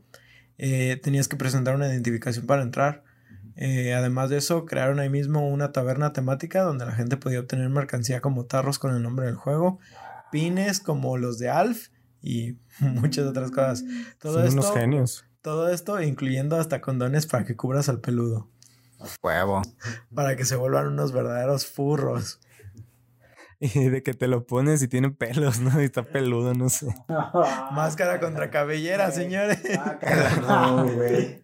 Tenías 0.58 1.28
que 1.28 1.36
presentar 1.38 1.76
una 1.76 1.88
identificación 1.88 2.46
para 2.46 2.64
entrar. 2.64 3.04
Eh, 3.56 3.94
además 3.94 4.30
de 4.30 4.38
eso, 4.38 4.66
crearon 4.66 5.00
ahí 5.00 5.10
mismo 5.10 5.48
una 5.48 5.72
taberna 5.72 6.12
temática 6.14 6.64
donde 6.64 6.86
la 6.86 6.94
gente 6.94 7.18
podía 7.18 7.40
obtener 7.40 7.70
mercancía 7.70 8.20
como 8.22 8.46
tarros 8.46 8.80
con 8.80 8.96
el 8.96 9.04
nombre 9.04 9.28
del 9.28 9.36
juego, 9.36 9.80
pines 10.32 10.80
como 10.80 11.18
los 11.18 11.38
de 11.38 11.50
Alf 11.50 11.90
y 12.22 12.58
muchas 12.80 13.26
otras 13.28 13.52
cosas. 13.52 13.84
Todo 14.20 14.34
Son 14.36 14.46
esto, 14.48 14.60
unos 14.62 14.74
genios. 14.74 15.26
todo 15.42 15.70
esto 15.70 16.02
incluyendo 16.02 16.58
hasta 16.58 16.82
condones 16.82 17.28
para 17.28 17.46
que 17.46 17.56
cubras 17.56 17.90
al 17.90 18.00
peludo, 18.00 18.50
Huevo. 19.22 19.62
para 20.16 20.36
que 20.36 20.46
se 20.46 20.56
vuelvan 20.56 20.88
unos 20.88 21.12
verdaderos 21.12 21.66
furros. 21.68 22.40
Y 23.66 23.88
de 23.88 24.04
que 24.04 24.14
te 24.14 24.28
lo 24.28 24.46
pones 24.46 24.84
y 24.84 24.90
tiene 24.90 25.10
pelos, 25.12 25.62
¿no? 25.62 25.80
Y 25.82 25.86
está 25.86 26.04
peludo, 26.04 26.54
no 26.54 26.68
sé. 26.68 26.88
Máscara 27.72 28.20
contra 28.20 28.50
cabellera, 28.52 29.10
señores. 29.12 29.60
No, 30.42 30.86
güey. 30.86 31.42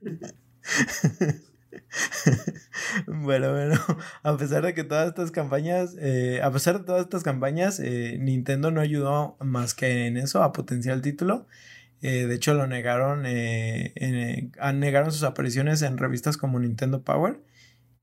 Bueno, 3.07 3.51
bueno, 3.51 3.75
a 4.23 4.37
pesar 4.37 4.63
de 4.65 4.73
que 4.73 4.83
todas 4.83 5.07
estas 5.07 5.31
campañas, 5.31 5.95
eh, 5.99 6.41
a 6.43 6.51
pesar 6.51 6.79
de 6.79 6.85
todas 6.85 7.01
estas 7.01 7.23
campañas, 7.23 7.79
eh, 7.79 8.17
Nintendo 8.19 8.71
no 8.71 8.81
ayudó 8.81 9.37
más 9.39 9.73
que 9.73 10.07
en 10.07 10.17
eso 10.17 10.43
a 10.43 10.53
potenciar 10.53 10.95
el 10.95 11.01
título. 11.01 11.47
Eh, 12.01 12.25
de 12.27 12.35
hecho, 12.35 12.53
lo 12.53 12.65
negaron, 12.67 13.25
en, 13.25 14.51
negaron 14.79 15.11
sus 15.11 15.23
apariciones 15.23 15.81
en 15.81 15.97
revistas 15.97 16.37
como 16.37 16.59
Nintendo 16.59 17.03
Power. 17.03 17.41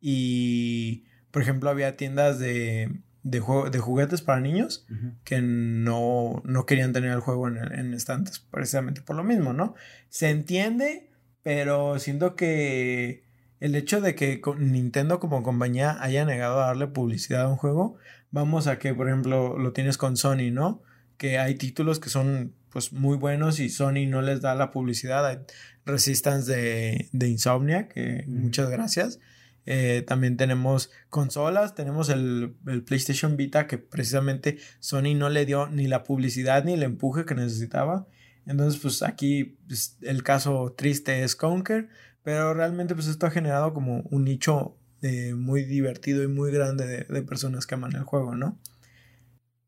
Y, 0.01 1.07
por 1.31 1.43
ejemplo, 1.43 1.71
había 1.71 1.97
tiendas 1.97 2.39
de, 2.39 3.01
de, 3.23 3.41
juego- 3.41 3.71
de 3.71 3.79
juguetes 3.79 4.23
para 4.23 4.41
niños 4.41 4.87
que 5.25 5.41
no, 5.43 6.43
no 6.45 6.67
querían 6.67 6.93
tener 6.93 7.13
el 7.13 7.21
juego 7.21 7.49
en, 7.49 7.57
en 7.59 7.95
estantes, 7.95 8.39
precisamente 8.41 9.01
por 9.03 9.17
lo 9.17 9.25
mismo, 9.25 9.53
¿no? 9.53 9.75
Se 10.11 10.29
entiende, 10.31 11.11
pero 11.43 11.99
siento 11.99 12.37
que 12.37 13.26
el 13.61 13.75
hecho 13.75 14.01
de 14.01 14.15
que 14.15 14.41
Nintendo 14.59 15.19
como 15.19 15.43
compañía 15.43 15.97
haya 16.01 16.25
negado 16.25 16.63
a 16.63 16.67
darle 16.67 16.89
publicidad 16.89 17.43
a 17.43 17.49
un 17.49 17.57
juego, 17.57 17.97
vamos 18.31 18.67
a 18.67 18.79
que, 18.79 18.95
por 18.95 19.09
ejemplo, 19.09 19.59
lo 19.59 19.73
tienes 19.73 19.99
con 19.99 20.17
Sony, 20.17 20.51
¿no? 20.53 20.83
Que 21.17 21.39
hay 21.39 21.55
títulos 21.55 22.01
que 22.01 22.11
son 22.11 22.55
pues 22.71 22.93
muy 22.93 23.17
buenos 23.17 23.59
y 23.59 23.71
Sony 23.71 24.07
no 24.07 24.21
les 24.21 24.43
da 24.43 24.55
la 24.55 24.71
publicidad. 24.71 25.27
Hay 25.27 25.39
Resistance 25.87 26.53
de, 26.53 27.09
de 27.13 27.29
Insomnia, 27.29 27.89
que 27.89 28.25
muchas 28.27 28.69
gracias. 28.69 29.21
Eh, 29.65 30.05
también 30.07 30.37
tenemos 30.37 30.91
consolas, 31.09 31.75
tenemos 31.75 32.09
el, 32.09 32.55
el 32.67 32.83
PlayStation 32.83 33.37
Vita 33.37 33.67
que 33.67 33.79
precisamente 33.79 34.59
Sony 34.79 35.15
no 35.17 35.29
le 35.29 35.47
dio 35.47 35.69
ni 35.69 35.87
la 35.87 36.05
publicidad 36.05 36.65
ni 36.65 36.75
el 36.75 36.83
empuje 36.83 37.25
que 37.25 37.35
necesitaba. 37.35 38.07
Entonces, 38.47 38.81
pues 38.81 39.03
aquí 39.03 39.57
pues, 39.67 39.99
el 40.03 40.23
caso 40.23 40.75
triste 40.77 41.25
es 41.25 41.35
Conker, 41.35 41.89
pero 42.27 42.55
realmente 42.55 42.97
pues 42.97 43.07
esto 43.07 43.25
ha 43.29 43.31
generado 43.31 43.73
como 43.73 44.01
un 44.11 44.25
nicho 44.25 44.77
eh, 45.01 45.33
muy 45.35 45.63
divertido 45.65 46.25
y 46.25 46.27
muy 46.27 46.51
grande 46.51 47.07
de, 47.09 47.23
personas 47.23 47.69
que 47.69 47.77
aman 47.77 47.95
el 47.95 48.03
juego, 48.03 48.35
¿no? 48.35 48.59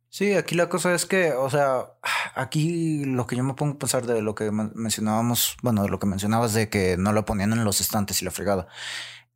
Sí, 0.08 0.32
aquí 0.34 0.56
la 0.56 0.68
cosa 0.68 0.92
es 0.92 1.06
que, 1.06 1.30
o 1.34 1.48
sea, 1.50 1.84
aquí 2.34 3.04
lo 3.04 3.28
que 3.28 3.36
yo 3.36 3.44
me 3.44 3.54
pongo 3.54 3.74
a 3.74 3.78
pensar 3.78 4.06
de 4.06 4.22
lo 4.22 4.34
que 4.34 4.50
men- 4.50 4.72
mencionábamos, 4.74 5.56
bueno, 5.62 5.84
de 5.84 5.88
lo 5.88 6.00
que 6.00 6.08
mencionabas 6.08 6.52
de 6.52 6.68
que 6.68 6.96
no 6.96 7.12
lo 7.12 7.24
ponían 7.24 7.52
en 7.52 7.62
los 7.64 7.80
estantes 7.80 8.22
y 8.22 8.24
la 8.24 8.32
fregada. 8.32 8.66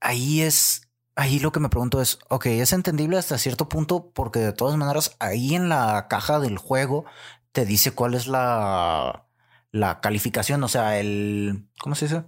Ahí 0.01 0.43
es 0.43 0.91
ahí 1.15 1.39
lo 1.39 1.53
que 1.53 1.61
me 1.61 1.69
pregunto 1.69 2.03
es, 2.03 2.19
ok, 2.29 2.47
es 2.47 2.73
entendible 2.73 3.19
hasta 3.19 3.39
cierto 3.39 3.69
punto 3.69 4.11
porque 4.15 4.41
de 4.41 4.53
todas 4.53 4.77
maneras 4.77 5.17
ahí 5.21 5.55
en 5.55 5.69
la 5.69 6.09
caja 6.09 6.41
del 6.41 6.59
juego 6.59 7.05
te 7.53 7.67
dice 7.67 7.93
cuál 7.93 8.15
es 8.15 8.27
la, 8.27 9.27
la 9.71 10.01
calificación, 10.01 10.65
o 10.65 10.69
sea, 10.69 10.99
el, 11.01 11.69
¿cómo 11.81 11.95
se 11.95 12.07
dice? 12.07 12.25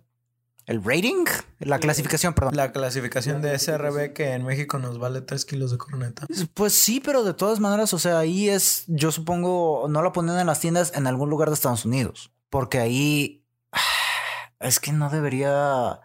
El 0.67 0.83
rating, 0.83 1.25
la 1.59 1.79
clasificación, 1.79 2.33
perdón. 2.33 2.57
La 2.57 2.73
clasificación 2.73 3.43
de 3.43 3.59
SRB 3.59 4.15
que 4.15 4.33
en 4.33 4.45
México 4.45 4.79
nos 4.79 4.99
vale 4.99 5.21
3 5.21 5.45
kilos 5.45 5.73
de 5.73 5.79
corneta. 5.79 6.27
Pues 6.55 6.73
sí, 6.73 7.01
pero 7.05 7.23
de 7.23 7.35
todas 7.35 7.61
maneras, 7.61 7.93
o 7.93 7.99
sea, 7.99 8.19
ahí 8.19 8.49
es, 8.49 8.85
yo 8.87 9.13
supongo, 9.13 9.87
no 9.91 10.03
la 10.03 10.13
ponen 10.13 10.39
en 10.39 10.47
las 10.47 10.61
tiendas 10.61 10.93
en 10.95 11.07
algún 11.07 11.29
lugar 11.29 11.49
de 11.49 11.55
Estados 11.55 11.85
Unidos, 11.85 12.33
porque 12.49 12.79
ahí 12.79 13.45
es 14.61 14.81
que 14.81 14.93
no 14.93 15.11
debería, 15.11 16.01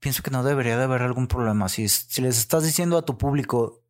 pienso 0.00 0.24
que 0.24 0.32
no 0.32 0.42
debería 0.42 0.76
de 0.76 0.84
haber 0.84 1.02
algún 1.02 1.28
problema. 1.28 1.68
Si, 1.68 1.88
si 1.88 2.22
les 2.22 2.38
estás 2.38 2.64
diciendo 2.64 2.98
a 2.98 3.04
tu 3.04 3.16
público 3.18 3.82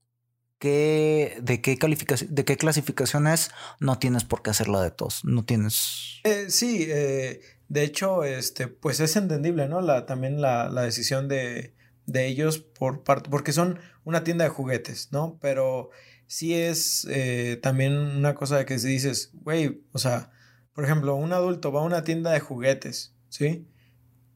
qué, 0.62 1.38
de 1.42 1.60
qué 1.60 1.76
calificación, 1.76 2.34
de 2.34 2.44
qué 2.44 2.56
clasificación 2.56 3.26
es, 3.26 3.50
no 3.80 3.98
tienes 3.98 4.24
por 4.24 4.42
qué 4.42 4.50
hacerla 4.50 4.80
de 4.82 4.90
todos. 4.90 5.24
No 5.24 5.44
tienes. 5.44 6.20
Eh, 6.22 6.46
sí, 6.50 6.86
eh, 6.88 7.40
de 7.72 7.84
hecho, 7.84 8.22
este, 8.22 8.68
pues 8.68 9.00
es 9.00 9.16
entendible, 9.16 9.66
¿no? 9.66 9.80
La, 9.80 10.04
también 10.04 10.42
la, 10.42 10.68
la 10.68 10.82
decisión 10.82 11.26
de, 11.26 11.74
de 12.04 12.26
ellos 12.26 12.58
por 12.58 13.02
parte, 13.02 13.30
porque 13.30 13.54
son 13.54 13.78
una 14.04 14.24
tienda 14.24 14.44
de 14.44 14.50
juguetes, 14.50 15.10
¿no? 15.10 15.38
Pero 15.40 15.88
sí 16.26 16.52
es 16.52 17.06
eh, 17.10 17.58
también 17.62 17.94
una 17.94 18.34
cosa 18.34 18.58
de 18.58 18.66
que 18.66 18.78
si 18.78 18.88
dices, 18.88 19.30
güey, 19.32 19.86
o 19.92 19.98
sea, 19.98 20.30
por 20.74 20.84
ejemplo, 20.84 21.14
un 21.14 21.32
adulto 21.32 21.72
va 21.72 21.80
a 21.80 21.84
una 21.84 22.04
tienda 22.04 22.30
de 22.32 22.40
juguetes, 22.40 23.16
¿sí? 23.30 23.66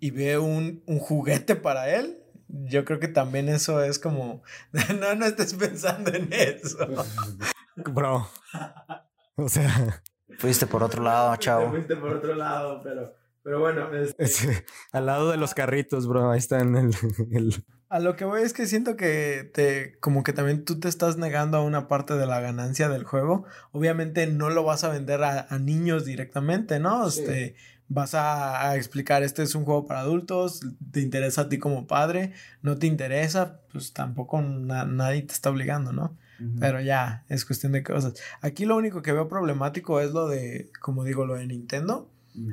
Y 0.01 0.13
ve 0.13 0.39
un, 0.39 0.83
un 0.87 0.99
juguete 0.99 1.57
para 1.57 1.95
él, 1.95 2.23
yo 2.49 2.87
creo 2.87 3.01
que 3.01 3.09
también 3.09 3.51
eso 3.51 3.83
es 3.85 3.99
como, 3.99 4.43
no, 4.99 5.15
no 5.15 5.27
estés 5.27 5.53
pensando 5.53 6.11
en 6.15 6.33
eso. 6.33 6.79
Bro. 7.77 8.31
O 9.37 9.47
sea, 9.51 10.03
Fuiste 10.39 10.67
por 10.67 10.83
otro 10.83 11.03
lado, 11.03 11.35
chavo. 11.39 11.71
fuiste 11.71 11.97
por 11.97 12.13
otro 12.15 12.35
lado, 12.35 12.81
pero, 12.83 13.15
pero 13.47 13.61
bueno, 13.61 13.95
este, 13.95 14.25
es- 14.25 14.49
al 14.91 15.07
lado 15.07 15.31
de 15.31 15.37
los 15.37 15.55
carritos, 15.55 16.09
bro. 16.09 16.33
Ahí 16.33 16.39
está 16.39 16.59
en 16.59 16.75
el, 16.75 16.91
el- 17.31 17.65
A 17.89 18.01
lo 18.01 18.17
que 18.17 18.25
voy 18.25 18.43
es 18.43 18.53
que 18.53 18.67
siento 18.67 18.97
que 18.97 19.49
te, 19.55 19.97
como 20.01 20.25
que 20.25 20.33
también 20.33 20.65
tú 20.65 20.81
te 20.81 20.89
estás 20.89 21.17
negando 21.17 21.59
a 21.59 21.63
una 21.63 21.87
parte 21.87 22.15
de 22.15 22.27
la 22.27 22.41
ganancia 22.41 22.89
del 22.89 23.05
juego. 23.05 23.45
Obviamente 23.71 24.27
no 24.27 24.51
lo 24.51 24.65
vas 24.65 24.83
a 24.83 24.89
vender 24.89 25.23
a, 25.23 25.47
a 25.49 25.59
niños 25.61 26.05
directamente, 26.05 26.81
¿no? 26.81 27.09
Sí. 27.09 27.21
Este, 27.21 27.55
vas 27.89 28.15
a, 28.15 28.69
a 28.71 28.75
explicar, 28.75 29.23
este 29.23 29.45
es 29.45 29.55
un 29.55 29.65
juego 29.65 29.87
para 29.87 30.01
adultos, 30.01 30.63
te 30.91 31.01
interesa 31.01 31.43
a 31.43 31.49
ti 31.49 31.59
como 31.59 31.87
padre, 31.87 32.33
no 32.63 32.77
te 32.79 32.89
interesa, 32.89 33.61
pues 33.73 33.93
tampoco 33.93 34.43
na- 34.43 34.85
nadie 34.87 35.23
te 35.23 35.33
está 35.33 35.51
obligando, 35.51 35.93
¿no? 35.93 36.17
Pero 36.59 36.81
ya, 36.81 37.25
es 37.29 37.45
cuestión 37.45 37.71
de 37.73 37.85
cosas. 37.85 38.15
Aquí 38.43 38.67
lo 38.67 38.77
único 38.77 39.01
que 39.03 39.13
veo 39.13 39.29
problemático 39.29 40.01
es 40.01 40.11
lo 40.11 40.27
de, 40.29 40.69
como 40.81 41.05
digo, 41.05 41.25
lo 41.25 41.37
de 41.37 41.47
Nintendo. 41.47 42.11
Mm. 42.35 42.51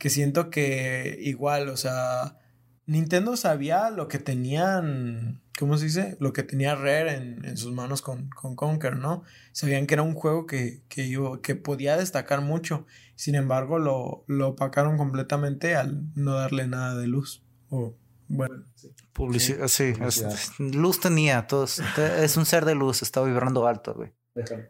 Que 0.00 0.08
siento 0.10 0.48
que 0.48 1.18
igual, 1.20 1.68
o 1.68 1.76
sea, 1.76 2.38
Nintendo 2.86 3.36
sabía 3.36 3.90
lo 3.90 4.08
que 4.08 4.18
tenían, 4.18 5.42
¿cómo 5.58 5.76
se 5.76 5.84
dice? 5.84 6.16
Lo 6.20 6.32
que 6.32 6.42
tenía 6.42 6.74
Rare 6.74 7.14
en, 7.14 7.44
en 7.44 7.56
sus 7.58 7.72
manos 7.72 8.00
con, 8.00 8.30
con 8.30 8.56
Conker, 8.56 8.96
¿no? 8.96 9.22
Sabían 9.52 9.86
que 9.86 9.94
era 9.94 10.02
un 10.02 10.14
juego 10.14 10.46
que, 10.46 10.82
que, 10.88 11.04
iba- 11.06 11.40
que 11.42 11.54
podía 11.54 11.96
destacar 11.98 12.40
mucho. 12.40 12.86
Sin 13.14 13.34
embargo, 13.34 13.78
lo, 13.78 14.24
lo 14.26 14.48
opacaron 14.48 14.96
completamente 14.96 15.76
al 15.76 16.02
no 16.14 16.34
darle 16.34 16.66
nada 16.66 16.96
de 16.96 17.06
luz. 17.06 17.44
O, 17.68 17.94
bueno, 18.28 18.64
sí. 18.74 18.88
Publicidad, 19.12 19.68
sí. 19.68 19.92
publicidad. 19.92 20.34
luz 20.58 20.98
tenía, 21.00 21.46
todos. 21.46 21.80
Es 21.98 22.38
un 22.38 22.46
ser 22.46 22.64
de 22.64 22.74
luz, 22.74 23.02
está 23.02 23.22
vibrando 23.22 23.66
alto, 23.66 23.92
güey. 23.94 24.12
déjalo. 24.34 24.64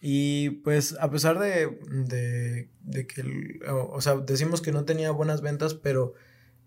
Y 0.00 0.50
pues 0.50 0.96
a 1.00 1.10
pesar 1.10 1.38
de, 1.38 1.78
de, 1.90 2.68
de 2.82 3.06
que, 3.06 3.60
o, 3.68 4.00
sea, 4.00 4.16
decimos 4.16 4.60
que 4.60 4.72
no 4.72 4.84
tenía 4.84 5.10
buenas 5.10 5.42
ventas, 5.42 5.74
pero 5.74 6.14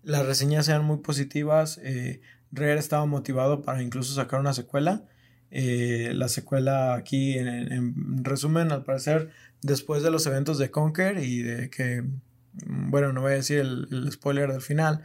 las 0.02 0.26
reseñas 0.26 0.68
eran 0.68 0.84
muy 0.84 0.98
positivas. 0.98 1.80
Eh, 1.82 2.20
estaba 2.54 3.06
motivado 3.06 3.62
para 3.62 3.82
incluso 3.82 4.14
sacar 4.14 4.40
una 4.40 4.52
secuela. 4.52 5.04
Eh, 5.50 6.12
la 6.14 6.28
secuela 6.28 6.94
aquí, 6.94 7.38
en, 7.38 7.48
en 7.48 8.24
resumen, 8.24 8.72
al 8.72 8.84
parecer, 8.84 9.30
después 9.62 10.02
de 10.02 10.10
los 10.10 10.26
eventos 10.26 10.58
de 10.58 10.70
Conker 10.70 11.18
y 11.18 11.42
de 11.42 11.70
que, 11.70 12.02
mm, 12.02 12.90
bueno, 12.90 13.12
no 13.12 13.22
voy 13.22 13.32
a 13.32 13.36
decir 13.36 13.60
el, 13.60 13.88
el 13.90 14.12
spoiler 14.12 14.52
del 14.52 14.62
final, 14.62 15.04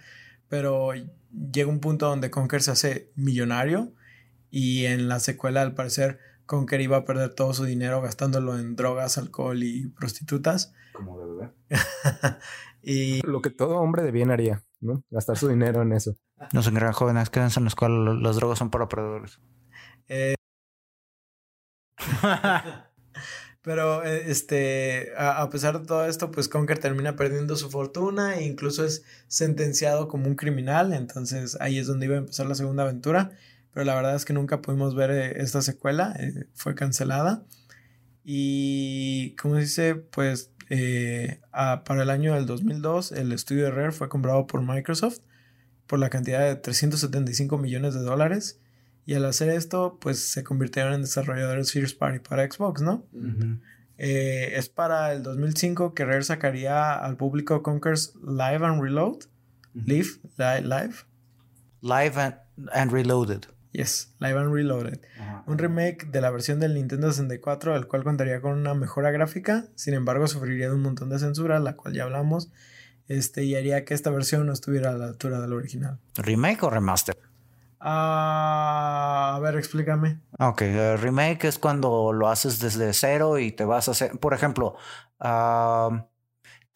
pero 0.49 0.91
llega 1.51 1.69
un 1.69 1.79
punto 1.79 2.07
donde 2.07 2.29
Conker 2.29 2.61
se 2.61 2.71
hace 2.71 3.11
millonario 3.15 3.93
y 4.49 4.85
en 4.85 5.07
la 5.07 5.19
secuela, 5.19 5.61
al 5.61 5.73
parecer, 5.73 6.19
Conker 6.47 6.81
iba 6.81 6.97
a 6.97 7.05
perder 7.05 7.35
todo 7.35 7.53
su 7.53 7.65
dinero 7.65 8.01
gastándolo 8.01 8.57
en 8.57 8.75
drogas, 8.75 9.17
alcohol 9.17 9.61
y 9.61 9.89
prostitutas. 9.89 10.73
Como 10.93 11.19
de 11.19 11.25
bebé. 11.25 11.51
y 12.81 13.21
lo 13.27 13.41
que 13.41 13.49
todo 13.51 13.77
hombre 13.77 14.01
de 14.01 14.11
bien 14.11 14.31
haría, 14.31 14.63
¿no? 14.79 15.03
Gastar 15.11 15.37
su 15.37 15.49
dinero 15.49 15.83
en 15.83 15.91
eso. 15.91 16.15
No 16.53 16.63
se 16.63 16.71
crean 16.71 16.93
jóvenes, 16.93 17.29
quédense 17.29 17.59
en 17.59 17.65
la 17.65 17.69
escuela, 17.69 18.13
las 18.13 18.37
drogas 18.37 18.59
son 18.59 18.71
para 18.71 18.87
perdedores. 18.87 19.39
Eh, 20.07 20.35
pero 23.61 24.05
eh, 24.05 24.23
este, 24.27 25.11
a, 25.17 25.41
a 25.41 25.49
pesar 25.49 25.79
de 25.79 25.85
todo 25.85 26.05
esto, 26.05 26.31
pues 26.31 26.47
Conker 26.47 26.79
termina 26.79 27.17
perdiendo 27.17 27.57
su 27.57 27.69
fortuna 27.69 28.37
e 28.37 28.45
incluso 28.45 28.85
es 28.85 29.03
sentenciado 29.27 30.07
como 30.07 30.27
un 30.27 30.35
criminal. 30.35 30.93
Entonces 30.93 31.57
ahí 31.59 31.77
es 31.77 31.87
donde 31.87 32.05
iba 32.05 32.15
a 32.15 32.19
empezar 32.19 32.45
la 32.45 32.55
segunda 32.55 32.83
aventura. 32.83 33.31
Pero 33.77 33.85
la 33.85 33.93
verdad 33.93 34.15
es 34.15 34.25
que 34.25 34.33
nunca 34.33 34.59
pudimos 34.59 34.95
ver 34.95 35.11
eh, 35.11 35.33
esta 35.39 35.61
secuela, 35.61 36.15
eh, 36.19 36.47
fue 36.55 36.73
cancelada. 36.73 37.43
Y 38.23 39.35
como 39.35 39.53
se 39.53 39.61
dice, 39.61 39.93
pues 39.95 40.49
eh, 40.71 41.41
a- 41.51 41.83
para 41.83 42.01
el 42.01 42.09
año 42.09 42.33
del 42.33 42.47
2002 42.47 43.11
el 43.11 43.31
estudio 43.33 43.65
de 43.65 43.69
Rare 43.71 43.91
fue 43.91 44.09
comprado 44.09 44.47
por 44.47 44.63
Microsoft 44.63 45.19
por 45.85 45.99
la 45.99 46.09
cantidad 46.09 46.39
de 46.41 46.55
375 46.55 47.59
millones 47.59 47.93
de 47.93 47.99
dólares. 47.99 48.59
Y 49.05 49.13
al 49.13 49.25
hacer 49.25 49.49
esto, 49.49 49.99
pues 50.01 50.17
se 50.27 50.43
convirtieron 50.43 50.93
en 50.93 51.01
desarrolladores 51.03 51.71
First 51.71 51.99
Party 51.99 52.17
para 52.17 52.51
Xbox, 52.51 52.81
¿no? 52.81 53.05
Eh, 53.99 54.53
es 54.55 54.69
para 54.69 55.13
el 55.13 55.21
2005 55.21 55.93
que 55.93 56.03
Rare 56.03 56.23
sacaría 56.23 56.95
al 56.95 57.15
público 57.15 57.61
Conker's 57.61 58.15
Live 58.25 58.65
and 58.65 58.81
Reload. 58.81 59.19
Live, 59.75 60.07
li- 60.37 60.63
live. 60.63 60.95
Live 61.83 62.19
and, 62.19 62.35
and 62.73 62.91
Reloaded. 62.91 63.45
Yes, 63.71 64.13
Live 64.19 64.39
and 64.39 64.53
Reloaded. 64.53 65.01
Un 65.45 65.57
remake 65.57 66.05
de 66.07 66.21
la 66.21 66.31
versión 66.31 66.59
del 66.59 66.73
Nintendo 66.73 67.11
64, 67.11 67.75
el 67.75 67.87
cual 67.87 68.03
contaría 68.03 68.41
con 68.41 68.57
una 68.57 68.73
mejora 68.73 69.11
gráfica, 69.11 69.65
sin 69.75 69.93
embargo 69.93 70.27
sufriría 70.27 70.67
de 70.69 70.75
un 70.75 70.81
montón 70.81 71.09
de 71.09 71.19
censura, 71.19 71.59
la 71.59 71.75
cual 71.75 71.93
ya 71.93 72.03
hablamos, 72.03 72.49
este, 73.07 73.43
y 73.43 73.55
haría 73.55 73.85
que 73.85 73.93
esta 73.93 74.09
versión 74.09 74.45
no 74.45 74.53
estuviera 74.53 74.91
a 74.91 74.93
la 74.93 75.05
altura 75.05 75.39
del 75.39 75.53
original. 75.53 75.99
¿Remake 76.15 76.63
o 76.63 76.69
remaster? 76.69 77.17
Ah, 77.79 79.33
a 79.35 79.39
ver, 79.39 79.55
explícame. 79.55 80.19
Ok, 80.39 80.61
eh, 80.63 80.97
remake 80.97 81.45
es 81.45 81.59
cuando 81.59 82.11
lo 82.11 82.27
haces 82.27 82.59
desde 82.59 82.91
cero 82.93 83.37
y 83.37 83.51
te 83.51 83.65
vas 83.65 83.87
a 83.87 83.91
hacer, 83.91 84.17
por 84.19 84.33
ejemplo, 84.33 84.75
ah, 85.19 86.07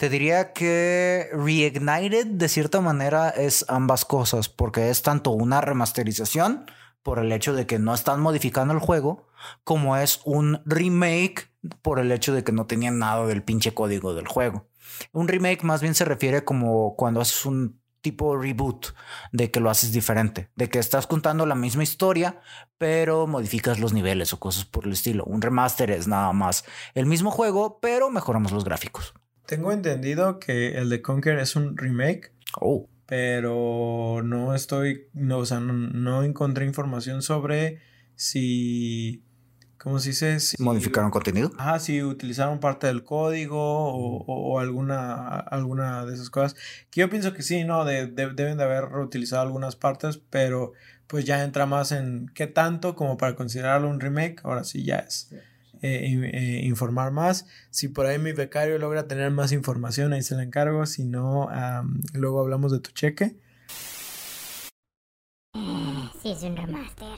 te 0.01 0.09
diría 0.09 0.51
que 0.51 1.29
Reignited 1.31 2.25
de 2.25 2.49
cierta 2.49 2.81
manera 2.81 3.29
es 3.29 3.65
ambas 3.67 4.03
cosas, 4.03 4.49
porque 4.49 4.89
es 4.89 5.03
tanto 5.03 5.29
una 5.29 5.61
remasterización 5.61 6.65
por 7.03 7.19
el 7.19 7.31
hecho 7.31 7.53
de 7.53 7.67
que 7.67 7.77
no 7.77 7.93
están 7.93 8.19
modificando 8.19 8.73
el 8.73 8.79
juego, 8.79 9.27
como 9.63 9.97
es 9.97 10.21
un 10.25 10.63
remake 10.65 11.53
por 11.83 11.99
el 11.99 12.11
hecho 12.11 12.33
de 12.33 12.43
que 12.43 12.51
no 12.51 12.65
tenían 12.65 12.97
nada 12.97 13.27
del 13.27 13.43
pinche 13.43 13.75
código 13.75 14.15
del 14.15 14.27
juego. 14.27 14.65
Un 15.11 15.27
remake 15.27 15.61
más 15.61 15.83
bien 15.83 15.93
se 15.93 16.03
refiere 16.03 16.43
como 16.43 16.95
cuando 16.95 17.21
haces 17.21 17.45
un 17.45 17.79
tipo 18.01 18.35
reboot, 18.35 18.95
de 19.31 19.51
que 19.51 19.59
lo 19.59 19.69
haces 19.69 19.91
diferente, 19.91 20.49
de 20.55 20.67
que 20.67 20.79
estás 20.79 21.05
contando 21.05 21.45
la 21.45 21.53
misma 21.53 21.83
historia, 21.83 22.41
pero 22.79 23.27
modificas 23.27 23.79
los 23.79 23.93
niveles 23.93 24.33
o 24.33 24.39
cosas 24.39 24.65
por 24.65 24.87
el 24.87 24.93
estilo. 24.93 25.25
Un 25.25 25.43
remaster 25.43 25.91
es 25.91 26.07
nada 26.07 26.33
más 26.33 26.65
el 26.95 27.05
mismo 27.05 27.29
juego, 27.29 27.77
pero 27.79 28.09
mejoramos 28.09 28.51
los 28.51 28.65
gráficos. 28.65 29.13
Tengo 29.51 29.73
entendido 29.73 30.39
que 30.39 30.77
el 30.77 30.87
de 30.89 31.01
Conker 31.01 31.37
es 31.39 31.57
un 31.57 31.75
remake, 31.77 32.31
Oh, 32.61 32.87
pero 33.05 34.21
no 34.23 34.55
estoy, 34.55 35.07
no, 35.13 35.39
o 35.39 35.45
sea, 35.45 35.59
no, 35.59 35.73
no 35.73 36.23
encontré 36.23 36.65
información 36.65 37.21
sobre 37.21 37.79
si, 38.15 39.23
¿cómo 39.77 39.99
se 39.99 40.09
dice? 40.11 40.39
Si, 40.39 40.55
modificaron 40.63 41.11
contenido. 41.11 41.51
Ajá, 41.57 41.79
si 41.79 42.01
utilizaron 42.01 42.61
parte 42.61 42.87
del 42.87 43.03
código 43.03 43.57
o, 43.59 44.23
o- 44.25 44.53
o 44.53 44.59
alguna, 44.59 45.37
alguna 45.39 46.05
de 46.05 46.13
esas 46.13 46.29
cosas. 46.29 46.55
Que 46.89 47.01
yo 47.01 47.09
pienso 47.09 47.33
que 47.33 47.41
sí, 47.43 47.65
¿no? 47.65 47.83
De- 47.83 48.07
de- 48.07 48.33
deben 48.33 48.57
de 48.57 48.63
haber 48.63 48.85
reutilizado 48.85 49.41
algunas 49.41 49.75
partes, 49.75 50.17
pero 50.29 50.71
pues 51.07 51.25
ya 51.25 51.43
entra 51.43 51.65
más 51.65 51.91
en 51.91 52.31
qué 52.33 52.47
tanto 52.47 52.95
como 52.95 53.17
para 53.17 53.35
considerarlo 53.35 53.89
un 53.89 53.99
remake. 53.99 54.39
Ahora 54.45 54.63
sí 54.63 54.85
ya 54.85 54.99
es 54.99 55.29
eh, 55.81 56.61
informar 56.63 57.11
más. 57.11 57.47
Si 57.69 57.87
por 57.87 58.05
ahí 58.05 58.19
mi 58.19 58.33
becario 58.33 58.77
logra 58.77 59.07
tener 59.07 59.31
más 59.31 59.51
información, 59.51 60.13
ahí 60.13 60.21
se 60.23 60.35
la 60.35 60.43
encargo. 60.43 60.85
Si 60.85 61.03
no, 61.03 61.49
luego 62.13 62.39
hablamos 62.39 62.71
de 62.71 62.79
tu 62.79 62.91
cheque. 62.91 63.35
Sí, 66.21 66.31
es 66.31 66.43
un 66.43 66.55
remaster. 66.55 67.17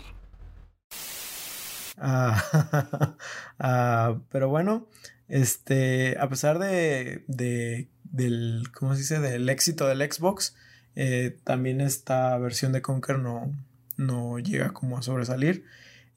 Ah, 1.98 3.16
ah, 3.60 4.20
pero 4.32 4.50
bueno, 4.50 4.88
este, 5.28 6.18
a 6.20 6.30
pesar 6.30 6.60
de, 6.60 7.24
de 7.28 7.90
del, 8.04 8.64
¿cómo 8.74 8.94
se 8.94 9.02
dice? 9.02 9.20
Del 9.20 9.50
éxito 9.50 9.88
del 9.88 10.00
Xbox, 10.12 10.56
eh, 10.96 11.38
también 11.44 11.82
esta 11.82 12.38
versión 12.38 12.72
de 12.72 12.82
Conker 12.82 13.20
no, 13.20 13.52
no 13.98 14.40
llega 14.40 14.74
como 14.74 14.98
a 14.98 15.02
sobresalir. 15.02 15.66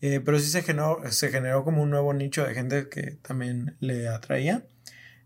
Eh, 0.00 0.20
pero 0.20 0.38
sí 0.38 0.48
se 0.48 0.62
generó, 0.62 1.00
se 1.10 1.30
generó 1.30 1.64
como 1.64 1.82
un 1.82 1.90
nuevo 1.90 2.12
nicho 2.12 2.44
de 2.46 2.54
gente 2.54 2.88
que 2.88 3.12
también 3.22 3.76
le 3.80 4.08
atraía. 4.08 4.66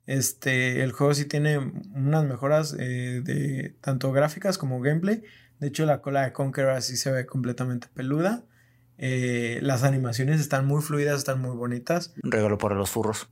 Este, 0.06 0.82
el 0.82 0.92
juego 0.92 1.14
sí 1.14 1.24
tiene 1.24 1.58
unas 1.58 2.24
mejoras 2.24 2.74
eh, 2.78 3.20
de 3.22 3.76
tanto 3.80 4.12
gráficas 4.12 4.58
como 4.58 4.80
gameplay. 4.80 5.22
De 5.58 5.68
hecho, 5.68 5.86
la 5.86 6.00
cola 6.00 6.22
de 6.22 6.32
Conker 6.32 6.68
así 6.68 6.96
se 6.96 7.10
ve 7.10 7.26
completamente 7.26 7.88
peluda. 7.92 8.44
las 8.96 9.82
animaciones 9.82 10.40
están 10.40 10.66
muy 10.66 10.82
fluidas, 10.82 11.18
están 11.18 11.40
muy 11.40 11.56
bonitas. 11.56 12.14
Un 12.22 12.32
regalo 12.32 12.58
para 12.58 12.74
los 12.74 12.90
furros. 12.90 13.28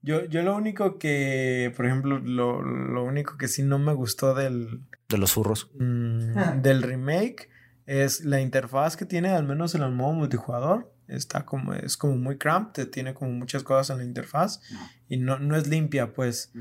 Yo, 0.00 0.24
yo 0.26 0.42
lo 0.42 0.56
único 0.56 0.96
que, 0.96 1.72
por 1.76 1.84
ejemplo, 1.84 2.20
lo, 2.20 2.62
lo 2.62 3.02
único 3.02 3.36
que 3.36 3.48
sí 3.48 3.64
no 3.64 3.80
me 3.80 3.92
gustó 3.92 4.32
del... 4.32 4.82
De 5.08 5.18
los 5.18 5.32
furros. 5.32 5.70
Mm, 5.74 6.62
del 6.62 6.82
remake 6.82 7.50
es 7.88 8.22
la 8.26 8.42
interfaz 8.42 8.98
que 8.98 9.06
tiene, 9.06 9.30
al 9.30 9.44
menos 9.44 9.74
en 9.74 9.82
el 9.82 9.92
modo 9.92 10.12
multijugador. 10.12 10.92
Está 11.08 11.46
como, 11.46 11.72
es 11.72 11.96
como 11.96 12.16
muy 12.16 12.36
cramped, 12.36 12.90
tiene 12.90 13.14
como 13.14 13.30
muchas 13.30 13.62
cosas 13.62 13.88
en 13.88 13.98
la 13.98 14.04
interfaz 14.04 14.60
y 15.08 15.16
no, 15.16 15.38
no 15.38 15.56
es 15.56 15.68
limpia, 15.68 16.12
pues. 16.12 16.52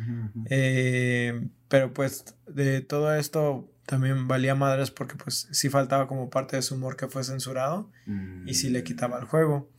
Eh, 0.50 1.50
pero 1.68 1.94
pues 1.94 2.34
de 2.48 2.80
todo 2.80 3.14
esto 3.14 3.70
también 3.86 4.30
valía 4.30 4.56
madres 4.56 4.90
porque 4.90 5.16
pues 5.16 5.50
sí 5.52 5.68
faltaba 5.68 6.08
como 6.08 6.30
parte 6.30 6.56
de 6.56 6.62
su 6.62 6.76
humor 6.76 6.96
que 6.96 7.10
fue 7.10 7.26
censurado 7.26 7.92
y 8.46 8.54
sí 8.54 8.70
le 8.70 8.86
quitaba 8.86 9.20
el 9.20 9.26
juego. 9.26 9.70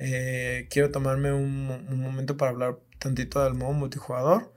Eh, 0.00 0.66
quiero 0.68 0.90
tomarme 0.90 1.32
un, 1.32 1.86
un, 1.88 2.00
momento 2.00 2.36
para 2.36 2.50
hablar 2.50 2.80
tantito 2.98 3.44
del 3.44 3.54
modo 3.54 3.72
multijugador, 3.72 4.52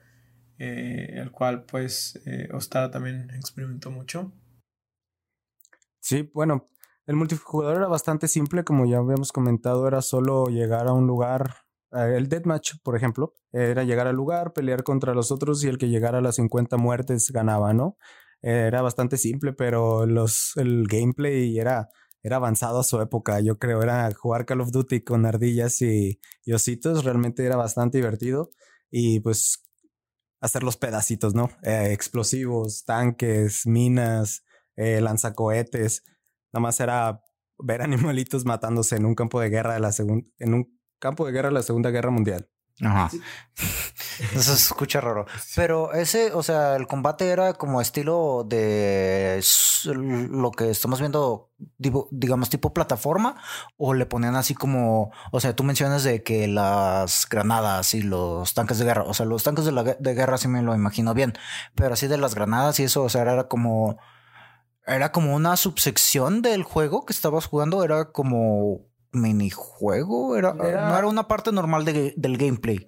eh, 0.58 1.18
el 1.18 1.30
cual 1.30 1.66
pues 1.66 2.20
Ostara 2.52 2.90
también 2.90 3.30
experimentó 3.30 3.92
mucho. 3.92 4.32
Sí, 6.02 6.30
bueno, 6.34 6.70
el 7.06 7.16
multijugador 7.16 7.78
era 7.78 7.88
bastante 7.88 8.28
simple, 8.28 8.64
como 8.64 8.86
ya 8.86 8.98
habíamos 8.98 9.32
comentado, 9.32 9.88
era 9.88 10.02
solo 10.02 10.48
llegar 10.48 10.88
a 10.88 10.94
un 10.94 11.08
lugar, 11.08 11.56
el 11.92 12.28
deathmatch, 12.28 12.74
por 12.84 12.96
ejemplo, 12.96 13.34
era 13.54 13.84
llegar 13.84 14.08
al 14.08 14.16
lugar, 14.16 14.54
pelear 14.54 14.84
contra 14.84 15.14
los 15.14 15.32
otros 15.32 15.64
y 15.64 15.68
el 15.68 15.78
que 15.78 15.90
llegara 15.90 16.18
a 16.18 16.22
las 16.22 16.36
50 16.36 16.78
muertes 16.78 17.32
ganaba, 17.32 17.74
¿no? 17.74 17.98
Era 18.42 18.82
bastante 18.82 19.18
simple, 19.18 19.54
pero 19.54 20.06
los, 20.06 20.54
el 20.58 20.88
gameplay 20.88 21.60
era 21.60 21.90
era 22.24 22.36
avanzado 22.38 22.80
a 22.80 22.84
su 22.84 23.02
época, 23.02 23.40
yo 23.40 23.58
creo. 23.58 23.82
Era 23.82 24.12
jugar 24.14 24.46
Call 24.46 24.62
of 24.62 24.72
Duty 24.72 25.04
con 25.04 25.26
ardillas 25.26 25.82
y, 25.82 26.20
ositos, 26.54 27.04
realmente 27.04 27.46
era 27.46 27.56
bastante 27.56 27.98
divertido. 27.98 28.52
Y 28.90 29.20
pues 29.22 29.64
hacer 30.42 30.64
los 30.64 30.78
pedacitos, 30.78 31.34
¿no? 31.36 31.50
Eh, 31.64 31.90
explosivos, 31.92 32.84
tanques, 32.86 33.66
minas, 33.66 34.44
eh, 34.76 35.02
lanzacohetes. 35.02 36.04
Nada 36.54 36.62
más 36.62 36.80
era 36.80 37.24
ver 37.58 37.82
animalitos 37.82 38.46
matándose 38.46 38.96
en 38.96 39.06
un 39.06 39.16
campo 39.16 39.40
de 39.40 39.50
guerra 39.50 39.74
de 39.74 39.80
la 39.80 39.92
segunda, 39.92 40.30
en 40.40 40.54
un 40.54 40.80
campo 41.00 41.26
de 41.26 41.32
guerra 41.32 41.50
de 41.50 41.56
la 41.56 41.64
Segunda 41.64 41.90
Guerra 41.90 42.12
Mundial. 42.12 42.48
Ajá. 42.82 43.10
Eso 44.34 44.56
se 44.56 44.64
escucha 44.64 45.02
raro. 45.02 45.26
Pero 45.56 45.94
ese, 45.94 46.32
o 46.34 46.44
sea, 46.44 46.76
el 46.76 46.88
combate 46.88 47.30
era 47.30 47.54
como 47.54 47.82
estilo 47.82 48.46
de 48.48 49.42
lo 49.86 50.52
que 50.52 50.70
estamos 50.70 51.00
viendo, 51.00 51.52
digamos, 52.12 52.50
tipo 52.50 52.74
plataforma, 52.74 53.36
o 53.78 53.94
le 53.94 54.06
ponían 54.06 54.36
así 54.36 54.54
como, 54.54 55.12
o 55.32 55.40
sea, 55.40 55.56
tú 55.56 55.64
mencionas 55.64 56.04
de 56.04 56.24
que 56.24 56.48
las 56.48 57.28
granadas 57.30 57.94
y 57.94 58.02
los 58.02 58.54
tanques 58.54 58.78
de 58.80 58.86
guerra, 58.86 59.04
o 59.04 59.14
sea, 59.14 59.26
los 59.26 59.44
tanques 59.44 59.66
de, 59.66 59.72
la, 59.72 59.84
de 59.84 60.14
guerra 60.14 60.38
sí 60.38 60.48
me 60.48 60.62
lo 60.62 60.76
imagino 60.76 61.14
bien, 61.14 61.34
pero 61.76 61.94
así 61.94 62.08
de 62.08 62.18
las 62.18 62.36
granadas 62.36 62.80
y 62.80 62.84
eso, 62.84 63.04
o 63.04 63.10
sea, 63.10 63.22
era 63.22 63.48
como, 63.48 63.98
era 64.86 65.12
como 65.12 65.36
una 65.36 65.58
subsección 65.58 66.42
del 66.42 66.64
juego 66.64 67.06
que 67.06 67.14
estabas 67.14 67.46
jugando, 67.46 67.84
era 67.84 68.12
como 68.12 68.82
minijuego, 69.12 70.36
era, 70.38 70.54
no 70.54 70.66
era 70.66 71.08
una 71.08 71.28
parte 71.28 71.52
normal 71.52 71.86
del 71.86 72.38
gameplay. 72.38 72.86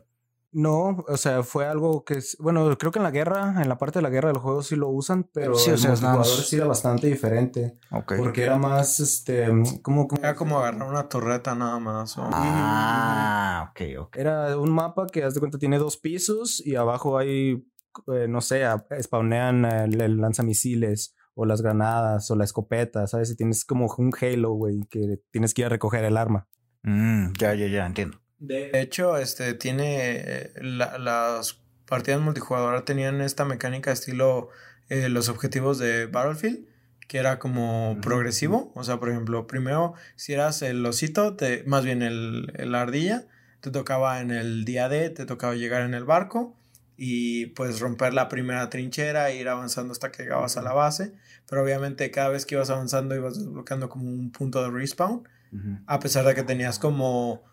No, 0.55 1.03
o 1.07 1.17
sea, 1.17 1.41
fue 1.41 1.65
algo 1.65 2.05
que 2.05 2.19
bueno, 2.37 2.77
creo 2.77 2.91
que 2.91 2.99
en 2.99 3.03
la 3.03 3.09
guerra, 3.09 3.59
en 3.59 3.67
la 3.67 3.79
parte 3.79 3.97
de 3.97 4.03
la 4.03 4.11
guerra 4.11 4.29
del 4.29 4.37
juego 4.37 4.61
sí 4.61 4.75
lo 4.75 4.87
usan, 4.87 5.27
pero 5.33 5.55
sí, 5.55 5.71
o 5.71 5.77
sea, 5.77 5.93
el 5.93 6.25
sí 6.25 6.57
era 6.57 6.67
bastante 6.67 7.07
diferente. 7.07 7.79
Porque 7.89 8.43
era 8.43 8.59
más, 8.59 8.99
este, 8.99 9.47
como, 9.81 10.07
Era 10.19 10.35
como 10.35 10.59
agarrar 10.59 10.87
una 10.87 11.09
torreta 11.09 11.55
nada 11.55 11.79
más. 11.79 12.13
Ah, 12.19 13.71
ok, 13.71 13.81
ok. 14.01 14.15
Era 14.15 14.55
un 14.55 14.69
mapa 14.69 15.07
que, 15.11 15.23
haz 15.23 15.33
de 15.33 15.39
cuenta, 15.39 15.57
tiene 15.57 15.79
dos 15.79 15.97
pisos 15.97 16.61
y 16.63 16.75
abajo 16.75 17.17
hay, 17.17 17.67
eh, 18.13 18.27
no 18.29 18.39
sé, 18.39 18.63
spawnean 19.01 19.65
el, 19.65 20.21
lanzamisiles 20.21 21.15
o 21.35 21.45
las 21.45 21.61
granadas 21.61 22.29
o 22.31 22.35
la 22.35 22.43
escopeta, 22.43 23.07
¿sabes? 23.07 23.31
Y 23.31 23.35
tienes 23.35 23.65
como 23.65 23.93
un 23.97 24.11
halo, 24.19 24.51
güey, 24.51 24.81
que 24.89 25.19
tienes 25.31 25.53
que 25.53 25.61
ir 25.61 25.65
a 25.67 25.69
recoger 25.69 26.03
el 26.03 26.17
arma. 26.17 26.47
Mm, 26.83 27.33
ya, 27.39 27.53
ya, 27.53 27.67
ya, 27.67 27.85
entiendo. 27.85 28.19
De 28.39 28.69
hecho, 28.81 29.17
este 29.17 29.53
tiene 29.53 29.97
eh, 29.99 30.53
las 30.61 31.61
partidas 31.87 32.19
multijugador 32.19 32.83
tenían 32.83 33.21
esta 33.21 33.45
mecánica 33.45 33.91
estilo 33.91 34.49
eh, 34.89 35.07
los 35.09 35.29
objetivos 35.29 35.79
de 35.79 36.07
Battlefield, 36.07 36.67
que 37.07 37.17
era 37.17 37.39
como 37.39 37.97
progresivo. 38.01 38.71
O 38.75 38.83
sea, 38.83 38.99
por 38.99 39.09
ejemplo, 39.09 39.47
primero, 39.47 39.93
si 40.15 40.33
eras 40.33 40.61
el 40.61 40.85
osito, 40.85 41.35
te, 41.35 41.63
más 41.65 41.85
bien 41.85 42.01
el, 42.01 42.51
el 42.55 42.75
ardilla, 42.75 43.27
te 43.61 43.71
tocaba 43.71 44.19
en 44.19 44.31
el 44.31 44.65
día 44.65 44.89
D, 44.89 45.09
te 45.09 45.25
tocaba 45.25 45.55
llegar 45.55 45.83
en 45.83 45.93
el 45.93 46.03
barco 46.03 46.57
y 47.05 47.47
pues 47.47 47.81
romper 47.81 48.13
la 48.13 48.29
primera 48.29 48.69
trinchera 48.69 49.29
e 49.29 49.35
ir 49.35 49.49
avanzando 49.49 49.91
hasta 49.91 50.09
que 50.09 50.23
llegabas 50.23 50.55
a 50.55 50.61
la 50.61 50.71
base. 50.71 51.11
Pero 51.49 51.61
obviamente 51.61 52.09
cada 52.11 52.29
vez 52.29 52.45
que 52.45 52.55
ibas 52.55 52.69
avanzando 52.69 53.13
ibas 53.13 53.37
desbloqueando 53.37 53.89
como 53.89 54.05
un 54.05 54.31
punto 54.31 54.63
de 54.63 54.71
respawn, 54.71 55.27
a 55.85 55.99
pesar 55.99 56.25
de 56.25 56.33
que 56.33 56.43
tenías 56.43 56.79
como 56.79 57.43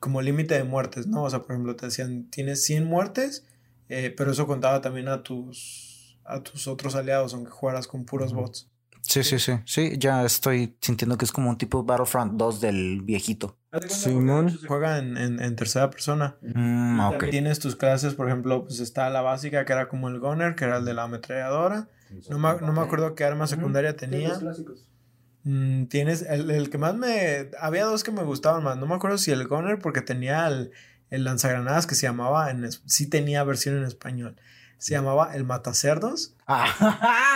como 0.00 0.22
límite 0.22 0.54
de 0.54 0.64
muertes, 0.64 1.06
¿no? 1.06 1.22
O 1.22 1.30
sea, 1.30 1.42
por 1.42 1.52
ejemplo, 1.52 1.76
te 1.76 1.86
decían, 1.86 2.28
tienes 2.30 2.64
100 2.64 2.84
muertes, 2.84 3.46
eh, 3.88 4.12
pero 4.16 4.32
eso 4.32 4.48
contaba 4.48 4.80
también 4.80 5.06
a 5.06 5.22
tus, 5.22 6.18
a 6.24 6.40
tus 6.40 6.66
otros 6.66 6.96
aliados, 6.96 7.34
aunque 7.34 7.50
jugaras 7.50 7.86
con 7.86 8.04
puros 8.04 8.32
bots. 8.32 8.68
Sí, 9.02 9.22
sí, 9.22 9.38
sí. 9.38 9.52
Sí, 9.66 9.92
ya 9.98 10.24
estoy 10.24 10.76
sintiendo 10.80 11.16
que 11.16 11.24
es 11.24 11.32
como 11.32 11.48
un 11.48 11.58
tipo 11.58 11.84
Battlefront 11.84 12.34
2 12.34 12.60
del 12.60 13.02
viejito. 13.02 13.56
Simón 13.88 14.58
juega 14.66 14.98
en, 14.98 15.16
en, 15.16 15.56
tercera 15.56 15.88
persona. 15.88 16.36
Mm, 16.42 17.00
Tienes 17.30 17.58
tus 17.58 17.74
clases, 17.74 18.14
por 18.14 18.28
ejemplo, 18.28 18.64
pues 18.64 18.80
está 18.80 19.08
la 19.08 19.22
básica 19.22 19.64
que 19.64 19.72
era 19.72 19.88
como 19.88 20.08
el 20.08 20.20
Gunner, 20.20 20.54
que 20.54 20.64
era 20.64 20.76
el 20.78 20.84
de 20.84 20.92
la 20.92 21.04
ametralladora. 21.04 21.88
No 22.28 22.38
me, 22.38 22.60
no 22.60 22.72
me 22.72 22.80
acuerdo 22.82 23.14
qué 23.14 23.24
arma 23.24 23.46
secundaria 23.46 23.96
tenía. 23.96 24.38
Mm, 25.44 25.86
tienes 25.86 26.22
el, 26.22 26.50
el, 26.50 26.68
que 26.68 26.76
más 26.76 26.94
me. 26.94 27.50
Había 27.58 27.86
dos 27.86 28.04
que 28.04 28.12
me 28.12 28.22
gustaban 28.22 28.62
más. 28.62 28.76
No 28.76 28.86
me 28.86 28.94
acuerdo 28.94 29.16
si 29.16 29.30
el 29.30 29.48
Gunner, 29.48 29.78
porque 29.78 30.02
tenía 30.02 30.46
el, 30.48 30.70
el 31.08 31.24
lanzagranadas 31.24 31.86
que 31.86 31.94
se 31.94 32.06
llamaba. 32.06 32.50
En, 32.50 32.70
sí 32.70 33.08
tenía 33.08 33.42
versión 33.42 33.78
en 33.78 33.84
español. 33.84 34.36
Se 34.76 34.92
llamaba 34.92 35.34
el 35.34 35.44
Matacerdos. 35.44 36.36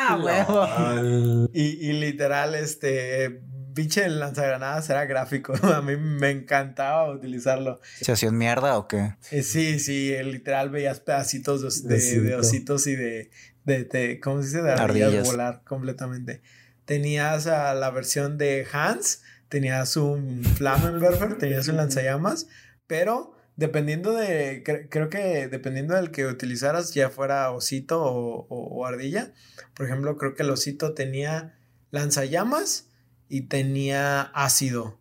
Ah, 0.08 1.00
y, 1.52 1.62
y 1.62 1.92
literal, 1.94 2.54
este. 2.54 3.42
Pinche 3.76 4.08
lanzagranadas 4.08 4.90
era 4.90 5.04
gráfico. 5.04 5.52
A 5.62 5.82
mí 5.82 5.96
me 5.96 6.30
encantaba 6.32 7.08
utilizarlo. 7.12 7.80
¿Se 8.00 8.10
hacían 8.10 8.36
mierda 8.36 8.76
o 8.76 8.88
qué? 8.88 9.14
Eh, 9.30 9.44
sí, 9.44 9.78
sí. 9.78 10.12
Literal 10.24 10.70
veías 10.70 10.98
pedacitos 10.98 11.84
de, 11.84 12.20
de, 12.20 12.34
ositos 12.34 12.88
y 12.88 12.96
de, 12.96 13.30
de, 13.64 14.18
¿Cómo 14.20 14.42
se 14.42 14.48
dice? 14.48 14.62
De 14.62 14.72
ardillas 14.72 15.24
volar 15.24 15.62
completamente 15.64 16.42
tenías 16.86 17.46
a 17.48 17.74
la 17.74 17.90
versión 17.90 18.38
de 18.38 18.66
Hans, 18.72 19.22
tenías 19.50 19.96
un 19.98 20.42
Flammenwerfer, 20.44 21.36
tenías 21.36 21.68
un 21.68 21.76
lanzallamas, 21.76 22.46
pero 22.86 23.34
dependiendo 23.56 24.12
de, 24.14 24.62
creo 24.88 25.10
que 25.10 25.48
dependiendo 25.48 25.94
del 25.94 26.10
que 26.10 26.26
utilizaras, 26.26 26.94
ya 26.94 27.10
fuera 27.10 27.50
osito 27.50 28.02
o, 28.02 28.86
ardilla, 28.86 29.34
por 29.74 29.86
ejemplo, 29.86 30.16
creo 30.16 30.34
que 30.34 30.44
el 30.44 30.50
osito 30.50 30.94
tenía 30.94 31.58
lanzallamas 31.90 32.88
y 33.28 33.42
tenía 33.42 34.22
ácido, 34.22 34.98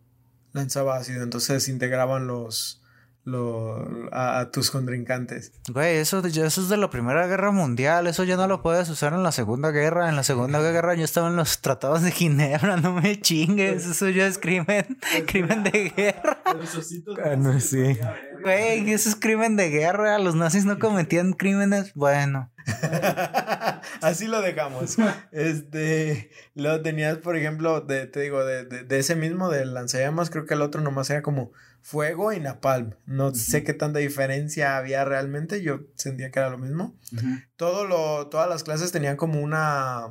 lanzaba 0.52 0.96
ácido, 0.96 1.22
entonces 1.22 1.68
integraban 1.68 2.26
los, 2.26 2.82
lo, 3.26 4.08
a, 4.12 4.38
a 4.40 4.50
tus 4.50 4.70
contrincantes. 4.70 5.52
Güey, 5.68 5.96
eso, 5.96 6.22
de- 6.22 6.30
eso 6.30 6.60
es 6.62 6.68
de 6.68 6.76
la 6.76 6.88
Primera 6.88 7.26
Guerra 7.26 7.50
Mundial. 7.50 8.06
Eso 8.06 8.24
ya 8.24 8.36
no 8.36 8.46
lo 8.46 8.62
puedes 8.62 8.88
usar 8.88 9.12
en 9.12 9.22
la 9.22 9.32
Segunda 9.32 9.72
Guerra. 9.72 10.08
En 10.08 10.16
la 10.16 10.22
Segunda 10.22 10.60
Guerra 10.60 10.94
yo 10.94 11.04
estaba 11.04 11.28
en 11.28 11.36
los 11.36 11.60
tratados 11.60 12.02
de 12.02 12.12
Ginebra. 12.12 12.76
No 12.76 12.92
me 12.94 13.20
chingues. 13.20 13.84
Eso 13.84 14.08
ya 14.08 14.26
es 14.26 14.38
crimen. 14.38 14.86
crimen 15.26 15.64
de 15.64 15.90
guerra. 15.94 16.38
Ah, 16.44 17.60
sí. 17.60 17.98
Güey, 18.42 18.90
eso 18.92 19.08
es 19.08 19.16
crimen 19.16 19.56
de 19.56 19.70
guerra. 19.70 20.18
Los 20.18 20.34
nazis 20.36 20.64
no 20.64 20.78
cometían 20.78 21.32
crímenes. 21.32 21.92
Bueno. 21.94 22.50
Así 24.02 24.26
lo 24.26 24.40
dejamos. 24.42 24.96
Este, 25.32 26.30
lo 26.54 26.80
tenías, 26.82 27.18
por 27.18 27.36
ejemplo, 27.36 27.80
de, 27.80 28.06
te 28.06 28.20
digo, 28.20 28.44
de, 28.44 28.64
de, 28.64 28.84
de 28.84 28.98
ese 28.98 29.14
mismo 29.16 29.50
del 29.50 29.74
lanzallamas, 29.74 30.30
creo 30.30 30.46
que 30.46 30.54
el 30.54 30.62
otro 30.62 30.80
nomás 30.80 31.10
era 31.10 31.22
como 31.22 31.52
fuego 31.86 32.32
y 32.32 32.40
napalm. 32.40 32.94
No 33.06 33.32
sé 33.32 33.62
qué 33.62 33.72
tanta 33.72 34.00
diferencia 34.00 34.76
había 34.76 35.04
realmente. 35.04 35.62
Yo 35.62 35.82
sentía 35.94 36.32
que 36.32 36.40
era 36.40 36.50
lo 36.50 36.58
mismo. 36.58 36.96
Todo 37.54 37.84
lo, 37.84 38.26
todas 38.26 38.48
las 38.48 38.64
clases 38.64 38.90
tenían 38.90 39.16
como 39.16 39.40
una, 39.40 40.08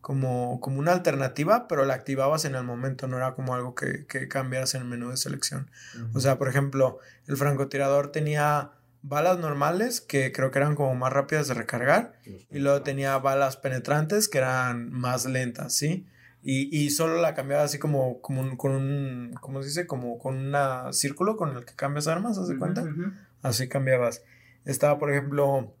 como, 0.00 0.60
como 0.60 0.80
una 0.80 0.90
alternativa, 0.90 1.68
pero 1.68 1.84
la 1.84 1.94
activabas 1.94 2.44
en 2.44 2.56
el 2.56 2.64
momento, 2.64 3.06
no 3.06 3.18
era 3.18 3.36
como 3.36 3.54
algo 3.54 3.76
que, 3.76 4.04
que 4.06 4.26
cambiaras 4.26 4.74
en 4.74 4.82
el 4.82 4.88
menú 4.88 5.10
de 5.10 5.16
selección. 5.16 5.70
O 6.12 6.18
sea, 6.18 6.38
por 6.38 6.48
ejemplo, 6.48 6.98
el 7.28 7.36
francotirador 7.36 8.10
tenía 8.10 8.72
balas 9.02 9.38
normales 9.38 10.00
que 10.00 10.32
creo 10.32 10.50
que 10.50 10.58
eran 10.58 10.74
como 10.74 10.96
más 10.96 11.12
rápidas 11.12 11.46
de 11.46 11.54
recargar 11.54 12.18
y 12.50 12.58
luego 12.58 12.82
tenía 12.82 13.16
balas 13.18 13.56
penetrantes 13.56 14.28
que 14.28 14.38
eran 14.38 14.90
más 14.90 15.24
lentas, 15.24 15.72
¿sí? 15.72 16.08
Y, 16.48 16.68
y 16.70 16.90
solo 16.90 17.20
la 17.20 17.34
cambiaba 17.34 17.64
así 17.64 17.80
como, 17.80 18.20
como 18.20 18.40
un, 18.40 18.56
con 18.56 18.70
un, 18.70 19.34
¿cómo 19.40 19.62
se 19.62 19.68
dice? 19.68 19.88
Como 19.88 20.16
con 20.16 20.36
un 20.36 20.92
círculo 20.92 21.36
con 21.36 21.56
el 21.56 21.64
que 21.64 21.74
cambias 21.74 22.06
armas, 22.06 22.38
¿haz 22.38 22.46
de 22.46 22.56
cuenta? 22.56 22.84
Así 23.42 23.68
cambiabas. 23.68 24.22
Estaba, 24.64 24.96
por 25.00 25.10
ejemplo, 25.10 25.74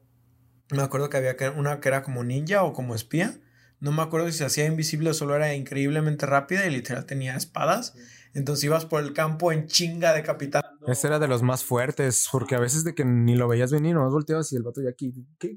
me 0.72 0.82
acuerdo 0.82 1.08
que 1.08 1.18
había 1.18 1.36
una 1.52 1.78
que 1.78 1.86
era 1.86 2.02
como 2.02 2.24
ninja 2.24 2.64
o 2.64 2.72
como 2.72 2.96
espía. 2.96 3.38
No 3.78 3.92
me 3.92 4.02
acuerdo 4.02 4.26
si 4.26 4.38
se 4.38 4.44
hacía 4.44 4.66
invisible 4.66 5.10
o 5.10 5.14
solo 5.14 5.36
era 5.36 5.54
increíblemente 5.54 6.26
rápida 6.26 6.66
y 6.66 6.70
literal 6.70 7.06
tenía 7.06 7.36
espadas. 7.36 7.94
Entonces 8.34 8.64
ibas 8.64 8.86
por 8.86 9.04
el 9.04 9.12
campo 9.12 9.52
en 9.52 9.68
chinga 9.68 10.14
decapitando. 10.14 10.88
Ese 10.88 11.06
era 11.06 11.20
de 11.20 11.28
los 11.28 11.44
más 11.44 11.62
fuertes, 11.62 12.26
porque 12.32 12.56
a 12.56 12.60
veces 12.60 12.82
de 12.82 12.92
que 12.92 13.04
ni 13.04 13.36
lo 13.36 13.46
veías 13.46 13.70
venir, 13.70 13.94
nomás 13.94 14.12
volteabas 14.12 14.50
y 14.50 14.56
el 14.56 14.64
vato 14.64 14.82
ya 14.82 14.90
aquí, 14.90 15.14
¿qué? 15.38 15.56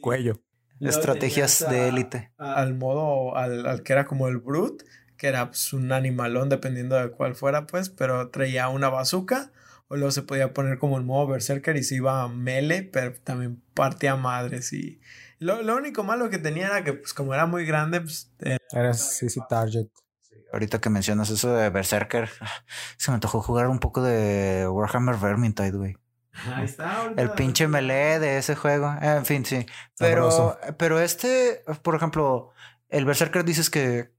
cuello. 0.00 0.42
Estrategias 0.88 1.64
de 1.68 1.88
élite. 1.88 2.32
Al 2.38 2.74
modo, 2.74 3.36
al, 3.36 3.66
al 3.66 3.82
que 3.82 3.92
era 3.92 4.04
como 4.04 4.28
el 4.28 4.38
Brute, 4.38 4.84
que 5.16 5.28
era 5.28 5.46
pues, 5.46 5.72
un 5.72 5.92
animalón 5.92 6.48
dependiendo 6.48 6.96
de 6.96 7.10
cuál 7.10 7.34
fuera, 7.34 7.66
pues, 7.66 7.90
pero 7.90 8.30
traía 8.30 8.68
una 8.68 8.88
bazooka. 8.88 9.52
O 9.88 9.96
luego 9.96 10.10
se 10.10 10.22
podía 10.22 10.54
poner 10.54 10.78
como 10.78 10.96
el 10.96 11.04
modo 11.04 11.26
Berserker 11.26 11.76
y 11.76 11.82
se 11.82 11.96
iba 11.96 12.22
a 12.22 12.28
melee, 12.28 12.82
pero 12.82 13.14
también 13.22 13.62
partía 13.74 14.16
madres. 14.16 14.72
Y 14.72 15.00
lo, 15.38 15.62
lo 15.62 15.76
único 15.76 16.02
malo 16.02 16.30
que 16.30 16.38
tenía 16.38 16.66
era 16.66 16.82
que, 16.82 16.94
pues, 16.94 17.14
como 17.14 17.34
era 17.34 17.46
muy 17.46 17.64
grande, 17.66 18.00
pues, 18.00 18.32
eh, 18.40 18.56
Era 18.72 18.94
sí, 18.94 19.28
sí, 19.28 19.40
target. 19.48 19.86
Ahorita 20.52 20.80
que 20.80 20.90
mencionas 20.90 21.30
eso 21.30 21.54
de 21.54 21.70
Berserker, 21.70 22.28
se 22.96 23.10
me 23.10 23.14
antojó 23.16 23.42
jugar 23.42 23.68
un 23.68 23.78
poco 23.78 24.02
de 24.02 24.66
Warhammer 24.68 25.16
Vermintide, 25.16 25.72
güey. 25.72 25.96
Ahí 26.54 26.64
está. 26.64 26.96
ahorita- 27.02 27.22
El 27.22 27.30
pinche 27.32 27.68
melee 27.68 28.18
de 28.18 28.38
ese 28.38 28.54
juego. 28.54 28.92
Eh, 29.02 29.16
En 29.18 29.26
fin, 29.26 29.44
sí. 29.44 29.66
Pero, 29.98 30.30
Sabroso. 30.30 30.58
pero 30.78 31.00
este, 31.00 31.62
por 31.82 31.94
ejemplo, 31.94 32.50
el 32.88 33.04
Berserker 33.04 33.44
dices 33.44 33.70
que, 33.70 34.10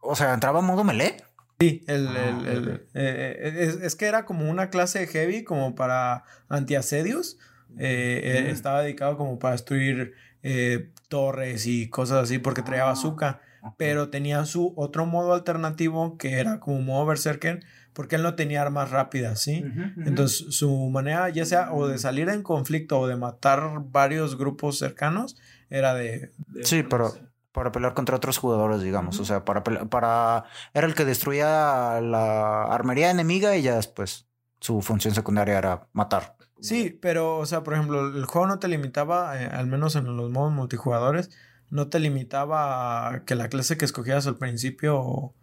o 0.00 0.14
sea, 0.16 0.34
entraba 0.34 0.60
en 0.60 0.66
modo 0.66 0.84
melee. 0.84 1.16
Sí, 1.60 1.84
el, 1.86 2.08
Ah, 2.08 2.42
el- 2.46 2.68
eh, 2.68 2.86
eh, 2.94 3.52
es, 3.60 3.74
es 3.82 3.94
que 3.94 4.06
era 4.06 4.24
como 4.24 4.50
una 4.50 4.68
clase 4.70 5.06
heavy 5.06 5.44
como 5.44 5.74
para 5.74 6.24
antiasedios. 6.48 7.38
eh, 7.78 8.20
eh, 8.22 8.50
estaba 8.50 8.82
dedicado 8.82 9.16
como 9.16 9.38
para 9.38 9.52
destruir 9.52 10.12
eh, 10.42 10.90
torres 11.08 11.66
y 11.66 11.88
cosas 11.88 12.24
así 12.24 12.38
porque 12.38 12.60
traía 12.62 12.84
bazooka. 12.84 13.40
Pero 13.78 14.10
tenía 14.10 14.44
su 14.44 14.74
otro 14.76 15.06
modo 15.06 15.32
alternativo 15.32 16.18
que 16.18 16.32
era 16.40 16.58
como 16.60 16.80
modo 16.82 17.06
berserker 17.06 17.60
porque 17.92 18.16
él 18.16 18.22
no 18.22 18.34
tenía 18.34 18.62
armas 18.62 18.90
rápidas, 18.90 19.40
¿sí? 19.40 19.64
Entonces 20.04 20.54
su 20.54 20.88
manera 20.90 21.28
ya 21.28 21.44
sea 21.44 21.72
o 21.72 21.86
de 21.86 21.98
salir 21.98 22.28
en 22.28 22.42
conflicto 22.42 23.00
o 23.00 23.06
de 23.06 23.16
matar 23.16 23.82
varios 23.90 24.36
grupos 24.38 24.78
cercanos 24.78 25.36
era 25.70 25.94
de... 25.94 26.32
de 26.48 26.64
Sí, 26.64 26.82
pero 26.82 27.14
para 27.52 27.70
pelear 27.70 27.94
contra 27.94 28.16
otros 28.16 28.38
jugadores, 28.38 28.82
digamos. 28.82 29.20
O 29.20 29.24
sea, 29.24 29.44
para, 29.44 29.62
para... 29.62 30.44
Era 30.74 30.86
el 30.86 30.94
que 30.94 31.04
destruía 31.04 32.00
la 32.00 32.64
armería 32.64 33.10
enemiga 33.10 33.56
y 33.56 33.62
ya 33.62 33.76
después 33.76 34.26
su 34.60 34.80
función 34.80 35.14
secundaria 35.14 35.58
era 35.58 35.86
matar. 35.92 36.36
Sí, 36.60 36.96
pero, 37.02 37.38
o 37.38 37.46
sea, 37.46 37.64
por 37.64 37.74
ejemplo, 37.74 38.06
el 38.06 38.24
juego 38.24 38.46
no 38.46 38.58
te 38.60 38.68
limitaba, 38.68 39.42
eh, 39.42 39.46
al 39.46 39.66
menos 39.66 39.96
en 39.96 40.16
los 40.16 40.30
modos 40.30 40.52
multijugadores, 40.52 41.30
no 41.72 41.88
te 41.88 41.98
limitaba 41.98 43.14
a 43.14 43.24
que 43.24 43.34
la 43.34 43.48
clase 43.48 43.78
que 43.78 43.86
escogieras 43.86 44.26
al 44.26 44.36
principio 44.36 45.34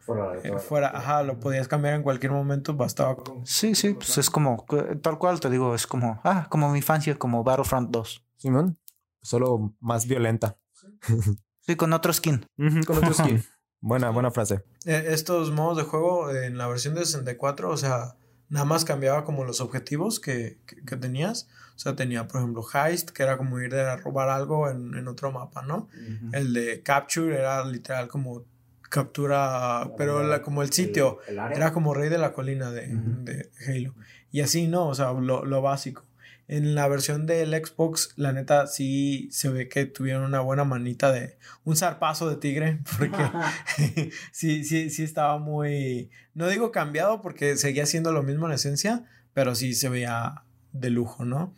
eh, 0.44 0.60
fuera, 0.60 0.96
ajá, 0.96 1.24
lo 1.24 1.40
podías 1.40 1.68
cambiar 1.68 1.96
en 1.96 2.04
cualquier 2.04 2.32
momento, 2.32 2.76
bastaba 2.76 3.16
con... 3.16 3.48
Sí, 3.48 3.74
sí, 3.74 3.96
pues 3.96 4.16
es 4.20 4.30
como, 4.30 4.64
tal 5.02 5.18
cual 5.18 5.40
te 5.40 5.50
digo, 5.50 5.74
es 5.74 5.88
como, 5.88 6.22
ah, 6.24 6.46
como 6.52 6.70
mi 6.70 6.78
infancia, 6.78 7.18
como 7.18 7.44
Battlefront 7.44 7.90
2. 7.90 8.24
Simón, 8.38 8.78
solo 9.22 9.74
más 9.80 10.08
violenta. 10.08 10.58
Sí, 11.62 11.76
con 11.76 11.94
otro 11.94 12.12
skin. 12.12 12.48
Con 12.88 12.98
otro 12.98 13.14
skin. 13.14 13.44
Buena, 13.80 14.10
buena 14.10 14.32
frase. 14.32 14.64
Eh, 14.86 15.06
estos 15.10 15.52
modos 15.52 15.78
de 15.78 15.84
juego 15.84 16.32
en 16.32 16.58
la 16.58 16.68
versión 16.68 16.96
de 16.96 17.06
64, 17.06 17.70
o 17.70 17.78
sea, 17.78 18.16
nada 18.48 18.66
más 18.66 18.86
cambiaba 18.86 19.24
como 19.24 19.46
los 19.46 19.62
objetivos 19.62 20.20
que, 20.20 20.60
que, 20.66 20.84
que 20.84 20.98
tenías. 20.98 21.48
O 21.80 21.82
sea, 21.82 21.96
tenía, 21.96 22.28
por 22.28 22.42
ejemplo, 22.42 22.62
Heist, 22.74 23.12
que 23.12 23.24
era 23.24 23.38
como 23.38 23.58
ir 23.62 23.74
a 23.74 23.96
robar 23.96 24.28
algo 24.28 24.70
en, 24.70 24.96
en 24.96 25.08
otro 25.08 25.32
mapa, 25.32 25.62
¿no? 25.62 25.88
El 26.34 26.52
de 26.52 26.84
Capture 26.84 27.34
era 27.40 27.64
literal 27.64 28.10
como 28.10 28.44
captura, 28.90 29.90
pero 29.98 30.22
la- 30.24 30.42
como 30.42 30.62
el 30.62 30.74
sitio. 30.74 31.20
Era 31.56 31.72
como 31.72 31.94
rey 31.94 32.10
de 32.10 32.18
la 32.18 32.34
colina 32.34 32.70
de, 32.72 32.94
Ujú. 32.94 33.24
de 33.24 33.50
Halo. 33.66 33.96
Y 34.30 34.42
así, 34.42 34.68
¿no? 34.68 34.88
O 34.88 34.94
sea, 34.96 35.14
lo, 35.14 35.46
lo 35.46 35.62
básico. 35.62 36.06
En 36.50 36.74
la 36.76 36.88
versión 36.90 37.26
del 37.28 37.54
Xbox, 37.54 38.12
la 38.18 38.34
neta, 38.34 38.66
sí 38.68 39.30
se 39.32 39.48
ve 39.50 39.70
que 39.70 39.86
tuvieron 39.86 40.24
una 40.24 40.40
buena 40.42 40.64
manita 40.66 41.12
de 41.14 41.38
un 41.64 41.78
zarpazo 41.78 42.28
de 42.30 42.36
tigre, 42.38 42.80
porque 42.98 43.24
sí, 44.34 44.64
sí, 44.66 44.90
sí 44.90 45.04
estaba 45.04 45.38
muy, 45.38 46.10
no 46.34 46.48
digo 46.50 46.72
cambiado 46.74 47.22
porque 47.22 47.56
seguía 47.56 47.86
siendo 47.86 48.12
lo 48.12 48.24
mismo 48.24 48.48
en 48.48 48.54
esencia, 48.54 49.06
pero 49.34 49.54
sí 49.56 49.74
se 49.76 49.90
veía 49.90 50.44
de 50.72 50.90
lujo, 50.90 51.26
¿no? 51.26 51.54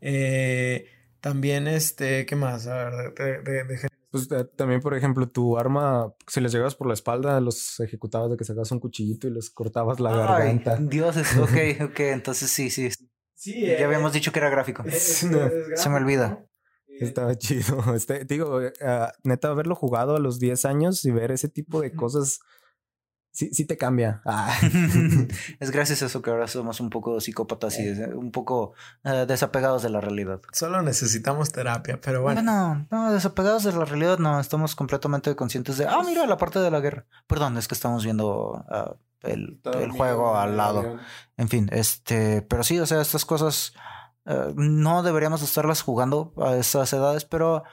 Eh, 0.00 0.86
también, 1.20 1.66
este, 1.68 2.26
¿qué 2.26 2.36
más? 2.36 2.66
A 2.66 2.90
ver, 2.90 3.14
de- 3.14 3.42
de- 3.42 3.64
de- 3.64 3.88
Pues 4.10 4.30
eh, 4.30 4.44
también, 4.56 4.80
por 4.80 4.94
ejemplo, 4.94 5.28
tu 5.28 5.58
arma, 5.58 6.14
si 6.28 6.40
les 6.40 6.52
llegabas 6.52 6.74
por 6.76 6.86
la 6.86 6.94
espalda, 6.94 7.40
los 7.40 7.80
ejecutabas 7.80 8.30
de 8.30 8.36
que 8.36 8.44
sacabas 8.44 8.70
un 8.70 8.78
cuchillito 8.78 9.26
y 9.26 9.30
les 9.32 9.50
cortabas 9.50 9.98
la 9.98 10.10
Ay, 10.10 10.18
garganta. 10.18 10.76
dioses, 10.76 11.36
ok, 11.36 11.50
ok, 11.90 12.00
entonces 12.00 12.50
sí, 12.50 12.70
sí. 12.70 12.90
Sí, 13.34 13.60
Ya 13.66 13.84
habíamos 13.86 14.12
dicho 14.12 14.30
que 14.32 14.38
era 14.38 14.50
gráfico. 14.50 14.84
Se 14.88 15.26
me 15.88 15.96
olvida. 15.96 16.44
Estaba 17.00 17.36
chido. 17.36 17.76
Este, 17.96 18.24
digo, 18.24 18.62
eh, 18.62 18.72
ah, 18.82 19.12
neta, 19.24 19.48
haberlo 19.48 19.74
jugado 19.74 20.14
a 20.16 20.20
los 20.20 20.38
10 20.38 20.64
años 20.64 21.04
y 21.04 21.10
ver 21.10 21.32
ese 21.32 21.48
tipo 21.48 21.80
de 21.80 21.92
cosas, 21.94 22.38
sí, 23.34 23.50
sí 23.52 23.66
te 23.66 23.76
cambia. 23.76 24.22
Ah. 24.36 24.56
es 25.60 25.70
gracias 25.70 26.02
a 26.02 26.06
eso 26.06 26.22
que 26.22 26.30
ahora 26.30 26.48
somos 26.48 26.80
un 26.80 26.90
poco 26.90 27.20
psicópatas 27.20 27.78
y 27.78 27.88
eh, 27.88 28.14
un 28.14 28.30
poco 28.32 28.72
eh, 29.04 29.26
desapegados 29.28 29.82
de 29.82 29.90
la 29.90 30.00
realidad. 30.00 30.40
Solo 30.52 30.82
necesitamos 30.82 31.52
terapia, 31.52 32.00
pero 32.00 32.22
bueno. 32.22 32.42
Bueno, 32.42 32.86
no, 32.90 33.12
desapegados 33.12 33.64
de 33.64 33.72
la 33.72 33.84
realidad, 33.84 34.18
no, 34.18 34.40
estamos 34.40 34.74
completamente 34.74 35.36
conscientes 35.36 35.76
de, 35.76 35.86
ah, 35.86 36.02
mira 36.04 36.26
la 36.26 36.36
parte 36.36 36.58
de 36.58 36.70
la 36.70 36.80
guerra. 36.80 37.06
Perdón, 37.26 37.58
es 37.58 37.68
que 37.68 37.74
estamos 37.74 38.04
viendo 38.04 38.64
ah, 38.68 38.96
el, 39.22 39.60
el 39.64 39.90
juego 39.90 40.36
al 40.36 40.56
lado. 40.56 40.98
En 41.36 41.48
fin, 41.48 41.68
este, 41.72 42.42
pero 42.42 42.64
sí, 42.64 42.78
o 42.78 42.86
sea, 42.86 43.00
estas 43.00 43.24
cosas 43.24 43.74
eh, 44.26 44.52
no 44.56 45.02
deberíamos 45.02 45.42
estarlas 45.42 45.82
jugando 45.82 46.32
a 46.38 46.56
estas 46.56 46.92
edades, 46.92 47.24
pero 47.24 47.64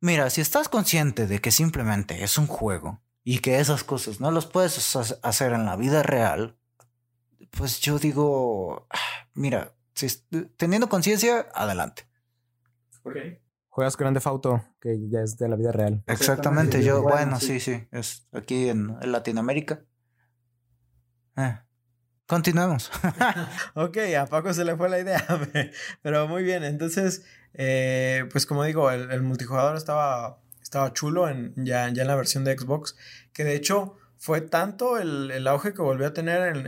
mira, 0.00 0.30
si 0.30 0.40
estás 0.40 0.68
consciente 0.68 1.26
de 1.26 1.40
que 1.40 1.50
simplemente 1.50 2.24
es 2.24 2.38
un 2.38 2.46
juego 2.46 3.00
y 3.32 3.38
que 3.38 3.60
esas 3.60 3.84
cosas 3.84 4.20
no 4.20 4.30
las 4.30 4.46
puedes 4.46 4.96
ha- 4.96 5.18
hacer 5.28 5.52
en 5.52 5.64
la 5.64 5.76
vida 5.76 6.02
real, 6.02 6.56
pues 7.50 7.80
yo 7.80 7.98
digo, 7.98 8.86
ah, 8.90 8.98
mira, 9.34 9.72
si 9.94 10.06
est- 10.06 10.24
teniendo 10.56 10.88
conciencia, 10.88 11.46
adelante. 11.54 12.08
Juegas 13.68 13.96
Grande 13.96 14.20
Auto, 14.24 14.62
que 14.80 14.96
ya 15.08 15.20
es 15.20 15.36
de 15.38 15.48
la 15.48 15.56
vida 15.56 15.70
real. 15.72 16.02
Exactamente, 16.06 16.82
yo, 16.82 17.02
Bueno, 17.02 17.16
bueno, 17.18 17.40
sí. 17.40 17.60
sí, 17.60 17.60
sí, 17.60 17.88
es 17.92 18.26
aquí 18.32 18.68
en, 18.68 18.96
en 19.00 19.12
Latinoamérica. 19.12 19.84
Eh, 21.36 21.56
Continuemos. 22.26 22.90
Ok, 23.74 23.96
a 24.18 24.26
Paco 24.26 24.52
se 24.54 24.64
le 24.64 24.76
fue 24.76 24.88
la 24.88 24.98
idea, 25.00 25.24
pero 26.02 26.26
muy 26.28 26.42
bien. 26.42 26.62
Entonces, 26.64 27.24
eh, 27.54 28.24
pues 28.32 28.44
como 28.46 28.64
digo, 28.64 28.90
el, 28.90 29.10
el 29.10 29.22
multijugador 29.22 29.76
estaba, 29.76 30.40
estaba 30.70 30.92
chulo 30.92 31.28
en, 31.28 31.52
ya, 31.56 31.88
ya 31.88 32.02
en 32.02 32.08
la 32.08 32.14
versión 32.14 32.44
de 32.44 32.56
Xbox, 32.56 32.94
que 33.32 33.42
de 33.42 33.56
hecho 33.56 33.96
fue 34.18 34.40
tanto 34.40 34.98
el, 34.98 35.32
el 35.32 35.48
auge 35.48 35.74
que 35.74 35.82
volvió 35.82 36.06
a 36.06 36.12
tener 36.12 36.64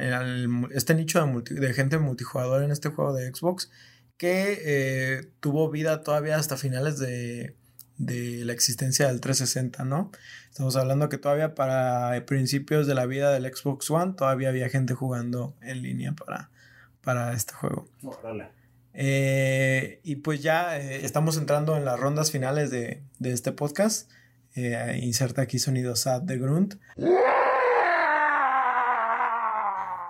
este 0.72 0.96
nicho 0.96 1.24
de 1.24 1.72
gente 1.72 1.98
multijugador 1.98 2.64
en 2.64 2.72
este 2.72 2.88
juego 2.88 3.14
de 3.14 3.32
Xbox 3.32 3.70
que 4.16 4.59
eh, 4.64 5.30
tuvo 5.38 5.70
vida 5.70 6.03
todavía 6.03 6.36
hasta 6.36 6.57
finales 6.57 6.98
de, 6.98 7.55
de 7.96 8.44
la 8.44 8.53
existencia 8.53 9.07
del 9.07 9.20
360, 9.20 9.84
¿no? 9.84 10.11
Estamos 10.50 10.74
hablando 10.74 11.09
que 11.09 11.18
todavía 11.18 11.55
para 11.55 12.24
principios 12.26 12.88
de 12.88 12.96
la 12.96 13.07
vida 13.07 13.30
del 13.30 13.44
Xbox 13.55 13.88
One 13.88 14.14
todavía 14.14 14.48
había 14.48 14.68
gente 14.68 14.94
jugando 14.94 15.55
en 15.61 15.82
línea 15.82 16.12
para, 16.12 16.50
para 17.03 17.34
este 17.34 17.53
juego. 17.55 17.86
Eh, 18.95 20.01
y 20.03 20.16
pues 20.16 20.43
ya 20.43 20.78
eh, 20.78 21.05
estamos 21.05 21.36
entrando 21.38 21.76
en 21.76 21.84
las 21.84 21.99
rondas 21.99 22.30
finales 22.30 22.70
de, 22.70 23.03
de 23.18 23.32
este 23.32 23.53
podcast. 23.53 24.11
Eh, 24.55 25.01
inserta 25.03 25.43
aquí 25.43 25.59
sonido 25.59 25.97
sad 25.97 26.22
de 26.22 26.38
Grunt. 26.38 26.74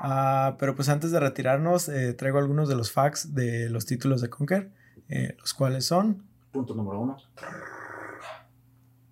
Ah, 0.04 0.56
pero 0.58 0.74
pues 0.74 0.88
antes 0.88 1.12
de 1.12 1.20
retirarnos, 1.20 1.88
traigo 2.16 2.38
algunos 2.38 2.68
de 2.68 2.74
los 2.74 2.90
facts 2.90 3.34
de 3.34 3.68
los 3.70 3.86
títulos 3.86 4.20
de 4.20 4.28
Conker, 4.30 4.70
eh, 5.08 5.36
los 5.38 5.54
cuales 5.54 5.84
son, 5.86 6.24
Punto 6.50 6.74
número 6.74 6.98
uno. 7.00 7.16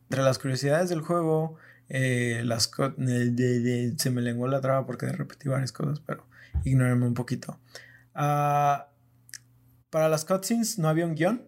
entre 0.09 0.23
las 0.25 0.39
curiosidades 0.41 0.89
del 0.91 1.01
juego, 1.03 1.57
las 1.89 2.67
co- 2.67 2.91
de- 2.97 3.31
de- 3.31 3.95
se 3.99 4.11
me 4.11 4.21
lenguó 4.21 4.49
la 4.49 4.61
traba 4.61 4.85
porque 4.85 5.07
repetí 5.13 5.49
varias 5.49 5.71
cosas, 5.73 6.01
pero 6.01 6.27
ignórenme 6.65 7.07
un 7.07 7.15
poquito. 7.15 7.61
Ah, 8.15 8.89
para 9.91 10.09
las 10.09 10.25
cutscenes 10.25 10.79
no 10.79 10.89
había 10.89 11.07
un 11.07 11.15
guion, 11.15 11.43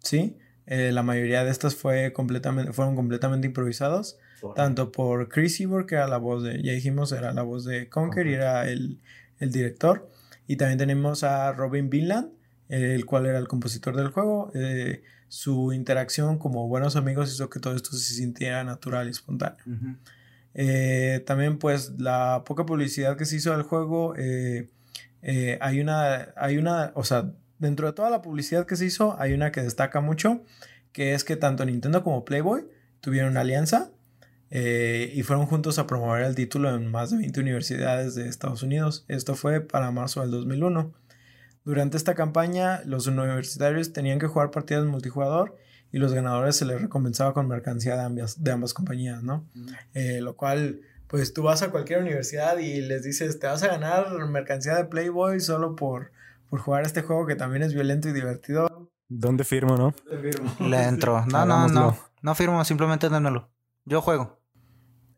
¿sí? 0.00 0.38
Eh, 0.66 0.92
la 0.92 1.02
mayoría 1.02 1.44
de 1.44 1.50
estas 1.50 1.74
fue 1.74 2.12
completamente, 2.12 2.72
fueron 2.72 2.96
completamente 2.96 3.46
improvisados. 3.46 4.18
tanto 4.56 4.92
por 4.92 5.30
Chris 5.30 5.58
Evor, 5.60 5.86
que 5.86 5.94
era 5.94 6.06
la 6.06 6.18
voz 6.18 6.42
de, 6.42 6.62
ya 6.62 6.72
dijimos, 6.72 7.12
era 7.12 7.32
la 7.32 7.42
voz 7.42 7.64
de 7.64 7.88
Conker 7.88 8.26
y 8.26 8.34
era 8.34 8.68
el, 8.68 9.00
el 9.38 9.50
director. 9.50 10.10
Y 10.46 10.56
también 10.56 10.78
tenemos 10.78 11.24
a 11.24 11.52
Robin 11.52 11.88
Vinland, 11.88 12.30
el 12.68 13.06
cual 13.06 13.24
era 13.24 13.38
el 13.38 13.48
compositor 13.48 13.96
del 13.96 14.08
juego. 14.08 14.50
Eh, 14.54 15.02
su 15.28 15.72
interacción 15.72 16.38
como 16.38 16.68
buenos 16.68 16.96
amigos 16.96 17.32
hizo 17.32 17.48
que 17.48 17.58
todo 17.58 17.74
esto 17.74 17.92
se 17.92 18.14
sintiera 18.14 18.64
natural 18.64 19.06
y 19.08 19.12
espontáneo. 19.12 19.64
Eh, 20.52 21.22
también 21.26 21.58
pues 21.58 21.92
la 21.98 22.42
poca 22.44 22.66
publicidad 22.66 23.16
que 23.16 23.24
se 23.24 23.36
hizo 23.36 23.52
del 23.52 23.62
juego, 23.62 24.14
hay 24.14 25.80
una, 25.80 26.34
hay 26.36 26.58
una, 26.58 26.92
o 26.94 27.04
sea, 27.04 27.32
dentro 27.58 27.86
de 27.86 27.92
toda 27.92 28.10
la 28.10 28.22
publicidad 28.22 28.66
que 28.66 28.76
se 28.76 28.86
hizo, 28.86 29.16
hay 29.18 29.32
una 29.32 29.52
que 29.52 29.62
destaca 29.62 30.00
mucho, 30.00 30.42
que 30.92 31.14
es 31.14 31.24
que 31.24 31.36
tanto 31.36 31.64
Nintendo 31.64 32.02
como 32.02 32.24
Playboy 32.24 32.66
tuvieron 33.00 33.32
una 33.32 33.40
alianza 33.40 33.90
eh, 34.50 35.10
y 35.14 35.22
fueron 35.22 35.46
juntos 35.46 35.78
a 35.78 35.86
promover 35.86 36.22
el 36.22 36.34
título 36.34 36.74
en 36.74 36.90
más 36.90 37.10
de 37.10 37.18
20 37.18 37.40
universidades 37.40 38.14
de 38.14 38.28
Estados 38.28 38.62
Unidos. 38.62 39.04
Esto 39.08 39.34
fue 39.34 39.60
para 39.60 39.90
marzo 39.90 40.20
del 40.20 40.30
2001. 40.30 40.92
Durante 41.64 41.96
esta 41.96 42.14
campaña, 42.14 42.82
los 42.84 43.06
universitarios 43.06 43.92
tenían 43.92 44.18
que 44.18 44.26
jugar 44.26 44.50
partidas 44.50 44.84
multijugador 44.84 45.56
y 45.90 45.98
los 45.98 46.12
ganadores 46.12 46.56
se 46.56 46.66
les 46.66 46.80
recompensaba 46.80 47.32
con 47.32 47.48
mercancía 47.48 47.96
de 47.96 48.02
ambas, 48.02 48.42
de 48.42 48.50
ambas 48.52 48.74
compañías, 48.74 49.22
¿no? 49.22 49.48
Eh, 49.94 50.20
lo 50.20 50.36
cual, 50.36 50.80
pues 51.06 51.32
tú 51.32 51.42
vas 51.42 51.62
a 51.62 51.70
cualquier 51.70 52.00
universidad 52.00 52.58
y 52.58 52.80
les 52.80 53.02
dices, 53.02 53.38
te 53.38 53.46
vas 53.46 53.62
a 53.62 53.68
ganar 53.68 54.12
mercancía 54.28 54.76
de 54.76 54.84
Playboy 54.84 55.40
solo 55.40 55.74
por, 55.74 56.12
por 56.50 56.60
jugar 56.60 56.84
este 56.84 57.02
juego 57.02 57.26
que 57.26 57.36
también 57.36 57.62
es 57.62 57.74
violento 57.74 58.08
y 58.08 58.12
divertido. 58.12 58.90
¿Dónde 59.08 59.44
firmo, 59.44 59.76
no? 59.76 59.94
Le 60.68 60.82
entro. 60.84 61.24
No, 61.26 61.44
no, 61.44 61.68
no. 61.68 61.96
No 62.22 62.34
firmo, 62.34 62.64
simplemente 62.64 63.08
démelo. 63.08 63.50
Yo 63.84 64.00
juego. 64.00 64.40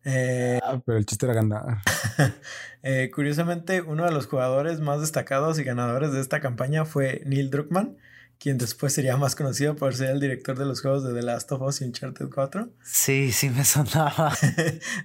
Eh, 0.04 0.58
Ah, 0.62 0.80
pero 0.84 0.98
el 0.98 1.06
chiste 1.06 1.26
era 1.26 1.34
ganar. 1.34 1.78
eh, 2.82 3.10
curiosamente, 3.14 3.80
uno 3.82 4.04
de 4.04 4.12
los 4.12 4.26
jugadores 4.26 4.80
más 4.80 5.00
destacados 5.00 5.58
y 5.58 5.64
ganadores 5.64 6.12
de 6.12 6.20
esta 6.20 6.40
campaña 6.40 6.84
fue 6.84 7.22
Neil 7.26 7.50
Druckmann, 7.50 7.96
quien 8.38 8.58
después 8.58 8.92
sería 8.92 9.16
más 9.16 9.34
conocido 9.34 9.76
por 9.76 9.94
ser 9.94 10.10
el 10.10 10.20
director 10.20 10.58
de 10.58 10.64
los 10.66 10.80
juegos 10.82 11.04
de 11.04 11.14
The 11.14 11.22
Last 11.22 11.50
of 11.52 11.62
Us 11.62 11.80
y 11.80 11.84
Uncharted 11.86 12.26
4. 12.32 12.68
Sí, 12.84 13.32
sí 13.32 13.50
me 13.50 13.64
sonaba. 13.64 14.32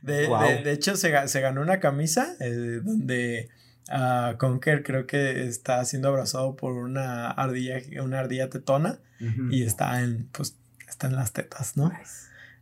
De, 0.01 0.27
Wow. 0.27 0.41
de- 0.43 0.63
de 0.63 0.71
hecho, 0.71 0.95
se 0.95 1.09
ganó 1.41 1.61
una 1.61 1.79
camisa 1.79 2.35
eh, 2.39 2.81
donde 2.83 3.49
Conker 4.37 4.83
creo 4.83 5.05
que 5.05 5.45
está 5.47 5.83
siendo 5.85 6.07
abrazado 6.07 6.55
por 6.55 6.73
una 6.73 7.29
ardilla, 7.31 7.79
una 8.01 8.19
ardilla 8.19 8.49
tetona 8.49 8.99
y 9.51 9.63
está 9.63 10.01
en, 10.01 10.27
pues, 10.31 10.57
está 10.87 11.07
en 11.07 11.15
las 11.15 11.31
tetas, 11.33 11.77
¿no? 11.77 11.91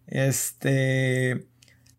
Este, 0.08 1.48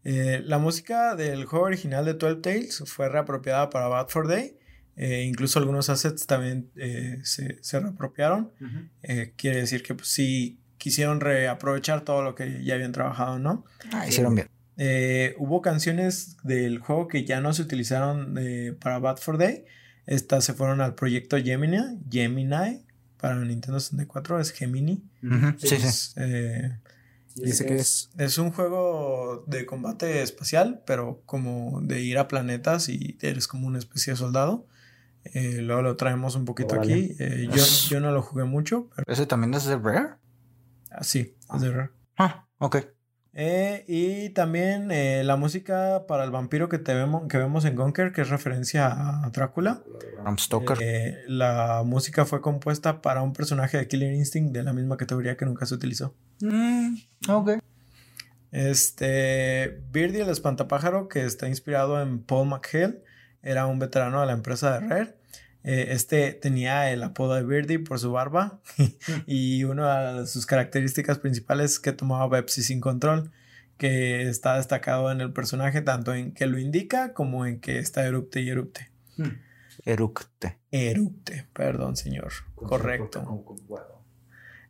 eh, 0.05 0.43
la 0.45 0.59
música 0.59 1.15
del 1.15 1.45
juego 1.45 1.67
original 1.67 2.05
de 2.05 2.15
12 2.15 2.41
Tales 2.41 2.83
fue 2.87 3.09
reapropiada 3.09 3.71
para 3.71 3.89
Bad 3.89 4.09
for 4.09 4.29
Day. 4.29 4.57
eh, 4.97 5.23
incluso 5.25 5.59
algunos 5.59 5.89
assets 5.89 6.27
también 6.27 6.71
eh, 6.77 7.21
se, 7.23 7.59
se 7.63 7.81
reapropiaron. 7.81 8.53
Eh, 9.03 9.33
quiere 9.37 9.59
decir 9.61 9.83
que 9.83 9.95
pues, 9.95 10.09
sí 10.09 10.59
quisieron 10.77 11.21
reaprovechar 11.21 12.03
todo 12.03 12.23
lo 12.23 12.35
que 12.35 12.63
ya 12.65 12.75
habían 12.75 12.93
trabajado, 12.93 13.39
¿no? 13.39 13.65
Ah, 13.93 14.07
hicieron 14.07 14.35
bien. 14.35 14.49
Eh, 14.83 15.35
hubo 15.37 15.61
canciones 15.61 16.39
del 16.43 16.79
juego 16.79 17.07
que 17.07 17.27
ya 17.27 17.43
no 17.43 17.53
se 17.53 17.61
utilizaron 17.61 18.37
eh, 18.39 18.75
para 18.81 18.99
Bad 18.99 19.19
for 19.19 19.37
Day. 19.37 19.67
Estas 20.07 20.43
se 20.47 20.55
fueron 20.55 20.81
al 20.81 20.95
proyecto 20.95 21.37
Gemini, 21.37 21.77
Gemini 22.11 22.83
para 23.19 23.37
Nintendo 23.37 23.79
64, 23.79 24.41
es 24.41 24.53
Gemini. 24.53 25.05
Ujú, 25.23 25.59
Sí, 25.59 25.69
sí. 25.69 25.75
Es, 25.87 26.15
eh, 26.17 26.79
Dice 27.35 27.67
que 27.67 27.77
es. 27.77 28.09
es 28.17 28.39
un 28.39 28.53
juego 28.53 29.45
de 29.47 29.67
combate 29.67 30.23
espacial, 30.23 30.83
pero 30.87 31.23
como 31.27 31.83
de 31.83 32.01
ir 32.01 32.17
a 32.17 32.27
planetas 32.27 32.89
y 32.89 33.19
eres 33.21 33.47
como 33.49 33.67
una 33.67 33.79
especie 33.79 34.15
de 34.15 34.17
soldado. 34.17 34.67
Eh, 35.25 35.59
luego 35.61 35.83
lo 35.83 35.97
traemos 35.97 36.37
un 36.37 36.47
poquito 36.47 36.75
aquí. 36.75 37.15
Eh, 37.19 37.49
yo, 37.53 37.63
yo 37.91 38.01
no 38.01 38.13
lo 38.13 38.23
jugué 38.23 38.45
mucho, 38.45 38.89
pero 38.97 39.13
¿Ese 39.13 39.27
también 39.27 39.53
es 39.53 39.67
de 39.67 39.77
Rare? 39.77 40.15
así, 40.91 41.37
es 41.55 41.61
de 41.61 41.71
raro. 41.71 41.93
Ah, 42.17 42.47
ok. 42.59 42.79
Eh, 43.33 43.85
y 43.87 44.31
también 44.31 44.91
eh, 44.91 45.23
la 45.23 45.37
música 45.37 46.05
para 46.09 46.25
el 46.25 46.31
vampiro 46.31 46.69
que, 46.69 46.79
te 46.79 46.95
vemos, 46.95 47.29
que 47.29 47.39
vemos 47.39 47.65
en 47.65 47.77
Conker, 47.77 48.13
que 48.13 48.23
es 48.23 48.29
referencia 48.29 48.89
a 48.89 49.31
Drácula. 49.31 49.83
Bram 50.21 50.37
Stoker. 50.37 50.79
Eh, 50.81 51.19
la 51.29 51.83
música 51.85 52.25
fue 52.25 52.41
compuesta 52.41 53.01
para 53.03 53.23
un 53.23 53.33
personaje 53.33 53.79
de 53.79 53.87
Killer 53.87 54.13
Instinct 54.13 54.53
de 54.53 54.63
la 54.65 54.73
misma 54.73 54.97
categoría 54.97 55.37
que 55.37 55.45
nunca 55.45 55.67
se 55.67 55.75
utilizó. 55.75 56.15
Mm, 56.41 56.97
ok. 57.29 57.51
Este, 58.51 59.81
Birdie 59.93 60.23
el 60.23 60.29
espantapájaro, 60.29 61.09
que 61.09 61.25
está 61.25 61.49
inspirado 61.49 62.03
en 62.03 62.21
Paul 62.21 62.49
McHale, 62.49 63.05
era 63.43 63.67
un 63.67 63.79
veterano 63.79 64.21
de 64.21 64.27
la 64.27 64.33
empresa 64.33 64.73
de 64.73 64.89
Rare. 64.89 65.17
Eh, 65.63 65.89
este 65.91 66.33
tenía 66.33 66.91
el 66.91 67.03
apodo 67.03 67.35
de 67.35 67.45
Birdie 67.45 67.79
por 67.79 67.99
su 67.99 68.13
barba 68.13 68.61
y 69.27 69.65
una 69.65 70.15
de 70.21 70.27
sus 70.27 70.47
características 70.47 71.19
principales 71.19 71.73
es 71.73 71.81
que 71.81 71.93
tomaba 71.93 72.31
Pepsi 72.31 72.63
sin 72.63 72.81
control, 72.81 73.31
que 73.77 74.23
está 74.29 74.57
destacado 74.57 75.11
en 75.13 75.21
el 75.21 75.33
personaje 75.33 75.83
tanto 75.83 76.15
en 76.15 76.33
que 76.33 76.47
lo 76.47 76.59
indica 76.59 77.13
como 77.13 77.47
en 77.47 77.61
que 77.61 77.79
está 77.79 78.07
erupte 78.07 78.41
y 78.41 78.49
erupte. 78.49 78.91
Eructe. 79.85 80.59
Erupte, 80.71 81.47
perdón 81.53 81.97
señor, 81.97 82.33
correcto. 82.55 83.23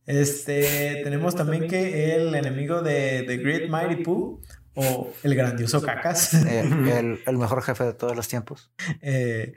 Este, 0.06 1.02
tenemos 1.04 1.36
también 1.36 1.68
que 1.68 2.14
el 2.16 2.34
enemigo 2.34 2.82
de 2.82 3.24
The 3.26 3.36
Great 3.36 3.70
Mighty 3.70 4.02
Pooh 4.02 4.40
o 4.74 5.12
el 5.22 5.34
grandioso 5.34 5.82
Cacas 5.82 6.34
el, 6.44 7.20
el 7.24 7.38
mejor 7.38 7.62
jefe 7.62 7.84
de 7.84 7.92
todos 7.92 8.16
los 8.16 8.26
tiempos. 8.28 8.72
eh, 9.02 9.54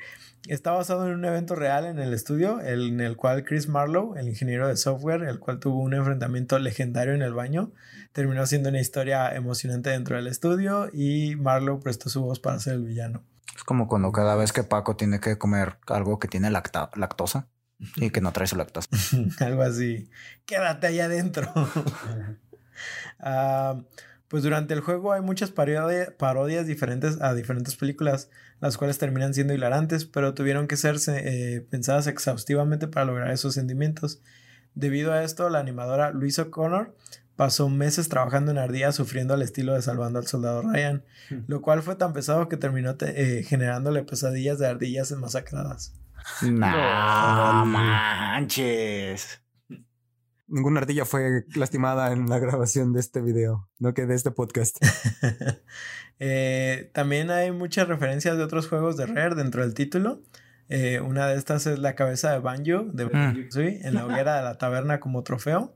está 0.48 0.72
basado 0.72 1.08
en 1.08 1.14
un 1.14 1.26
evento 1.26 1.56
real 1.56 1.86
en 1.86 2.00
el 2.00 2.14
estudio 2.14 2.60
el- 2.60 2.89
en 2.89 3.02
el 3.02 3.16
cual 3.16 3.44
Chris 3.46 3.68
Marlowe, 3.70 4.18
el 4.20 4.28
ingeniero 4.28 4.68
de 4.68 4.76
software, 4.78 5.24
el 5.24 5.39
cual 5.39 5.60
tuvo 5.60 5.80
un 5.80 5.94
enfrentamiento 5.94 6.60
legendario 6.60 7.14
en 7.14 7.22
el 7.22 7.34
baño, 7.34 7.72
terminó 8.12 8.46
siendo 8.46 8.70
una 8.70 8.80
historia 8.82 9.34
emocionante 9.36 9.89
dentro 9.89 10.16
del 10.18 10.28
estudio 10.28 10.89
y 10.94 11.36
Marlowe 11.38 11.80
prestó 11.82 12.10
su 12.10 12.22
voz 12.22 12.39
para 12.39 12.60
ser 12.60 12.74
el 12.74 12.84
villano. 12.86 13.24
Es 13.56 13.64
como 13.64 13.88
cuando 13.88 14.12
cada 14.12 14.36
vez 14.36 14.52
que 14.52 14.64
Paco 14.64 14.96
tiene 14.96 15.20
que 15.20 15.38
comer 15.38 15.78
algo 15.88 16.20
que 16.20 16.28
tiene 16.28 16.50
lacta- 16.50 16.89
lactosa 16.96 17.48
y 17.98 18.10
que 18.10 18.20
no 18.22 18.32
trae 18.32 18.48
su 18.48 18.56
lactosa. 18.56 18.89
Algo 19.46 19.62
así. 19.62 20.10
Quédate 20.46 20.88
allá 20.88 21.06
adentro. 21.06 21.52
Ah, 23.20 23.80
pues 24.34 24.41
durante 24.41 24.73
el 24.73 24.79
juego 24.79 25.13
hay 25.13 25.21
muchas 25.21 25.53
parodi- 25.53 26.11
parodias 26.17 26.65
diferentes 26.65 27.21
a 27.21 27.36
diferentes 27.36 27.75
películas, 27.75 28.31
las 28.61 28.77
cuales 28.77 28.97
terminan 28.97 29.36
siendo 29.36 29.53
hilarantes, 29.53 30.05
pero 30.05 30.34
tuvieron 30.34 30.65
que 30.67 30.75
ser 30.75 30.95
eh, 31.07 31.63
pensadas 31.69 32.07
exhaustivamente 32.07 32.88
para 32.88 33.05
lograr 33.05 33.29
esos 33.29 33.53
sentimientos. 33.53 34.23
Debido 34.73 35.13
a 35.13 35.21
esto, 35.23 35.47
la 35.51 35.59
animadora 35.59 36.09
Louise 36.09 36.41
O'Connor 36.41 36.95
pasó 37.36 37.69
meses 37.69 38.09
trabajando 38.09 38.49
en 38.49 38.57
ardillas 38.57 38.95
sufriendo 38.95 39.36
al 39.36 39.43
estilo 39.43 39.75
de 39.75 39.84
Salvando 39.84 40.17
al 40.17 40.25
Soldado 40.25 40.63
Ryan, 40.63 41.03
lo 41.47 41.61
cual 41.61 41.84
fue 41.84 41.95
tan 41.95 42.11
pesado 42.13 42.49
que 42.49 42.57
terminó 42.57 42.95
te- 42.95 43.39
eh, 43.39 43.43
generándole 43.43 44.01
pesadillas 44.01 44.57
de 44.57 44.65
ardillas 44.65 45.11
enmasacradas. 45.11 45.93
No 46.41 47.65
manches. 47.65 49.43
Ninguna 50.48 50.82
ardilla 50.82 51.06
fue 51.06 51.46
lastimada 51.56 52.12
en 52.12 52.28
la 52.30 52.38
grabación 52.39 52.91
de 52.94 53.00
este 53.00 53.22
video, 53.22 53.70
no 53.80 53.94
que 53.94 54.06
de 54.06 54.16
este 54.16 54.32
podcast. 54.32 54.78
Eh, 56.20 56.91
también 56.94 57.32
hay 57.32 57.52
muchas 57.52 57.88
referencias 57.88 58.38
de 58.38 58.44
otros 58.44 58.70
juegos 58.70 58.96
de 58.96 59.08
Rare 59.08 59.36
dentro 59.36 59.62
del 59.62 59.74
título. 59.74 60.22
Eh, 60.70 61.02
una 61.02 61.28
de 61.28 61.36
estas 61.36 61.66
es 61.68 61.80
la 61.80 61.96
cabeza 61.96 62.32
de 62.32 62.39
Banjo 62.39 62.84
de 62.94 63.06
Banjo-Kazooie 63.06 63.82
en 63.86 63.94
la 63.96 64.06
hoguera 64.06 64.38
de 64.38 64.44
la 64.44 64.58
taberna 64.58 65.00
como 65.00 65.24
trofeo. 65.24 65.76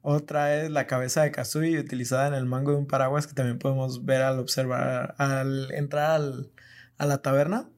Otra 0.00 0.54
es 0.56 0.70
la 0.70 0.86
cabeza 0.86 1.22
de 1.22 1.32
Kazooie 1.32 1.78
utilizada 1.78 2.28
en 2.28 2.34
el 2.34 2.46
mango 2.46 2.70
de 2.70 2.78
un 2.78 2.86
paraguas 2.86 3.26
que 3.26 3.34
también 3.34 3.58
podemos 3.58 4.04
ver 4.06 4.22
al 4.22 4.38
observar, 4.38 5.16
al 5.18 5.70
entrar 5.72 6.12
al- 6.12 6.50
a 6.96 7.04
la 7.04 7.18
taberna. 7.18 7.68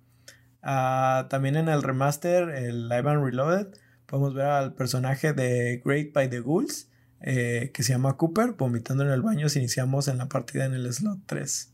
Ah, 0.63 1.27
también 1.31 1.57
en 1.57 1.69
el 1.69 1.83
remaster, 1.83 2.51
el 2.51 2.89
Live 2.89 3.11
and 3.11 3.25
Reloaded, 3.25 3.69
podemos 4.07 4.35
ver 4.35 4.47
al 4.47 4.75
personaje 4.75 5.33
de 5.33 5.83
Great 5.85 6.13
by 6.13 6.31
the 6.31 6.41
Ghouls, 6.41 6.89
eh, 7.21 7.71
que 7.73 7.83
se 7.83 7.93
llama 7.93 8.17
Cooper, 8.17 8.53
vomitando 8.53 9.05
en 9.05 9.11
el 9.11 9.23
baño 9.23 9.49
si 9.49 9.59
iniciamos 9.59 10.09
en 10.09 10.19
la 10.19 10.29
partida 10.29 10.65
en 10.67 10.75
el 10.75 10.93
slot 10.93 11.21
3. 11.27 11.73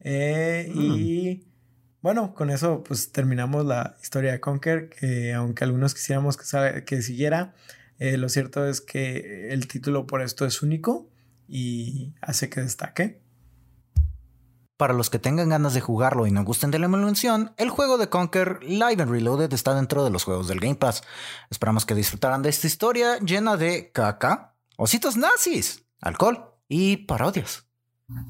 Eh, 0.00 0.70
Y 0.74 1.44
bueno, 2.02 2.34
con 2.34 2.50
eso 2.50 2.82
pues 2.84 3.12
terminamos 3.12 3.64
la 3.64 3.96
historia 4.02 4.32
de 4.32 4.40
Conker, 4.40 4.90
que 4.90 5.32
aunque 5.32 5.64
algunos 5.64 5.94
quisiéramos 5.94 6.36
que, 6.36 6.84
que 6.84 7.02
siguiera, 7.02 7.54
eh, 7.98 8.16
lo 8.18 8.28
cierto 8.28 8.66
es 8.68 8.80
que 8.80 9.48
el 9.50 9.66
título 9.68 10.06
por 10.06 10.20
esto 10.22 10.44
es 10.44 10.62
único 10.62 11.08
y 11.48 12.12
hace 12.20 12.50
que 12.50 12.60
destaque. 12.60 13.20
Para 14.76 14.92
los 14.92 15.08
que 15.08 15.20
tengan 15.20 15.50
ganas 15.50 15.72
de 15.72 15.80
jugarlo 15.80 16.26
y 16.26 16.32
no 16.32 16.44
gusten 16.44 16.72
de 16.72 16.80
la 16.80 16.86
emulación, 16.86 17.52
el 17.58 17.70
juego 17.70 17.96
de 17.96 18.08
Conker 18.08 18.58
Live 18.64 19.00
and 19.00 19.10
Reloaded 19.10 19.52
está 19.52 19.72
dentro 19.72 20.02
de 20.02 20.10
los 20.10 20.24
juegos 20.24 20.48
del 20.48 20.58
Game 20.58 20.74
Pass. 20.74 21.04
Esperamos 21.48 21.86
que 21.86 21.94
disfrutaran 21.94 22.42
de 22.42 22.48
esta 22.48 22.66
historia 22.66 23.18
llena 23.20 23.56
de 23.56 23.92
caca, 23.92 24.54
ositos 24.76 25.16
nazis, 25.16 25.86
alcohol 26.00 26.56
y 26.66 26.96
parodias. 26.96 27.68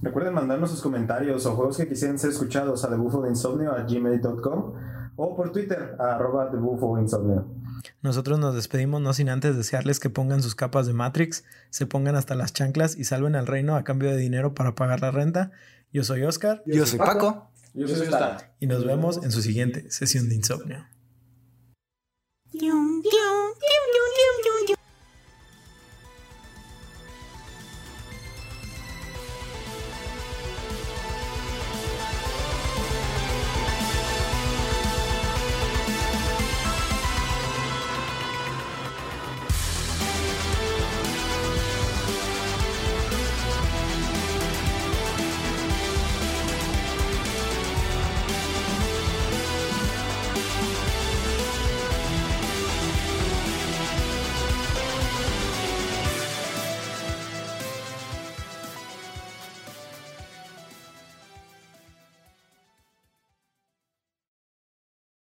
Recuerden 0.02 0.34
mandarnos 0.34 0.70
sus 0.70 0.82
comentarios 0.82 1.46
o 1.46 1.56
juegos 1.56 1.78
que 1.78 1.88
quisieran 1.88 2.18
ser 2.18 2.30
escuchados 2.30 2.84
a 2.84 2.90
debufo 2.90 3.22
de 3.22 3.30
insomnio 3.30 3.72
a 3.72 3.82
gmail.com 3.84 4.74
o 5.16 5.36
por 5.36 5.50
Twitter 5.50 5.96
a 5.98 6.16
arroba 6.16 6.50
debufo 6.50 6.98
insomnio. 6.98 7.46
Nosotros 8.02 8.38
nos 8.38 8.54
despedimos 8.54 9.00
no 9.00 9.14
sin 9.14 9.30
antes 9.30 9.56
desearles 9.56 9.98
que 9.98 10.10
pongan 10.10 10.42
sus 10.42 10.54
capas 10.54 10.86
de 10.86 10.92
Matrix, 10.92 11.44
se 11.70 11.86
pongan 11.86 12.16
hasta 12.16 12.34
las 12.34 12.52
chanclas 12.52 12.96
y 12.96 13.04
salven 13.04 13.34
al 13.34 13.46
reino 13.46 13.76
a 13.76 13.84
cambio 13.84 14.10
de 14.10 14.18
dinero 14.18 14.54
para 14.54 14.74
pagar 14.74 15.00
la 15.00 15.10
renta. 15.10 15.52
Yo 15.94 16.02
soy 16.02 16.24
Oscar. 16.24 16.60
Yo, 16.66 16.84
soy 16.86 16.98
Paco. 16.98 17.52
Yo 17.72 17.86
soy 17.86 18.06
Star. 18.06 18.56
Y 18.58 18.66
nos 18.66 18.84
vemos 18.84 19.22
en 19.22 19.30
su 19.30 19.40
siguiente 19.40 19.88
sesión 19.92 20.28
de 20.28 20.34
insomnio. 20.34 20.84